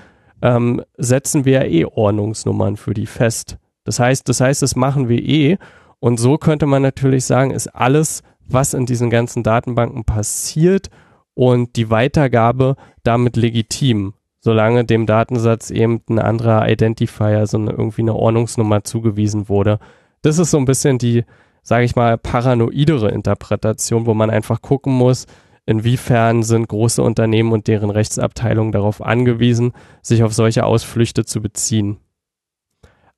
ähm, 0.42 0.82
setzen 0.96 1.44
wir 1.44 1.64
eh 1.66 1.84
Ordnungsnummern 1.84 2.76
für 2.76 2.94
die 2.94 3.06
fest. 3.06 3.58
Das 3.84 3.98
heißt, 3.98 4.28
das 4.28 4.40
heißt, 4.40 4.62
das 4.62 4.76
machen 4.76 5.08
wir 5.08 5.22
eh. 5.22 5.58
Und 5.98 6.18
so 6.18 6.38
könnte 6.38 6.66
man 6.66 6.82
natürlich 6.82 7.24
sagen, 7.24 7.50
ist 7.50 7.68
alles, 7.68 8.22
was 8.46 8.74
in 8.74 8.86
diesen 8.86 9.10
ganzen 9.10 9.42
Datenbanken 9.42 10.04
passiert 10.04 10.88
und 11.34 11.76
die 11.76 11.90
Weitergabe 11.90 12.76
damit 13.02 13.36
legitim. 13.36 14.14
solange 14.40 14.84
dem 14.84 15.06
Datensatz 15.06 15.70
eben 15.70 16.00
ein 16.08 16.18
anderer 16.18 16.68
Identifier, 16.68 17.38
also 17.38 17.58
eine, 17.58 17.72
irgendwie 17.72 18.02
eine 18.02 18.14
Ordnungsnummer 18.14 18.84
zugewiesen 18.84 19.48
wurde. 19.48 19.78
Das 20.22 20.38
ist 20.38 20.50
so 20.50 20.58
ein 20.58 20.64
bisschen 20.64 20.98
die, 20.98 21.24
sage 21.62 21.84
ich 21.84 21.96
mal, 21.96 22.18
paranoidere 22.18 23.10
Interpretation, 23.10 24.06
wo 24.06 24.14
man 24.14 24.30
einfach 24.30 24.62
gucken 24.62 24.92
muss, 24.92 25.26
inwiefern 25.66 26.42
sind 26.42 26.68
große 26.68 27.02
Unternehmen 27.02 27.52
und 27.52 27.68
deren 27.68 27.90
Rechtsabteilungen 27.90 28.72
darauf 28.72 29.02
angewiesen, 29.02 29.72
sich 30.02 30.22
auf 30.22 30.32
solche 30.32 30.64
Ausflüchte 30.64 31.24
zu 31.24 31.40
beziehen. 31.40 31.98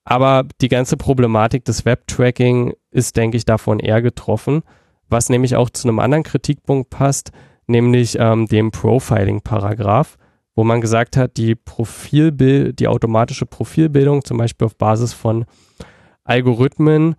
Aber 0.05 0.45
die 0.61 0.69
ganze 0.69 0.97
Problematik 0.97 1.65
des 1.65 1.85
Web-Tracking 1.85 2.75
ist, 2.91 3.17
denke 3.17 3.37
ich, 3.37 3.45
davon 3.45 3.79
eher 3.79 4.03
getroffen, 4.03 4.63
was 5.09 5.29
nämlich 5.29 5.57
auch 5.57 5.71
zu 5.71 5.89
einem 5.89 6.01
anderen 6.01 6.25
Kritikpunkt 6.25 6.91
passt, 6.91 7.31
nämlich 7.67 8.17
ähm, 8.19 8.47
dem 8.47 8.71
Profiling-Paragraph 8.71 10.19
wo 10.55 10.65
man 10.65 10.81
gesagt 10.81 11.17
hat, 11.17 11.37
die 11.37 11.55
Profilbild, 11.55 12.79
die 12.79 12.89
automatische 12.89 13.47
Profilbildung, 13.47 14.25
zum 14.25 14.37
Beispiel 14.39 14.67
auf 14.67 14.77
Basis 14.77 15.13
von 15.13 15.45
Algorithmen, 16.25 17.17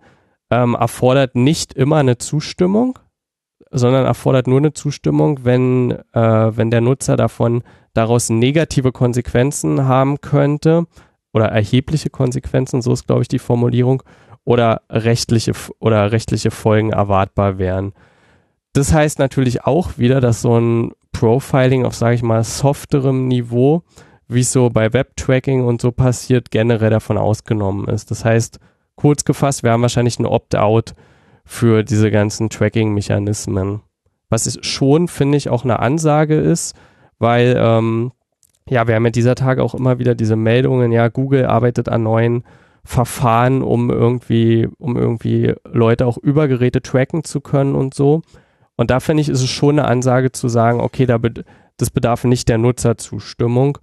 ähm, 0.50 0.74
erfordert 0.74 1.34
nicht 1.34 1.74
immer 1.74 1.96
eine 1.96 2.18
Zustimmung, 2.18 2.98
sondern 3.70 4.06
erfordert 4.06 4.46
nur 4.46 4.58
eine 4.58 4.72
Zustimmung, 4.72 5.40
wenn, 5.44 5.92
äh, 6.12 6.56
wenn 6.56 6.70
der 6.70 6.80
Nutzer 6.80 7.16
davon 7.16 7.62
daraus 7.92 8.30
negative 8.30 8.92
Konsequenzen 8.92 9.86
haben 9.86 10.20
könnte 10.20 10.86
oder 11.32 11.46
erhebliche 11.46 12.10
Konsequenzen, 12.10 12.82
so 12.82 12.92
ist 12.92 13.06
glaube 13.06 13.22
ich 13.22 13.28
die 13.28 13.38
Formulierung, 13.38 14.02
oder 14.44 14.82
rechtliche 14.90 15.52
oder 15.78 16.12
rechtliche 16.12 16.50
Folgen 16.50 16.90
erwartbar 16.90 17.58
wären. 17.58 17.94
Das 18.74 18.92
heißt 18.92 19.18
natürlich 19.18 19.64
auch 19.64 19.98
wieder, 19.98 20.20
dass 20.20 20.42
so 20.42 20.58
ein 20.58 20.92
Profiling 21.12 21.86
auf, 21.86 21.94
sage 21.94 22.16
ich 22.16 22.22
mal, 22.22 22.44
softerem 22.44 23.28
Niveau, 23.28 23.82
wie 24.28 24.40
es 24.40 24.52
so 24.52 24.68
bei 24.68 24.92
Web-Tracking 24.92 25.64
und 25.64 25.80
so 25.80 25.92
passiert, 25.92 26.50
generell 26.50 26.90
davon 26.90 27.16
ausgenommen 27.16 27.88
ist. 27.88 28.10
Das 28.10 28.24
heißt, 28.24 28.58
kurz 28.96 29.24
gefasst, 29.24 29.62
wir 29.62 29.72
haben 29.72 29.82
wahrscheinlich 29.82 30.18
ein 30.18 30.26
Opt-out 30.26 30.94
für 31.44 31.82
diese 31.82 32.10
ganzen 32.10 32.48
Tracking-Mechanismen. 32.48 33.80
Was 34.30 34.46
ist 34.46 34.64
schon, 34.64 35.08
finde 35.08 35.36
ich, 35.36 35.48
auch 35.48 35.64
eine 35.64 35.78
Ansage 35.80 36.36
ist, 36.36 36.74
weil, 37.18 37.56
ähm, 37.58 38.12
ja, 38.68 38.86
wir 38.88 38.94
haben 38.94 39.04
ja 39.04 39.10
dieser 39.10 39.34
Tage 39.34 39.62
auch 39.62 39.74
immer 39.74 39.98
wieder 39.98 40.14
diese 40.14 40.36
Meldungen, 40.36 40.90
ja, 40.90 41.08
Google 41.08 41.46
arbeitet 41.46 41.88
an 41.88 42.02
neuen 42.02 42.44
Verfahren, 42.84 43.62
um 43.62 43.90
irgendwie, 43.90 44.68
um 44.78 44.96
irgendwie 44.96 45.54
Leute 45.64 46.06
auch 46.06 46.18
über 46.18 46.48
Geräte 46.48 46.82
tracken 46.82 47.24
zu 47.24 47.40
können 47.40 47.74
und 47.74 47.94
so. 47.94 48.22
Und 48.76 48.90
da 48.90 49.00
finde 49.00 49.22
ich, 49.22 49.28
ist 49.28 49.42
es 49.42 49.50
schon 49.50 49.78
eine 49.78 49.88
Ansage 49.88 50.32
zu 50.32 50.48
sagen, 50.48 50.80
okay, 50.80 51.06
da 51.06 51.18
be 51.18 51.44
das 51.76 51.90
bedarf 51.90 52.22
nicht 52.22 52.48
der 52.48 52.58
Nutzerzustimmung, 52.58 53.78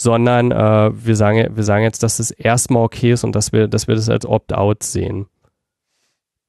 sondern 0.00 0.52
äh, 0.52 0.90
wir, 0.94 1.16
sagen, 1.16 1.56
wir 1.56 1.64
sagen 1.64 1.82
jetzt, 1.82 2.02
dass 2.02 2.20
es 2.20 2.30
erstmal 2.30 2.84
okay 2.84 3.12
ist 3.12 3.24
und 3.24 3.34
dass 3.34 3.52
wir, 3.52 3.68
dass 3.68 3.88
wir 3.88 3.96
das 3.96 4.08
als 4.08 4.24
Opt-out 4.24 4.82
sehen. 4.82 5.26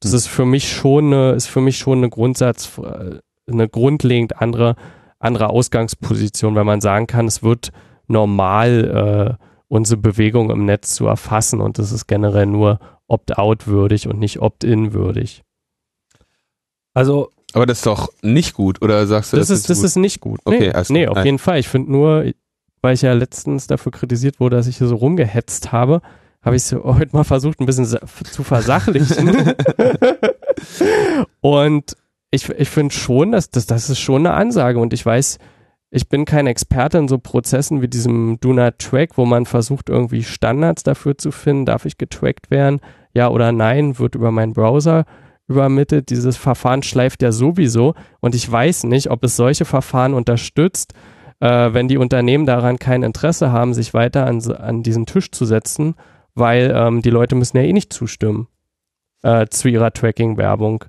Das 0.02 0.12
hm. 0.12 0.18
ist 0.18 0.28
für 0.28 0.46
mich 0.46 0.72
schon 0.72 1.08
eine, 1.08 1.32
ist 1.32 1.48
für 1.48 1.62
mich 1.62 1.78
schon 1.78 1.98
eine 1.98 2.10
Grundsatz, 2.10 2.78
äh, 2.78 3.20
eine 3.52 3.68
grundlegend 3.68 4.40
andere, 4.40 4.76
andere 5.18 5.50
Ausgangsposition, 5.50 6.56
weil 6.56 6.64
man 6.64 6.80
sagen 6.80 7.08
kann, 7.08 7.26
es 7.26 7.42
wird 7.42 7.72
normal 8.08 9.38
äh, 9.40 9.44
unsere 9.68 10.00
Bewegung 10.00 10.52
im 10.52 10.66
Netz 10.66 10.94
zu 10.94 11.08
erfassen 11.08 11.60
und 11.60 11.80
das 11.80 11.92
ist 11.92 12.08
generell 12.08 12.46
nur 12.46 12.80
Opt-out 13.08 13.66
würdig 13.66 14.08
und 14.08 14.20
nicht 14.20 14.40
Opt-in 14.40 14.94
würdig. 14.94 15.44
Also 16.94 17.30
aber 17.54 17.66
das 17.66 17.80
ist 17.80 17.86
doch 17.88 18.10
nicht 18.22 18.54
gut, 18.54 18.82
oder 18.84 19.08
sagst 19.08 19.34
du 19.34 19.38
das? 19.38 19.48
Das 19.48 19.58
ist, 19.58 19.70
das 19.72 19.82
ist 19.82 19.96
nicht 19.96 20.20
gut. 20.20 20.40
Nee, 20.48 20.56
okay, 20.56 20.72
also, 20.72 20.94
nee 20.94 21.08
auf 21.08 21.16
nein. 21.16 21.26
jeden 21.26 21.40
Fall. 21.40 21.58
Ich 21.58 21.68
finde 21.68 21.92
nur, 21.92 22.32
weil 22.82 22.94
ich 22.94 23.02
ja 23.02 23.14
letztens 23.14 23.68
dafür 23.68 23.92
kritisiert 23.92 24.40
wurde, 24.40 24.58
dass 24.58 24.68
ich 24.68 24.78
hier 24.78 24.88
so 24.88 24.96
rumgehetzt 24.96 25.72
habe, 25.72 26.02
habe 26.42 26.56
ich 26.56 26.64
es 26.64 26.72
heute 26.84 27.16
mal 27.16 27.24
versucht, 27.24 27.60
ein 27.60 27.66
bisschen 27.66 27.86
zu 27.86 28.44
versachlichen. 28.44 29.54
und 31.42 31.96
ich, 32.32 32.50
ich 32.50 32.70
finde 32.70 32.94
schon, 32.94 33.32
dass 33.32 33.50
das, 33.50 33.66
das 33.66 33.90
ist 33.90 34.00
schon 34.00 34.26
eine 34.26 34.36
Ansage. 34.36 34.80
Und 34.80 34.94
ich 34.94 35.06
weiß, 35.06 35.40
ich 35.92 36.08
bin 36.08 36.26
kein 36.26 36.48
Experte 36.48 37.00
in 37.00 37.08
so 37.08 37.18
Prozessen 37.18 37.82
wie 37.82 37.88
diesem 37.88 38.40
Do 38.40 38.54
Not 38.54 38.78
Track, 38.80 39.18
wo 39.18 39.26
man 39.26 39.46
versucht, 39.46 39.90
irgendwie 39.90 40.24
Standards 40.24 40.84
dafür 40.84 41.18
zu 41.18 41.32
finden, 41.32 41.66
darf 41.66 41.86
ich 41.86 41.98
getrackt 41.98 42.52
werden, 42.52 42.80
ja 43.14 43.30
oder 43.30 43.52
nein, 43.52 43.98
wird 43.98 44.14
über 44.14 44.32
meinen 44.32 44.54
Browser 44.54 45.06
übermittelt. 45.48 46.12
Dieses 46.12 46.38
Verfahren 46.38 46.84
schleift 46.84 47.24
ja 47.24 47.32
sowieso. 47.32 47.96
Und 48.20 48.36
ich 48.36 48.50
weiß 48.50 48.84
nicht, 48.84 49.10
ob 49.10 49.24
es 49.24 49.36
solche 49.36 49.66
Verfahren 49.66 50.14
unterstützt, 50.14 50.94
äh, 51.40 51.74
wenn 51.74 51.88
die 51.88 51.98
Unternehmen 51.98 52.46
daran 52.46 52.80
kein 52.80 53.04
Interesse 53.04 53.52
haben, 53.52 53.74
sich 53.74 53.94
weiter 53.94 54.26
an, 54.26 54.42
an 54.52 54.84
diesen 54.84 55.06
Tisch 55.06 55.32
zu 55.32 55.46
setzen, 55.46 55.96
weil 56.36 56.74
ähm, 56.76 57.02
die 57.02 57.10
Leute 57.10 57.36
müssen 57.36 57.58
ja 57.58 57.64
eh 57.64 57.74
nicht 57.74 57.94
zustimmen 57.94 58.48
äh, 59.24 59.48
zu 59.48 59.68
ihrer 59.68 59.92
Tracking-Werbung. 59.92 60.86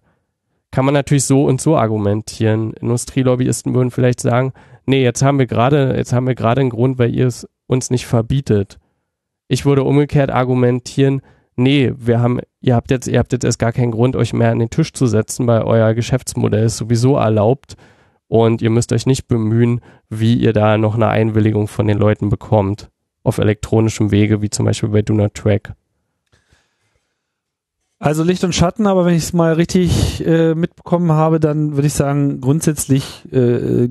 Kann 0.70 0.84
man 0.84 0.94
natürlich 0.94 1.24
so 1.24 1.44
und 1.44 1.60
so 1.60 1.76
argumentieren. 1.76 2.72
Industrielobbyisten 2.74 3.74
würden 3.74 3.90
vielleicht 3.90 4.20
sagen, 4.20 4.52
nee, 4.86 5.02
jetzt 5.02 5.22
haben 5.22 5.38
wir 5.38 5.46
gerade, 5.46 5.94
jetzt 5.96 6.12
haben 6.12 6.26
wir 6.26 6.34
gerade 6.34 6.60
einen 6.60 6.70
Grund, 6.70 6.98
weil 6.98 7.14
ihr 7.14 7.26
es 7.26 7.48
uns 7.66 7.90
nicht 7.90 8.06
verbietet. 8.06 8.78
Ich 9.48 9.64
würde 9.64 9.82
umgekehrt 9.82 10.30
argumentieren, 10.30 11.22
nee, 11.56 11.92
wir 11.96 12.20
haben, 12.20 12.40
ihr 12.60 12.76
habt 12.76 12.92
jetzt, 12.92 13.08
ihr 13.08 13.18
habt 13.18 13.32
jetzt 13.32 13.44
erst 13.44 13.58
gar 13.58 13.72
keinen 13.72 13.90
Grund, 13.90 14.14
euch 14.14 14.32
mehr 14.32 14.52
an 14.52 14.60
den 14.60 14.70
Tisch 14.70 14.92
zu 14.92 15.06
setzen, 15.06 15.46
weil 15.48 15.62
euer 15.62 15.94
Geschäftsmodell 15.94 16.66
ist 16.66 16.76
sowieso 16.76 17.16
erlaubt 17.16 17.76
und 18.30 18.62
ihr 18.62 18.70
müsst 18.70 18.92
euch 18.92 19.06
nicht 19.06 19.26
bemühen, 19.26 19.80
wie 20.08 20.36
ihr 20.36 20.52
da 20.52 20.78
noch 20.78 20.94
eine 20.94 21.08
Einwilligung 21.08 21.66
von 21.66 21.88
den 21.88 21.98
Leuten 21.98 22.28
bekommt. 22.28 22.88
Auf 23.24 23.38
elektronischem 23.38 24.12
Wege, 24.12 24.40
wie 24.40 24.48
zum 24.48 24.66
Beispiel 24.66 24.90
bei 24.90 25.02
Do 25.02 25.14
Not 25.14 25.34
Track. 25.34 25.74
Also 27.98 28.22
Licht 28.22 28.44
und 28.44 28.54
Schatten, 28.54 28.86
aber 28.86 29.04
wenn 29.04 29.16
ich 29.16 29.24
es 29.24 29.32
mal 29.32 29.54
richtig 29.54 30.24
äh, 30.24 30.54
mitbekommen 30.54 31.10
habe, 31.10 31.40
dann 31.40 31.74
würde 31.74 31.88
ich 31.88 31.92
sagen, 31.92 32.40
grundsätzlich 32.40 33.30
äh, 33.32 33.88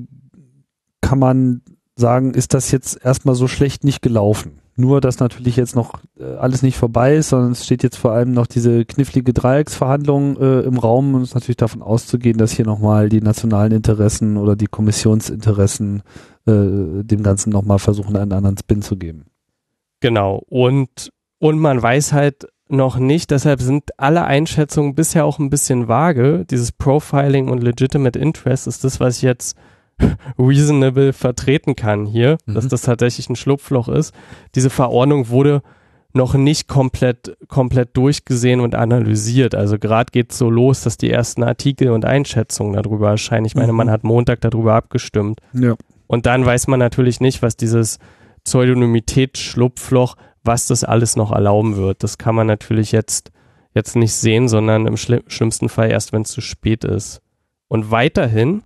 kann 1.02 1.18
man 1.18 1.60
sagen, 1.94 2.32
ist 2.32 2.54
das 2.54 2.70
jetzt 2.70 3.04
erstmal 3.04 3.34
so 3.34 3.46
schlecht 3.46 3.84
nicht 3.84 4.00
gelaufen. 4.00 4.58
Nur, 4.80 5.02
dass 5.02 5.20
natürlich 5.20 5.56
jetzt 5.56 5.76
noch 5.76 6.00
äh, 6.18 6.24
alles 6.36 6.62
nicht 6.62 6.78
vorbei 6.78 7.14
ist, 7.16 7.28
sondern 7.28 7.52
es 7.52 7.66
steht 7.66 7.82
jetzt 7.82 7.96
vor 7.96 8.12
allem 8.12 8.32
noch 8.32 8.46
diese 8.46 8.86
knifflige 8.86 9.34
Dreiecksverhandlung 9.34 10.38
äh, 10.38 10.60
im 10.60 10.78
Raum 10.78 11.14
und 11.14 11.22
es 11.22 11.30
ist 11.30 11.34
natürlich 11.34 11.58
davon 11.58 11.82
auszugehen, 11.82 12.38
dass 12.38 12.52
hier 12.52 12.64
nochmal 12.64 13.10
die 13.10 13.20
nationalen 13.20 13.72
Interessen 13.72 14.38
oder 14.38 14.56
die 14.56 14.66
Kommissionsinteressen 14.66 16.02
äh, 16.46 17.04
dem 17.04 17.22
Ganzen 17.22 17.50
nochmal 17.50 17.78
versuchen, 17.78 18.16
einen 18.16 18.32
anderen 18.32 18.56
Spin 18.56 18.80
zu 18.80 18.96
geben. 18.96 19.26
Genau. 20.00 20.42
Und, 20.48 21.10
und 21.38 21.58
man 21.58 21.82
weiß 21.82 22.14
halt 22.14 22.46
noch 22.68 22.98
nicht, 22.98 23.30
deshalb 23.30 23.60
sind 23.60 23.90
alle 23.98 24.24
Einschätzungen 24.24 24.94
bisher 24.94 25.26
auch 25.26 25.38
ein 25.38 25.50
bisschen 25.50 25.88
vage. 25.88 26.46
Dieses 26.50 26.72
Profiling 26.72 27.48
und 27.48 27.62
Legitimate 27.62 28.18
Interest 28.18 28.66
ist 28.66 28.84
das, 28.84 28.98
was 28.98 29.16
ich 29.16 29.22
jetzt 29.22 29.56
reasonable 30.38 31.12
vertreten 31.12 31.76
kann 31.76 32.06
hier, 32.06 32.38
mhm. 32.46 32.54
dass 32.54 32.68
das 32.68 32.82
tatsächlich 32.82 33.28
ein 33.28 33.36
Schlupfloch 33.36 33.88
ist. 33.88 34.14
Diese 34.54 34.70
Verordnung 34.70 35.28
wurde 35.28 35.62
noch 36.12 36.34
nicht 36.34 36.66
komplett, 36.66 37.36
komplett 37.48 37.96
durchgesehen 37.96 38.60
und 38.60 38.74
analysiert. 38.74 39.54
Also 39.54 39.78
gerade 39.78 40.10
geht 40.10 40.32
es 40.32 40.38
so 40.38 40.50
los, 40.50 40.82
dass 40.82 40.96
die 40.96 41.10
ersten 41.10 41.44
Artikel 41.44 41.90
und 41.90 42.04
Einschätzungen 42.04 42.72
darüber 42.72 43.10
erscheinen. 43.10 43.46
Ich 43.46 43.54
meine, 43.54 43.72
mhm. 43.72 43.78
man 43.78 43.90
hat 43.90 44.02
Montag 44.02 44.40
darüber 44.40 44.74
abgestimmt. 44.74 45.40
Ja. 45.52 45.76
Und 46.06 46.26
dann 46.26 46.44
weiß 46.44 46.66
man 46.66 46.80
natürlich 46.80 47.20
nicht, 47.20 47.42
was 47.42 47.56
dieses 47.56 47.98
Pseudonymität-Schlupfloch, 48.44 50.16
was 50.42 50.66
das 50.66 50.82
alles 50.82 51.14
noch 51.14 51.30
erlauben 51.30 51.76
wird. 51.76 52.02
Das 52.02 52.18
kann 52.18 52.34
man 52.34 52.46
natürlich 52.46 52.90
jetzt, 52.90 53.30
jetzt 53.74 53.94
nicht 53.94 54.14
sehen, 54.14 54.48
sondern 54.48 54.86
im 54.86 54.96
schlimmsten 54.96 55.68
Fall 55.68 55.90
erst, 55.90 56.12
wenn 56.12 56.22
es 56.22 56.30
zu 56.30 56.40
spät 56.40 56.84
ist. 56.84 57.20
Und 57.68 57.92
weiterhin 57.92 58.64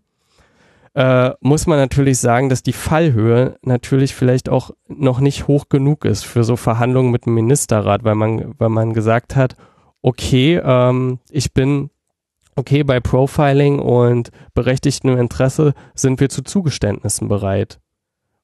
äh, 0.95 1.31
muss 1.41 1.67
man 1.67 1.79
natürlich 1.79 2.19
sagen, 2.19 2.49
dass 2.49 2.63
die 2.63 2.73
Fallhöhe 2.73 3.57
natürlich 3.63 4.15
vielleicht 4.15 4.49
auch 4.49 4.71
noch 4.87 5.21
nicht 5.21 5.49
hoch 5.49 5.69
genug 5.69 6.05
ist 6.05 6.25
für 6.25 6.45
so 6.45 6.57
Verhandlungen 6.57 7.11
mit 7.11 7.27
dem 7.27 7.35
Ministerrat, 7.35 8.05
weil 8.05 8.15
man, 8.15 8.55
weil 8.59 8.69
man 8.69 8.93
gesagt 8.93 9.35
hat, 9.35 9.57
okay, 10.03 10.61
ähm, 10.65 11.19
ich 11.31 11.53
bin 11.53 11.91
okay 12.57 12.85
bei 12.85 13.01
Profiling 13.01 13.81
und 13.81 14.31
berechtigtem 14.55 15.19
Interesse 15.19 15.75
sind 15.95 16.21
wir 16.21 16.29
zu 16.29 16.43
Zugeständnissen 16.43 17.27
bereit. 17.27 17.81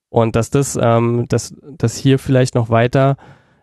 Und 0.08 0.34
dass 0.34 0.50
das, 0.50 0.76
ähm, 0.80 1.26
dass, 1.28 1.54
dass 1.78 1.96
hier 1.96 2.18
vielleicht 2.18 2.56
noch 2.56 2.68
weiter, 2.68 3.16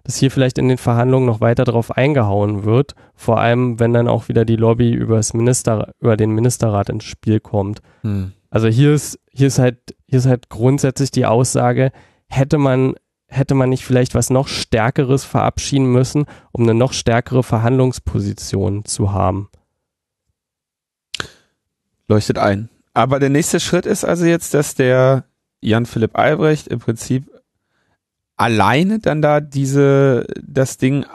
dass 0.05 0.15
hier 0.15 0.31
vielleicht 0.31 0.57
in 0.57 0.69
den 0.69 0.77
Verhandlungen 0.77 1.25
noch 1.25 1.41
weiter 1.41 1.65
drauf 1.65 1.91
eingehauen 1.91 2.63
wird, 2.63 2.95
vor 3.13 3.41
allem 3.41 3.81
wenn 3.81 3.91
dann 3.91 4.07
auch 4.07 4.29
wieder 4.29 4.45
die 4.45 4.55
Lobby 4.55 4.93
über 4.93 5.17
das 5.17 5.33
Minister, 5.33 5.91
über 5.99 6.15
den 6.15 6.31
Ministerrat 6.31 6.87
ins 6.89 7.03
Spiel 7.03 7.41
kommt. 7.41 7.81
Hm. 8.03 8.31
Also 8.49 8.67
hier 8.67 8.93
ist, 8.93 9.19
hier 9.31 9.47
ist 9.47 9.59
halt, 9.59 9.95
hier 10.05 10.19
ist 10.19 10.25
halt 10.25 10.49
grundsätzlich 10.49 11.11
die 11.11 11.25
Aussage, 11.25 11.91
hätte 12.27 12.57
man, 12.57 12.95
hätte 13.27 13.55
man 13.55 13.69
nicht 13.69 13.83
vielleicht 13.83 14.15
was 14.15 14.29
noch 14.29 14.47
Stärkeres 14.47 15.25
verabschieden 15.25 15.91
müssen, 15.91 16.25
um 16.51 16.63
eine 16.63 16.73
noch 16.73 16.93
stärkere 16.93 17.43
Verhandlungsposition 17.43 18.85
zu 18.85 19.11
haben. 19.11 19.49
Leuchtet 22.07 22.37
ein. 22.37 22.69
Aber 22.93 23.19
der 23.19 23.29
nächste 23.29 23.59
Schritt 23.59 23.85
ist 23.85 24.05
also 24.05 24.25
jetzt, 24.25 24.53
dass 24.53 24.75
der 24.75 25.25
Jan 25.59 25.85
Philipp 25.85 26.17
Albrecht 26.17 26.67
im 26.67 26.79
Prinzip 26.79 27.29
alleine 28.37 28.99
dann 28.99 29.21
da 29.21 29.41
diese, 29.41 30.25
das 30.41 30.77
Ding 30.77 31.05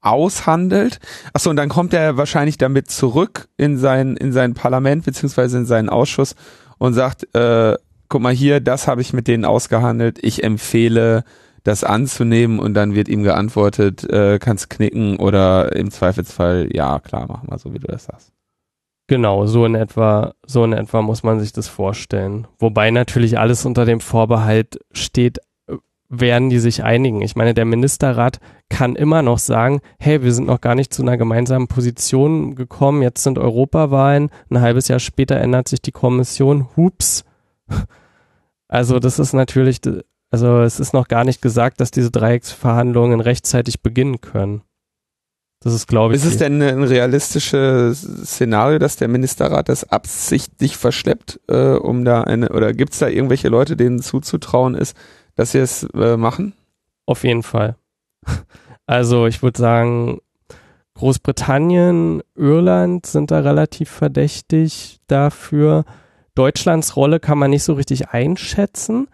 aushandelt. 0.00 0.98
Achso, 1.32 1.50
und 1.50 1.56
dann 1.56 1.68
kommt 1.68 1.92
er 1.92 2.16
wahrscheinlich 2.16 2.58
damit 2.58 2.90
zurück 2.90 3.48
in 3.56 3.78
sein, 3.78 4.16
in 4.16 4.32
sein 4.32 4.54
Parlament 4.54 5.04
beziehungsweise 5.04 5.58
in 5.58 5.66
seinen 5.66 5.88
Ausschuss 5.88 6.34
und 6.78 6.94
sagt, 6.94 7.34
äh, 7.34 7.76
guck 8.08 8.22
mal 8.22 8.32
hier, 8.32 8.60
das 8.60 8.88
habe 8.88 9.00
ich 9.00 9.12
mit 9.12 9.28
denen 9.28 9.44
ausgehandelt. 9.44 10.18
Ich 10.22 10.42
empfehle, 10.42 11.24
das 11.64 11.84
anzunehmen 11.84 12.58
und 12.58 12.74
dann 12.74 12.94
wird 12.94 13.08
ihm 13.08 13.22
geantwortet, 13.22 14.08
äh, 14.08 14.38
kannst 14.38 14.70
knicken 14.70 15.16
oder 15.16 15.76
im 15.76 15.90
Zweifelsfall, 15.90 16.68
ja, 16.72 16.98
klar, 17.00 17.26
machen 17.26 17.48
wir 17.50 17.58
so, 17.58 17.72
wie 17.74 17.78
du 17.78 17.86
das 17.86 18.04
sagst. 18.04 18.32
Genau, 19.08 19.46
so 19.46 19.66
in 19.66 19.74
etwa, 19.74 20.34
so 20.46 20.64
in 20.64 20.72
etwa 20.72 21.02
muss 21.02 21.22
man 21.22 21.40
sich 21.40 21.52
das 21.52 21.68
vorstellen. 21.68 22.46
Wobei 22.58 22.90
natürlich 22.90 23.38
alles 23.38 23.66
unter 23.66 23.84
dem 23.84 24.00
Vorbehalt 24.00 24.78
steht, 24.92 25.38
werden 26.10 26.50
die 26.50 26.58
sich 26.58 26.82
einigen. 26.82 27.22
Ich 27.22 27.36
meine, 27.36 27.54
der 27.54 27.64
Ministerrat 27.64 28.40
kann 28.68 28.96
immer 28.96 29.22
noch 29.22 29.38
sagen, 29.38 29.80
hey, 29.98 30.22
wir 30.22 30.34
sind 30.34 30.48
noch 30.48 30.60
gar 30.60 30.74
nicht 30.74 30.92
zu 30.92 31.02
einer 31.02 31.16
gemeinsamen 31.16 31.68
Position 31.68 32.56
gekommen, 32.56 33.00
jetzt 33.00 33.22
sind 33.22 33.38
Europawahlen, 33.38 34.30
ein 34.50 34.60
halbes 34.60 34.88
Jahr 34.88 34.98
später 34.98 35.36
ändert 35.36 35.68
sich 35.68 35.80
die 35.80 35.92
Kommission, 35.92 36.68
hups. 36.76 37.24
Also 38.72 39.00
das 39.00 39.18
ist 39.18 39.32
natürlich, 39.32 39.80
also 40.30 40.60
es 40.60 40.78
ist 40.78 40.94
noch 40.94 41.08
gar 41.08 41.24
nicht 41.24 41.42
gesagt, 41.42 41.80
dass 41.80 41.90
diese 41.90 42.12
Dreiecksverhandlungen 42.12 43.18
rechtzeitig 43.18 43.82
beginnen 43.82 44.20
können. 44.20 44.62
Das 45.62 45.74
ist, 45.74 45.88
glaube 45.88 46.14
ich. 46.14 46.22
Ist 46.22 46.28
es 46.28 46.38
denn 46.38 46.62
ein 46.62 46.84
realistisches 46.84 48.00
Szenario, 48.00 48.78
dass 48.78 48.94
der 48.94 49.08
Ministerrat 49.08 49.68
das 49.68 49.90
absichtlich 49.90 50.76
verschleppt, 50.76 51.40
äh, 51.48 51.74
um 51.74 52.04
da 52.04 52.22
eine, 52.22 52.50
oder 52.50 52.72
gibt 52.72 52.92
es 52.92 53.00
da 53.00 53.08
irgendwelche 53.08 53.48
Leute, 53.48 53.76
denen 53.76 54.00
zuzutrauen 54.00 54.74
ist, 54.74 54.96
dass 55.40 55.52
sie 55.52 55.58
es 55.58 55.84
äh, 55.94 56.18
machen? 56.18 56.52
Auf 57.06 57.24
jeden 57.24 57.42
Fall. 57.42 57.76
Also 58.86 59.26
ich 59.26 59.42
würde 59.42 59.58
sagen, 59.58 60.18
Großbritannien, 60.94 62.22
Irland 62.34 63.06
sind 63.06 63.30
da 63.30 63.38
relativ 63.38 63.88
verdächtig 63.88 64.98
dafür. 65.06 65.84
Deutschlands 66.34 66.96
Rolle 66.96 67.20
kann 67.20 67.38
man 67.38 67.50
nicht 67.50 67.62
so 67.62 67.72
richtig 67.72 68.08
einschätzen. 68.08 69.08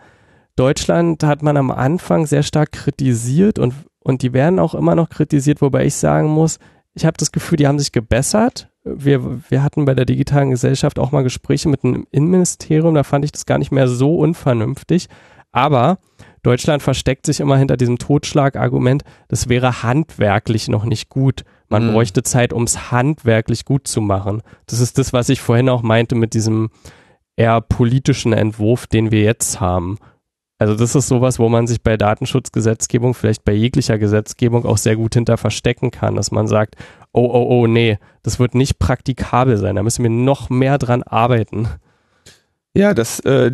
Deutschland 0.57 1.23
hat 1.23 1.43
man 1.43 1.57
am 1.57 1.71
Anfang 1.71 2.27
sehr 2.27 2.43
stark 2.43 2.73
kritisiert 2.73 3.59
und, 3.59 3.75
und 4.01 4.23
die 4.23 4.33
werden 4.33 4.59
auch 4.59 4.75
immer 4.75 4.97
noch 4.97 5.11
kritisiert, 5.11 5.61
wobei 5.61 5.85
ich 5.85 5.95
sagen 5.95 6.29
muss, 6.29 6.59
ich 6.95 7.05
habe 7.05 7.19
das 7.19 7.31
Gefühl, 7.31 7.59
die 7.59 7.69
haben 7.69 7.79
sich 7.79 7.93
gebessert. 7.93 8.69
Wir, 8.83 9.43
wir 9.49 9.63
hatten 9.63 9.85
bei 9.85 9.95
der 9.95 10.07
digitalen 10.07 10.51
Gesellschaft 10.51 10.99
auch 10.99 11.13
mal 11.13 11.23
Gespräche 11.23 11.69
mit 11.69 11.85
dem 11.85 12.07
Innenministerium, 12.11 12.95
da 12.95 13.05
fand 13.05 13.25
ich 13.25 13.33
das 13.33 13.47
gar 13.47 13.59
nicht 13.59 13.71
mehr 13.71 13.87
so 13.87 14.17
unvernünftig. 14.17 15.09
Aber 15.53 15.99
Deutschland 16.47 16.81
versteckt 16.81 17.27
sich 17.27 17.41
immer 17.41 17.57
hinter 17.57 17.77
diesem 17.77 17.99
Totschlagargument, 17.99 19.03
das 19.27 19.49
wäre 19.49 19.83
handwerklich 19.83 20.69
noch 20.69 20.85
nicht 20.85 21.09
gut. 21.09 21.43
Man 21.69 21.89
mhm. 21.89 21.93
bräuchte 21.93 22.23
Zeit, 22.23 22.53
um 22.53 22.63
es 22.63 22.93
handwerklich 22.93 23.65
gut 23.65 23.89
zu 23.89 24.01
machen. 24.01 24.43
Das 24.67 24.79
ist 24.79 24.97
das, 24.97 25.13
was 25.13 25.29
ich 25.29 25.41
vorhin 25.41 25.69
auch 25.69 25.83
meinte 25.83 26.15
mit 26.15 26.35
diesem 26.35 26.71
eher 27.35 27.61
politischen 27.61 28.33
Entwurf, 28.33 28.87
den 28.87 29.11
wir 29.11 29.23
jetzt 29.23 29.59
haben. 29.59 29.99
Also 30.59 30.77
das 30.77 30.95
ist 30.95 31.09
sowas, 31.09 31.41
wo 31.41 31.49
man 31.49 31.67
sich 31.67 31.83
bei 31.83 31.97
Datenschutzgesetzgebung, 31.97 33.15
vielleicht 33.15 33.45
bei 33.45 33.53
jeglicher 33.53 33.99
Gesetzgebung 33.99 34.65
auch 34.67 34.79
sehr 34.79 34.95
gut 34.95 35.15
hinter 35.15 35.39
verstecken 35.39 35.91
kann, 35.91 36.15
dass 36.15 36.31
man 36.31 36.47
sagt, 36.47 36.77
oh, 37.13 37.29
oh, 37.29 37.47
oh, 37.51 37.67
nee, 37.67 37.99
das 38.23 38.39
wird 38.39 38.55
nicht 38.55 38.79
praktikabel 38.79 39.57
sein, 39.57 39.75
da 39.75 39.83
müssen 39.83 40.05
wir 40.05 40.11
noch 40.11 40.49
mehr 40.49 40.79
dran 40.79 41.03
arbeiten. 41.03 41.69
Ja, 42.73 42.95
das, 42.95 43.19
äh, 43.21 43.51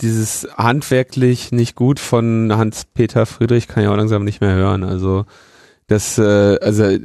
dieses 0.00 0.48
handwerklich 0.56 1.52
nicht 1.52 1.76
gut 1.76 2.00
von 2.00 2.52
Hans-Peter 2.54 3.26
Friedrich 3.26 3.68
kann 3.68 3.82
ich 3.82 3.88
auch 3.88 3.96
langsam 3.96 4.24
nicht 4.24 4.40
mehr 4.40 4.54
hören. 4.54 4.82
Also 4.84 5.24
das, 5.86 6.18
äh, 6.18 6.58
also 6.60 6.98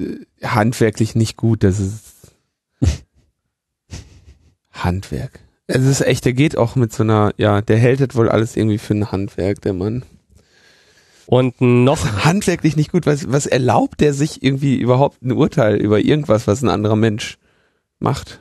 handwerklich 0.44 1.16
nicht 1.16 1.38
gut, 1.38 1.64
das 1.64 1.80
ist 1.80 2.34
Handwerk. 4.72 5.40
Es 5.68 5.86
ist 5.86 6.02
echt, 6.02 6.26
der 6.26 6.34
geht 6.34 6.58
auch 6.58 6.76
mit 6.76 6.92
so 6.92 7.04
einer, 7.04 7.32
ja, 7.38 7.62
der 7.62 7.78
hält 7.78 8.02
das 8.02 8.16
wohl 8.16 8.30
alles 8.30 8.56
irgendwie 8.56 8.80
für 8.80 8.96
ein 8.96 9.12
Handwerk, 9.12 9.62
der 9.62 9.74
Mann. 9.74 10.04
Und 11.28 11.62
noch 11.62 12.24
handwerklich 12.26 12.76
nicht 12.76 12.92
gut. 12.92 13.06
Was, 13.06 13.32
was 13.32 13.46
erlaubt 13.46 14.02
der 14.02 14.14
sich 14.16 14.42
irgendwie 14.42 14.78
überhaupt 14.78 15.22
ein 15.22 15.32
Urteil 15.32 15.76
über 15.76 16.00
irgendwas, 16.00 16.48
was 16.48 16.64
ein 16.64 16.70
anderer 16.70 16.96
Mensch 16.96 17.38
macht? 18.00 18.40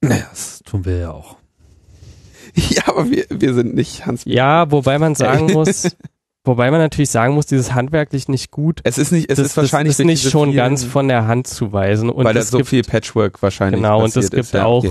Naja, 0.00 0.26
das 0.30 0.60
tun 0.64 0.86
wir 0.86 0.96
ja 0.96 1.10
auch. 1.10 1.36
Ja, 2.70 2.82
aber 2.86 3.10
wir, 3.10 3.24
wir 3.30 3.54
sind 3.54 3.74
nicht 3.74 4.06
Hans. 4.06 4.22
Ja, 4.24 4.70
wobei 4.70 4.98
man 4.98 5.14
sagen 5.14 5.52
muss, 5.52 5.96
wobei 6.44 6.70
man 6.70 6.80
natürlich 6.80 7.10
sagen 7.10 7.34
muss, 7.34 7.46
dieses 7.46 7.74
handwerklich 7.74 8.28
nicht 8.28 8.50
gut. 8.50 8.80
Es 8.84 8.98
ist 8.98 9.12
nicht, 9.12 9.30
es 9.30 9.36
das, 9.36 9.48
ist 9.48 9.56
wahrscheinlich 9.56 9.96
das 9.96 10.00
ist 10.00 10.06
nicht 10.06 10.30
schon 10.30 10.52
ganz 10.52 10.84
von 10.84 11.08
der 11.08 11.26
Hand 11.26 11.46
zu 11.46 11.72
weisen. 11.72 12.10
Und 12.10 12.24
weil 12.24 12.34
da 12.34 12.42
so 12.42 12.58
gibt, 12.58 12.68
viel 12.68 12.82
Patchwork 12.82 13.42
wahrscheinlich 13.42 13.80
Genau, 13.80 14.02
und 14.02 14.16
es 14.16 14.30
gibt 14.30 14.44
ist, 14.44 14.54
ja, 14.54 14.64
auch 14.64 14.84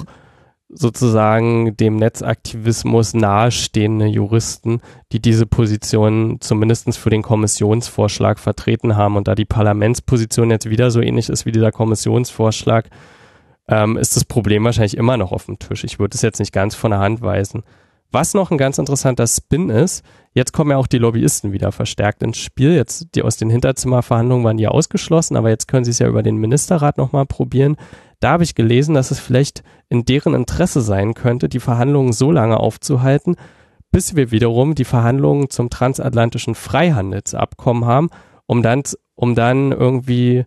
sozusagen 0.74 1.76
dem 1.76 1.98
Netzaktivismus 1.98 3.14
nahestehende 3.14 4.06
Juristen, 4.06 4.82
die 5.12 5.20
diese 5.20 5.46
Position 5.46 6.38
zumindest 6.40 6.98
für 6.98 7.10
den 7.10 7.22
Kommissionsvorschlag 7.22 8.40
vertreten 8.40 8.96
haben. 8.96 9.18
Und 9.18 9.28
da 9.28 9.36
die 9.36 9.46
Parlamentsposition 9.46 10.50
jetzt 10.50 10.70
wieder 10.70 10.90
so 10.90 11.02
ähnlich 11.02 11.30
ist 11.30 11.46
wie 11.46 11.52
dieser 11.52 11.72
Kommissionsvorschlag, 11.72 12.90
ähm, 13.68 13.98
ist 13.98 14.16
das 14.16 14.26
Problem 14.26 14.64
wahrscheinlich 14.64 14.98
immer 14.98 15.18
noch 15.18 15.32
auf 15.32 15.46
dem 15.46 15.60
Tisch. 15.60 15.84
Ich 15.84 16.00
würde 16.00 16.16
es 16.16 16.22
jetzt 16.22 16.40
nicht 16.40 16.54
ganz 16.54 16.76
von 16.76 16.92
der 16.92 17.00
Hand 17.00 17.22
weisen. 17.22 17.64
Was 18.12 18.34
noch 18.34 18.52
ein 18.52 18.58
ganz 18.58 18.78
interessanter 18.78 19.26
Spin 19.26 19.70
ist, 19.70 20.04
jetzt 20.34 20.52
kommen 20.52 20.72
ja 20.72 20.78
auch 20.78 20.88
die 20.88 20.98
Lobbyisten 20.98 21.54
wieder 21.54 21.72
verstärkt 21.72 22.22
ins 22.22 22.40
Spiel. 22.40 22.74
Jetzt, 22.74 23.08
die 23.16 23.24
aus 23.24 23.38
den 23.38 23.50
Hinterzimmerverhandlungen 23.50 24.44
waren 24.44 24.58
die 24.58 24.68
ausgeschlossen, 24.68 25.38
aber 25.38 25.50
jetzt 25.50 25.70
können 25.70 25.86
sie 25.86 25.92
es 25.92 26.00
ja 26.00 26.10
über 26.10 26.22
den 26.22 26.36
Ministerrat 26.36 26.98
nochmal 26.98 27.26
probieren. 27.26 27.78
Da 28.20 28.32
habe 28.32 28.44
ich 28.44 28.54
gelesen, 28.54 28.96
dass 28.96 29.12
es 29.12 29.20
vielleicht 29.20 29.64
in 29.88 30.04
deren 30.04 30.34
Interesse 30.34 30.82
sein 30.82 31.14
könnte, 31.14 31.48
die 31.48 31.62
Verhandlungen 31.62 32.12
so 32.12 32.32
lange 32.32 32.58
aufzuhalten, 32.58 33.38
bis 33.92 34.16
wir 34.16 34.32
wiederum 34.32 34.76
die 34.76 34.86
Verhandlungen 34.86 35.50
zum 35.50 35.70
transatlantischen 35.70 36.54
Freihandelsabkommen 36.54 37.86
haben, 37.86 38.10
um 38.46 38.62
dann, 38.62 38.84
um 39.16 39.36
dann 39.36 39.72
irgendwie 39.72 40.46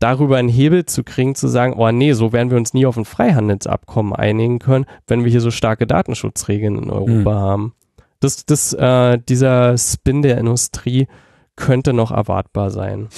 darüber 0.00 0.38
einen 0.38 0.48
Hebel 0.48 0.86
zu 0.86 1.04
kriegen, 1.04 1.34
zu 1.34 1.46
sagen, 1.46 1.74
oh 1.76 1.90
nee, 1.92 2.14
so 2.14 2.32
werden 2.32 2.50
wir 2.50 2.56
uns 2.56 2.74
nie 2.74 2.86
auf 2.86 2.96
ein 2.96 3.04
Freihandelsabkommen 3.04 4.14
einigen 4.14 4.58
können, 4.58 4.86
wenn 5.06 5.24
wir 5.24 5.30
hier 5.30 5.42
so 5.42 5.50
starke 5.50 5.86
Datenschutzregeln 5.86 6.76
in 6.76 6.90
Europa 6.90 7.34
mhm. 7.34 7.38
haben. 7.38 7.74
Das, 8.18 8.44
das, 8.44 8.72
äh, 8.72 9.18
dieser 9.18 9.78
Spin 9.78 10.22
der 10.22 10.38
Industrie 10.38 11.06
könnte 11.54 11.92
noch 11.92 12.10
erwartbar 12.10 12.70
sein. 12.70 13.08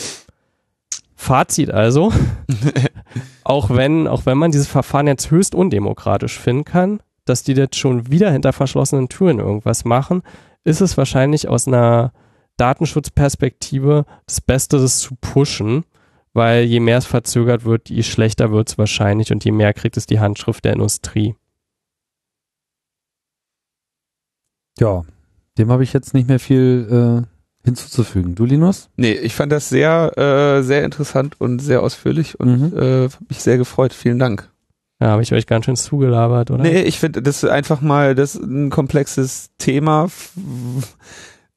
Fazit 1.15 1.71
also, 1.71 2.13
auch 3.45 3.71
wenn, 3.71 4.09
auch 4.09 4.27
wenn 4.27 4.39
man 4.39 4.51
dieses 4.51 4.67
Verfahren 4.67 5.07
jetzt 5.07 5.31
höchst 5.31 5.55
undemokratisch 5.55 6.39
finden 6.39 6.65
kann, 6.65 7.01
dass 7.25 7.45
die 7.45 7.53
jetzt 7.53 7.77
schon 7.77 8.11
wieder 8.11 8.31
hinter 8.33 8.53
verschlossenen 8.53 9.09
Türen 9.09 9.39
irgendwas 9.39 9.85
machen, 9.85 10.23
ist 10.65 10.81
es 10.81 10.97
wahrscheinlich 10.97 11.49
aus 11.49 11.69
einer 11.69 12.13
Datenschutzperspektive 12.57 14.05
das 14.27 14.41
Beste, 14.41 14.79
das 14.79 14.99
zu 14.99 15.15
pushen, 15.21 15.85
weil 16.33 16.65
je 16.65 16.81
mehr 16.81 16.99
es 16.99 17.07
verzögert 17.07 17.65
wird, 17.65 17.91
je 17.91 18.03
schlechter 18.03 18.53
wird 18.53 18.71
es 18.71 18.79
wahrscheinlich 18.79 19.33
und 19.33 19.45
je 19.45 19.53
mehr 19.53 19.73
kriegt 19.75 19.97
es 19.97 20.07
die 20.07 20.21
Handschrift 20.21 20.65
der 20.65 20.73
Industrie. 20.75 21.35
Ja, 24.79 25.05
dem 25.59 25.71
habe 25.71 25.83
ich 25.83 25.93
jetzt 25.93 26.15
nicht 26.15 26.29
mehr 26.29 26.41
viel 26.41 27.25
äh, 27.25 27.67
hinzuzufügen. 27.67 28.35
Du, 28.35 28.45
Linus? 28.45 28.89
Nee, 28.97 29.13
ich 29.13 29.35
fand 29.35 29.53
das 29.53 29.69
sehr, 29.69 30.17
äh, 30.17 30.63
sehr 30.63 30.85
interessant 30.85 31.41
und 31.41 31.61
sehr 31.61 31.83
ausführlich 31.83 32.41
und 32.41 32.73
mhm. 32.73 32.79
äh, 32.79 33.09
mich 33.29 33.39
sehr 33.39 33.59
gefreut. 33.59 33.93
Vielen 33.93 34.19
Dank. 34.19 34.51
Ja, 35.01 35.09
habe 35.09 35.23
ich 35.23 35.33
euch 35.33 35.47
ganz 35.47 35.65
schön 35.65 35.77
zugelabert, 35.77 36.51
oder? 36.51 36.63
Nee, 36.63 36.83
ich 36.83 36.99
finde, 36.99 37.23
das 37.23 37.43
ist 37.43 37.51
einfach 37.51 37.81
mal 37.81 38.15
das 38.15 38.37
ist 38.37 38.43
ein 38.43 38.71
komplexes 38.71 39.51
Thema, 39.59 40.09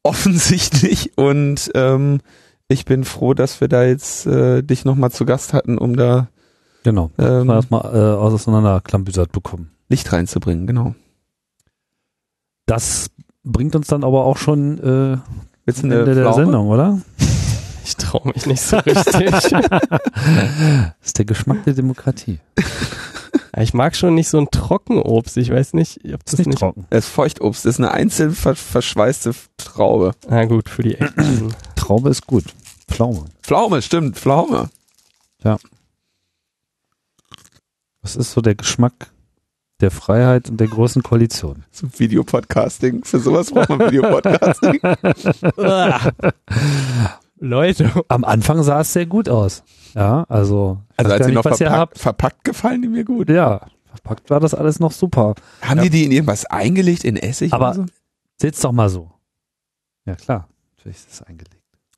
offensichtlich. 0.04 1.16
Und 1.16 1.72
ähm, 1.76 2.22
ich 2.68 2.86
bin 2.86 3.04
froh, 3.04 3.34
dass 3.34 3.62
wir 3.62 3.68
da 3.68 3.84
jetzt 3.84 4.26
äh, 4.26 4.62
dich 4.62 4.86
nochmal 4.86 5.12
zu 5.12 5.26
Gast 5.26 5.54
hatten, 5.54 5.78
um 5.78 5.96
da 5.96 6.28
genau, 6.84 7.12
ähm, 7.18 7.48
das 7.48 7.70
mal 7.70 7.82
äh, 7.94 8.16
auseinanderklambüsert 8.16 9.32
bekommen. 9.32 9.72
Licht 9.90 10.12
reinzubringen, 10.12 10.66
genau. 10.66 10.96
Das 12.66 13.12
bringt 13.44 13.76
uns 13.76 13.88
dann 13.88 14.04
aber 14.04 14.26
auch 14.26 14.38
schon 14.38 14.80
äh, 14.80 15.18
Willst 15.66 15.84
eine 15.84 16.00
Ende 16.00 16.16
der 16.16 16.34
Sendung, 16.34 16.68
oder? 16.68 17.00
Ich 17.84 17.96
traue 17.98 18.32
mich 18.34 18.46
nicht 18.46 18.62
so 18.62 18.78
richtig. 18.78 19.32
das 19.32 19.52
ist 21.04 21.18
der 21.18 21.26
Geschmack 21.26 21.64
der 21.66 21.74
Demokratie. 21.74 22.40
Ich 23.58 23.74
mag 23.74 23.96
schon 23.96 24.16
nicht 24.16 24.28
so 24.28 24.38
ein 24.38 24.50
Trockenobst. 24.52 25.38
Ich 25.38 25.50
weiß 25.50 25.74
nicht, 25.74 26.02
ob 26.14 26.26
das 26.26 26.38
nicht, 26.38 26.48
nicht 26.48 26.60
trocken. 26.60 26.86
Es 26.90 27.06
ist 27.06 27.12
Feuchtobst. 27.12 27.66
Das 27.66 27.76
ist 27.76 27.80
eine 27.80 27.92
einzeln 27.92 28.34
verschweißte 28.34 29.34
Traube. 29.58 30.12
Na 30.28 30.46
gut, 30.46 30.70
für 30.70 30.84
die 30.84 30.96
echten. 30.96 31.56
Traube 31.76 32.10
ist 32.10 32.28
gut. 32.28 32.44
Pflaume. 32.90 33.26
Pflaume, 33.42 33.82
stimmt. 33.82 34.18
Pflaume. 34.18 34.70
Ja. 35.44 35.58
Was 38.02 38.16
ist 38.16 38.32
so 38.32 38.42
der 38.42 38.56
Geschmack 38.56 39.12
der 39.82 39.92
Freiheit 39.92 40.50
und 40.50 40.58
der 40.58 40.68
großen 40.68 41.04
Koalition. 41.04 41.66
Zum 41.72 41.92
Videopodcasting. 41.98 43.04
Für 43.04 43.20
sowas 43.20 43.52
braucht 43.52 43.70
man 43.70 43.80
Videopodcasting. 43.80 44.80
Leute. 47.40 47.92
Am 48.08 48.24
Anfang 48.24 48.64
sah 48.64 48.82
es 48.82 48.94
sehr 48.94 49.06
gut 49.06 49.28
aus. 49.28 49.64
Ja, 49.96 50.24
also. 50.28 50.80
Also 50.98 51.12
als 51.14 51.26
nicht, 51.26 51.36
noch 51.36 51.46
was 51.46 51.60
ihr 51.62 51.88
verpackt, 51.94 52.44
gefallen 52.44 52.82
die 52.82 52.88
mir 52.90 53.06
gut. 53.06 53.30
Ja, 53.30 53.62
verpackt 53.86 54.30
war 54.30 54.40
das 54.40 54.54
alles 54.54 54.80
noch 54.80 54.92
super. 54.92 55.36
Haben 55.62 55.82
die 55.82 55.90
die 55.90 56.04
in 56.06 56.12
irgendwas 56.12 56.46
eingelegt, 56.46 57.04
in 57.04 57.16
Essig 57.16 57.54
Aber- 57.54 57.74
so? 57.74 57.86
Seht's 58.40 58.60
doch 58.60 58.74
mal 58.74 58.90
so. 58.90 59.12
Ja, 60.06 60.16
klar. 60.16 60.50
Natürlich 60.76 60.98
ist 60.98 61.10
das 61.10 61.22
eingelegt. 61.24 61.56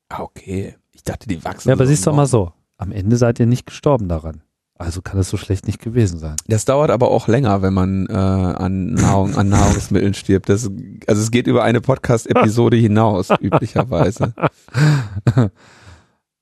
Ah, 0.10 0.22
okay. 0.22 0.76
Ich 0.94 1.04
dachte, 1.04 1.28
die 1.28 1.44
wachsen 1.44 1.70
Ja, 1.70 1.74
aber 1.76 1.88
siehst 1.88 2.06
doch 2.06 2.16
mal 2.16 2.28
so. 2.28 2.54
Am 2.78 2.92
Ende 2.92 3.18
seid 3.18 3.40
ihr 3.40 3.48
nicht 3.48 3.66
gestorben 3.66 4.08
daran. 4.08 4.42
Also 4.80 5.02
kann 5.02 5.20
es 5.20 5.30
so 5.30 5.38
schlecht 5.38 5.66
nicht 5.66 5.82
gewesen 5.82 6.20
sein. 6.20 6.36
Das 6.48 6.66
dauert 6.66 6.92
aber 6.92 7.10
auch 7.10 7.28
länger, 7.28 7.64
wenn 7.64 7.74
man 7.74 8.06
äh, 8.06 8.14
an, 8.14 8.94
Nahrung, 8.94 9.36
an 9.36 9.50
Nahrungsmitteln 9.50 10.14
stirbt. 10.14 10.50
Das, 10.50 10.70
also 11.08 11.22
es 11.24 11.32
geht 11.32 11.48
über 11.48 11.64
eine 11.64 11.82
Podcast-Episode 11.82 12.78
hinaus, 12.78 13.30
üblicherweise. 13.42 14.34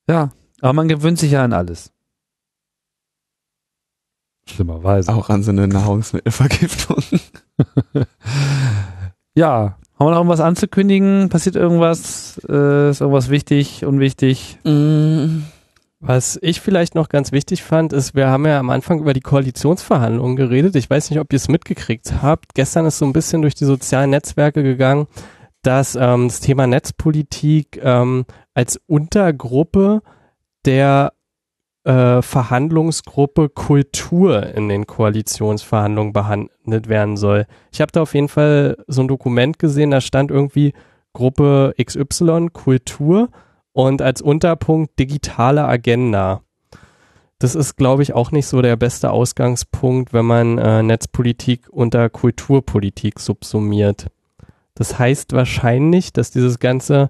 Ja, 0.08 0.30
aber 0.66 0.74
man 0.74 0.88
gewöhnt 0.88 1.20
sich 1.20 1.32
ja 1.32 1.44
an 1.44 1.54
alles. 1.54 1.92
Schlimmerweise. 4.48 5.14
Auch 5.14 5.30
an 5.30 5.44
so 5.44 5.52
eine 5.52 5.68
Nahrungsmittelvergiftung. 5.68 7.04
Ja, 9.38 9.78
haben 10.00 10.08
wir 10.08 10.12
noch 10.12 10.20
irgendwas 10.20 10.40
anzukündigen? 10.40 11.28
Passiert 11.28 11.58
irgendwas? 11.58 12.40
Äh, 12.48 12.90
ist 12.90 13.02
irgendwas 13.02 13.30
wichtig, 13.30 13.86
unwichtig? 13.86 14.60
Was 16.00 16.40
ich 16.42 16.62
vielleicht 16.62 16.96
noch 16.96 17.10
ganz 17.10 17.34
wichtig 17.34 17.62
fand, 17.62 17.92
ist, 17.92 18.16
wir 18.16 18.30
haben 18.30 18.46
ja 18.46 18.58
am 18.58 18.70
Anfang 18.70 19.00
über 19.00 19.12
die 19.12 19.20
Koalitionsverhandlungen 19.20 20.38
geredet. 20.38 20.78
Ich 20.78 20.90
weiß 20.90 21.10
nicht, 21.10 21.20
ob 21.20 21.34
ihr 21.34 21.38
es 21.38 21.50
mitgekriegt 21.50 22.22
habt. 22.22 22.56
Gestern 22.56 22.86
ist 22.86 22.98
so 22.98 23.04
ein 23.04 23.12
bisschen 23.12 23.42
durch 23.42 23.56
die 23.56 23.66
sozialen 23.66 24.12
Netzwerke 24.12 24.64
gegangen, 24.64 25.08
dass 25.64 25.96
ähm, 25.96 26.30
das 26.30 26.40
Thema 26.40 26.66
Netzpolitik 26.66 27.78
ähm, 27.84 28.24
als 28.54 28.80
Untergruppe 28.88 30.02
der 30.66 31.14
äh, 31.84 32.22
Verhandlungsgruppe 32.22 33.50
Kultur 33.50 34.44
in 34.56 34.70
den 34.70 34.88
Koalitionsverhandlungen 34.88 36.14
behandelt 36.14 36.90
werden 36.90 37.16
soll. 37.16 37.46
Ich 37.72 37.82
habe 37.82 37.92
da 37.92 38.02
auf 38.02 38.14
jeden 38.14 38.30
Fall 38.30 38.78
so 38.88 39.02
ein 39.02 39.08
Dokument 39.08 39.60
gesehen, 39.60 39.92
da 39.92 40.02
stand 40.02 40.32
irgendwie 40.32 40.74
Gruppe 41.14 41.74
XY 41.82 42.50
Kultur 42.52 43.30
und 43.72 44.02
als 44.02 44.22
Unterpunkt 44.22 44.98
digitale 45.00 45.66
Agenda. 45.66 46.42
Das 47.40 47.56
ist, 47.56 47.76
glaube 47.76 48.02
ich, 48.02 48.14
auch 48.14 48.32
nicht 48.32 48.48
so 48.48 48.62
der 48.62 48.78
beste 48.78 49.12
Ausgangspunkt, 49.12 50.14
wenn 50.14 50.26
man 50.26 50.58
äh, 50.58 50.82
Netzpolitik 50.82 51.68
unter 51.70 52.10
Kulturpolitik 52.10 53.20
subsumiert. 53.20 54.08
Das 54.74 54.98
heißt 54.98 55.34
wahrscheinlich, 55.34 56.14
dass 56.14 56.32
dieses 56.32 56.60
ganze, 56.60 57.10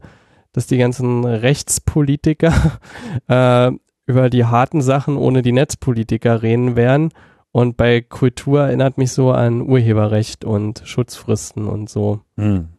dass 0.56 0.68
die 0.68 0.78
ganzen 0.78 1.26
Rechtspolitiker 1.26 2.80
äh, 3.28 3.72
über 4.06 4.30
die 4.30 4.46
harten 4.46 4.82
Sachen 4.82 5.18
ohne 5.18 5.42
die 5.42 5.52
Netzpolitiker 5.52 6.42
reden 6.42 6.78
werden. 6.78 7.10
Und 7.52 7.76
bei 7.76 8.00
Kultur 8.00 8.62
erinnert 8.62 8.98
mich 8.98 9.12
so 9.12 9.32
an 9.32 9.62
Urheberrecht 9.62 10.46
und 10.46 10.82
Schutzfristen 10.86 11.68
und 11.68 11.90
so. 11.90 12.22
Hm. 12.38 12.70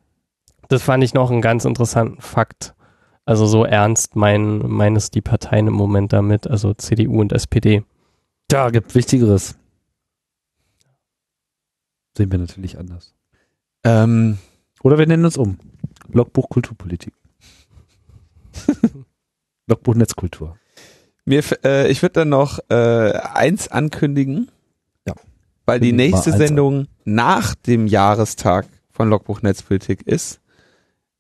Das 0.69 0.83
fand 0.83 1.05
ich 1.05 1.13
noch 1.13 1.31
einen 1.31 1.43
ganz 1.43 1.67
interessanten 1.67 2.21
Fakt. 2.21 2.75
Also 3.27 3.45
so 3.45 3.65
ernst 3.65 4.17
meinen, 4.17 4.71
meines 4.71 5.11
die 5.11 5.21
Parteien 5.21 5.67
im 5.67 5.75
Moment 5.75 6.15
damit, 6.15 6.47
also 6.47 6.73
CDU 6.73 7.21
und 7.21 7.33
SPD. 7.33 7.83
Tja, 8.49 8.71
gibt 8.71 8.95
Wichtigeres. 8.95 9.59
Sehen 12.17 12.33
wir 12.33 12.39
natürlich 12.39 12.79
anders. 12.79 13.15
Ähm, 13.85 14.39
Oder 14.83 14.99
wir 14.99 15.07
nennen 15.07 15.27
uns 15.27 15.37
um. 15.37 15.59
Logbuch 16.09 16.49
Kulturpolitik. 16.49 17.13
Logbuch 19.67 19.95
Netzkultur. 19.95 20.57
mir, 21.25 21.43
äh, 21.65 21.91
ich 21.91 22.03
würde 22.03 22.13
dann 22.21 22.29
noch 22.29 22.59
äh, 22.69 23.13
eins 23.13 23.69
ankündigen. 23.69 24.51
Ja. 25.07 25.15
Weil 25.65 25.81
die 25.81 25.93
nächste 25.93 26.31
eins 26.33 26.41
an. 26.41 26.47
Sendung 26.47 26.87
nach 27.05 27.55
dem 27.55 27.87
Jahrestag 27.87 28.67
von 28.91 29.09
Logbuch 29.11 29.43
Netzpolitik 29.43 30.03
ist. 30.03 30.41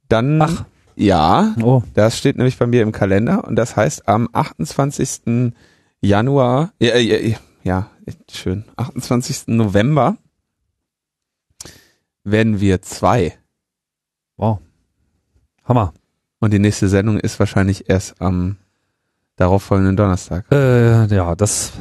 Dann, 0.08 0.40
Ach. 0.40 0.64
ja, 0.94 1.54
Oh, 1.62 1.82
das 1.94 2.16
steht 2.16 2.36
nämlich 2.36 2.56
bei 2.58 2.66
mir 2.66 2.82
im 2.82 2.92
Kalender 2.92 3.44
und 3.44 3.56
das 3.56 3.76
heißt 3.76 4.08
am 4.08 4.28
28. 4.32 5.52
Januar, 6.00 6.72
ja, 6.78 6.96
ja, 6.96 7.18
ja, 7.18 7.38
ja 7.64 7.90
schön, 8.30 8.64
28. 8.76 9.48
November 9.48 10.16
werden 12.22 12.60
wir 12.60 12.82
zwei. 12.82 13.36
wow. 14.36 14.60
Hammer. 15.64 15.92
Und 16.46 16.52
die 16.52 16.60
nächste 16.60 16.86
Sendung 16.88 17.18
ist 17.18 17.40
wahrscheinlich 17.40 17.90
erst 17.90 18.22
am 18.22 18.54
darauffolgenden 19.34 19.96
Donnerstag. 19.96 20.44
Äh, 20.52 21.06
ja, 21.12 21.34
das 21.34 21.72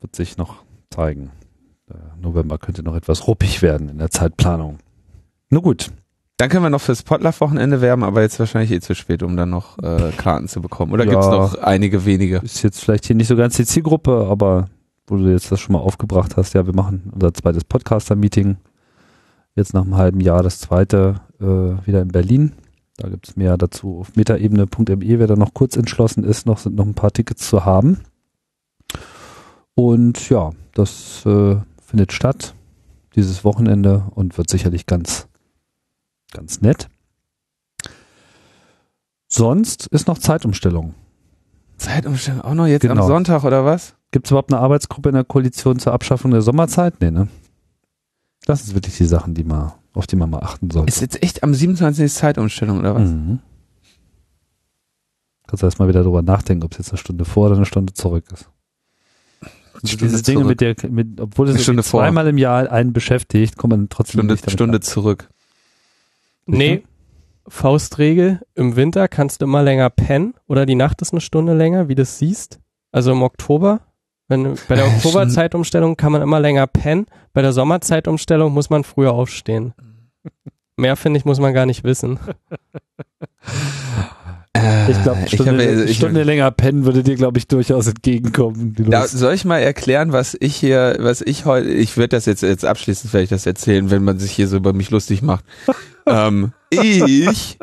wird 0.00 0.16
sich 0.16 0.36
noch 0.36 0.56
zeigen. 0.90 1.30
Der 1.88 2.16
November 2.20 2.58
könnte 2.58 2.82
noch 2.82 2.96
etwas 2.96 3.28
ruppig 3.28 3.62
werden 3.62 3.88
in 3.88 3.98
der 3.98 4.10
Zeitplanung. 4.10 4.78
Nur 5.50 5.62
gut. 5.62 5.92
Dann 6.36 6.48
können 6.48 6.64
wir 6.64 6.70
noch 6.70 6.80
fürs 6.80 7.04
Potluck-Wochenende 7.04 7.80
werben, 7.80 8.02
aber 8.02 8.22
jetzt 8.22 8.40
wahrscheinlich 8.40 8.72
eh 8.72 8.80
zu 8.80 8.96
spät, 8.96 9.22
um 9.22 9.36
dann 9.36 9.50
noch 9.50 9.78
äh, 9.78 10.10
Karten 10.16 10.48
zu 10.48 10.60
bekommen. 10.60 10.90
Oder 10.92 11.04
Ja. 11.04 11.12
gibt's 11.12 11.28
noch 11.28 11.54
einige 11.62 12.04
wenige? 12.04 12.38
Ist 12.38 12.64
jetzt 12.64 12.80
vielleicht 12.80 13.04
hier 13.06 13.14
nicht 13.14 13.28
so 13.28 13.36
ganz 13.36 13.54
die 13.54 13.66
Zielgruppe, 13.66 14.26
aber 14.28 14.66
wo 15.06 15.16
du 15.16 15.30
jetzt 15.30 15.52
das 15.52 15.60
schon 15.60 15.74
mal 15.74 15.78
aufgebracht 15.78 16.36
hast, 16.36 16.54
ja, 16.54 16.66
wir 16.66 16.74
machen 16.74 17.08
unser 17.14 17.32
zweites 17.32 17.62
Podcaster-Meeting. 17.62 18.56
Jetzt 19.54 19.74
nach 19.74 19.82
einem 19.82 19.96
halben 19.96 20.18
Jahr 20.20 20.42
das 20.42 20.58
zweite 20.58 21.20
äh, 21.40 21.44
wieder 21.86 22.02
in 22.02 22.08
Berlin. 22.08 22.50
Da 22.96 23.08
gibt 23.08 23.28
es 23.28 23.36
mehr 23.36 23.56
dazu 23.56 23.98
auf 23.98 24.14
metaebene.me, 24.14 25.18
wer 25.18 25.26
da 25.26 25.36
noch 25.36 25.52
kurz 25.54 25.76
entschlossen 25.76 26.22
ist, 26.24 26.46
noch 26.46 26.58
sind 26.58 26.76
noch 26.76 26.86
ein 26.86 26.94
paar 26.94 27.12
Tickets 27.12 27.48
zu 27.48 27.64
haben. 27.64 28.00
Und 29.74 30.28
ja, 30.30 30.52
das 30.74 31.26
äh, 31.26 31.56
findet 31.82 32.12
statt 32.12 32.54
dieses 33.16 33.44
Wochenende 33.44 34.04
und 34.14 34.38
wird 34.38 34.48
sicherlich 34.48 34.86
ganz, 34.86 35.26
ganz 36.32 36.60
nett. 36.60 36.88
Sonst 39.28 39.86
ist 39.88 40.06
noch 40.06 40.18
Zeitumstellung. 40.18 40.94
Zeitumstellung 41.76 42.42
auch 42.42 42.54
noch 42.54 42.66
jetzt 42.66 42.82
Genau. 42.82 43.02
am 43.02 43.08
Sonntag 43.08 43.42
oder 43.42 43.64
was? 43.64 43.94
Gibt 44.12 44.26
es 44.26 44.30
überhaupt 44.30 44.52
eine 44.52 44.62
Arbeitsgruppe 44.62 45.08
in 45.08 45.16
der 45.16 45.24
Koalition 45.24 45.80
zur 45.80 45.92
Abschaffung 45.92 46.30
der 46.30 46.42
Sommerzeit? 46.42 46.94
Nee, 47.00 47.10
ne? 47.10 47.26
Das 48.46 48.62
ist 48.62 48.74
wirklich 48.74 48.96
die 48.96 49.06
Sachen, 49.06 49.34
die 49.34 49.42
man, 49.42 49.72
auf 49.94 50.06
die 50.06 50.16
man 50.16 50.30
mal 50.30 50.40
achten 50.40 50.70
sollte. 50.70 50.88
Ist 50.88 51.00
jetzt 51.00 51.22
echt 51.22 51.42
am 51.42 51.54
27. 51.54 52.12
Zeitumstellung 52.12 52.78
oder 52.80 52.94
was? 52.94 53.10
Mhm. 53.10 53.40
Kannst 55.46 55.62
du 55.62 55.66
erst 55.66 55.78
mal 55.78 55.88
wieder 55.88 56.02
drüber 56.02 56.22
nachdenken, 56.22 56.64
ob 56.64 56.72
es 56.72 56.78
jetzt 56.78 56.90
eine 56.90 56.98
Stunde 56.98 57.24
vor 57.24 57.46
oder 57.46 57.56
eine 57.56 57.66
Stunde 57.66 57.92
zurück 57.92 58.24
ist. 58.32 58.48
Also 59.74 59.96
diese 59.96 60.22
Dinge 60.22 60.40
zurück. 60.42 60.46
mit 60.46 60.60
der, 60.60 60.90
mit, 60.90 61.20
obwohl 61.20 61.48
es 61.48 61.54
Eine 61.54 61.62
Stunde 61.62 61.80
irgendwie 61.80 61.90
vor. 61.90 62.00
zweimal 62.00 62.26
im 62.28 62.38
Jahr 62.38 62.70
einen 62.70 62.92
beschäftigt, 62.92 63.56
kommt 63.56 63.72
man 63.72 63.88
trotzdem 63.88 64.20
Stunde, 64.20 64.34
nicht 64.34 64.44
damit 64.46 64.52
Stunde 64.52 64.76
ab. 64.76 64.84
zurück. 64.84 65.28
Nee, 66.46 66.84
Faustregel, 67.46 68.40
im 68.54 68.76
Winter 68.76 69.08
kannst 69.08 69.40
du 69.40 69.46
immer 69.46 69.62
länger 69.62 69.90
pennen 69.90 70.34
oder 70.46 70.64
die 70.66 70.74
Nacht 70.74 71.02
ist 71.02 71.12
eine 71.12 71.20
Stunde 71.20 71.54
länger, 71.54 71.88
wie 71.88 71.94
du 71.94 72.02
es 72.02 72.18
siehst. 72.18 72.60
Also 72.92 73.12
im 73.12 73.22
Oktober, 73.22 73.80
wenn, 74.28 74.54
bei 74.68 74.76
der 74.76 74.86
Oktoberzeitumstellung 74.96 75.96
kann 75.96 76.12
man 76.12 76.22
immer 76.22 76.40
länger 76.40 76.66
pennen, 76.66 77.06
bei 77.32 77.42
der 77.42 77.52
Sommerzeitumstellung 77.52 78.52
muss 78.52 78.70
man 78.70 78.84
früher 78.84 79.12
aufstehen. 79.12 79.74
Mehr, 80.76 80.96
finde 80.96 81.18
ich, 81.18 81.24
muss 81.24 81.38
man 81.38 81.54
gar 81.54 81.66
nicht 81.66 81.84
wissen. 81.84 82.18
Äh, 84.56 84.90
Ich 84.90 85.02
glaube, 85.02 85.26
Stunde, 85.28 85.52
hab 85.52 85.60
ja- 85.78 85.84
ich- 85.84 85.96
Stunde 85.96 86.22
länger 86.22 86.50
pennen 86.50 86.84
würde 86.84 87.02
dir, 87.02 87.16
glaube 87.16 87.38
ich, 87.38 87.48
durchaus 87.48 87.86
entgegenkommen. 87.88 88.74
Da, 88.88 89.06
soll 89.06 89.34
ich 89.34 89.44
mal 89.44 89.58
erklären, 89.58 90.12
was 90.12 90.36
ich 90.38 90.54
hier, 90.56 90.96
was 91.00 91.20
ich 91.22 91.44
heute, 91.44 91.68
ich 91.70 91.96
werde 91.96 92.16
das 92.16 92.26
jetzt, 92.26 92.42
jetzt 92.42 92.64
abschließend 92.64 93.12
werde 93.12 93.24
ich 93.24 93.30
das 93.30 93.46
erzählen, 93.46 93.90
wenn 93.90 94.04
man 94.04 94.18
sich 94.18 94.32
hier 94.32 94.46
so 94.48 94.56
über 94.56 94.72
mich 94.72 94.90
lustig 94.90 95.22
macht. 95.22 95.44
ähm, 96.06 96.52
ich 96.70 97.58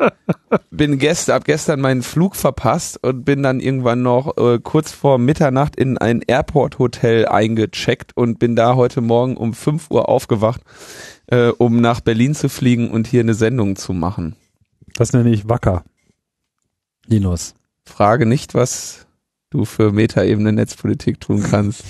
bin 0.70 0.98
gestern, 0.98 1.34
hab 1.36 1.44
gestern 1.44 1.80
meinen 1.80 2.02
Flug 2.02 2.36
verpasst 2.36 2.98
und 3.02 3.24
bin 3.24 3.42
dann 3.42 3.60
irgendwann 3.60 4.02
noch 4.02 4.36
äh, 4.36 4.58
kurz 4.62 4.92
vor 4.92 5.18
Mitternacht 5.18 5.76
in 5.76 5.96
ein 5.98 6.20
Airport-Hotel 6.26 7.26
eingecheckt 7.26 8.12
und 8.16 8.38
bin 8.38 8.54
da 8.56 8.74
heute 8.74 9.00
Morgen 9.00 9.36
um 9.36 9.54
5 9.54 9.90
Uhr 9.90 10.08
aufgewacht, 10.08 10.60
äh, 11.26 11.48
um 11.48 11.80
nach 11.80 12.00
Berlin 12.00 12.34
zu 12.34 12.48
fliegen 12.48 12.90
und 12.90 13.06
hier 13.06 13.20
eine 13.20 13.34
Sendung 13.34 13.76
zu 13.76 13.92
machen. 13.92 14.36
Das 14.94 15.12
nenne 15.12 15.30
ich 15.30 15.48
wacker. 15.48 15.84
Linus. 17.06 17.54
Frage 17.84 18.26
nicht, 18.26 18.54
was 18.54 19.06
du 19.50 19.64
für 19.64 19.92
Metaebene 19.92 20.52
Netzpolitik 20.52 21.20
tun 21.20 21.42
kannst. 21.42 21.84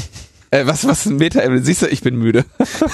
äh, 0.50 0.66
was, 0.66 0.86
was 0.86 1.06
ist 1.06 1.12
Metaebene? 1.12 1.62
Siehst 1.62 1.82
du, 1.82 1.86
ich 1.86 2.02
bin 2.02 2.16
müde. 2.16 2.44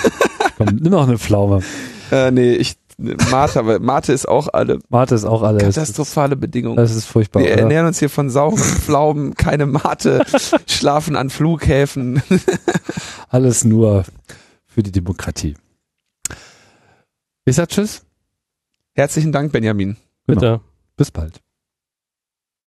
Komm, 0.57 0.77
nimm 0.77 0.93
noch 0.93 1.07
eine 1.07 1.19
Pflaume. 1.19 1.63
Äh, 2.11 2.31
nee, 2.31 2.55
ich, 2.55 2.77
Mate, 2.97 3.61
aber 3.61 3.79
Mate 3.79 4.13
ist 4.13 4.27
auch 4.27 4.49
alle 4.53 4.81
Mate 4.89 5.15
ist 5.15 5.25
auch 5.25 5.43
alles. 5.43 5.63
katastrophale 5.63 6.35
Bedingungen. 6.35 6.77
Das 6.77 6.95
ist 6.97 7.05
furchtbar. 7.05 7.43
Wir 7.43 7.53
oder? 7.53 7.63
ernähren 7.63 7.87
uns 7.87 8.01
hier 8.01 8.11
von 8.11 8.29
sauren 8.29 8.59
Pflaumen, 8.59 9.35
keine 9.35 9.67
Mate, 9.67 10.25
schlafen 10.67 11.15
an 11.15 11.31
Flughäfen. 11.31 12.21
Alles 13.29 13.65
nur 13.65 14.05
für 14.67 14.83
die 14.83 14.91
Demokratie. 14.91 15.55
Ich 17.49 17.57
sag 17.57 17.71
Tschüss. 17.71 18.05
Herzlichen 18.93 19.33
Dank, 19.33 19.53
Benjamin. 19.53 19.97
Bitte. 20.27 20.61
Bis 20.97 21.11
bald. 21.11 21.41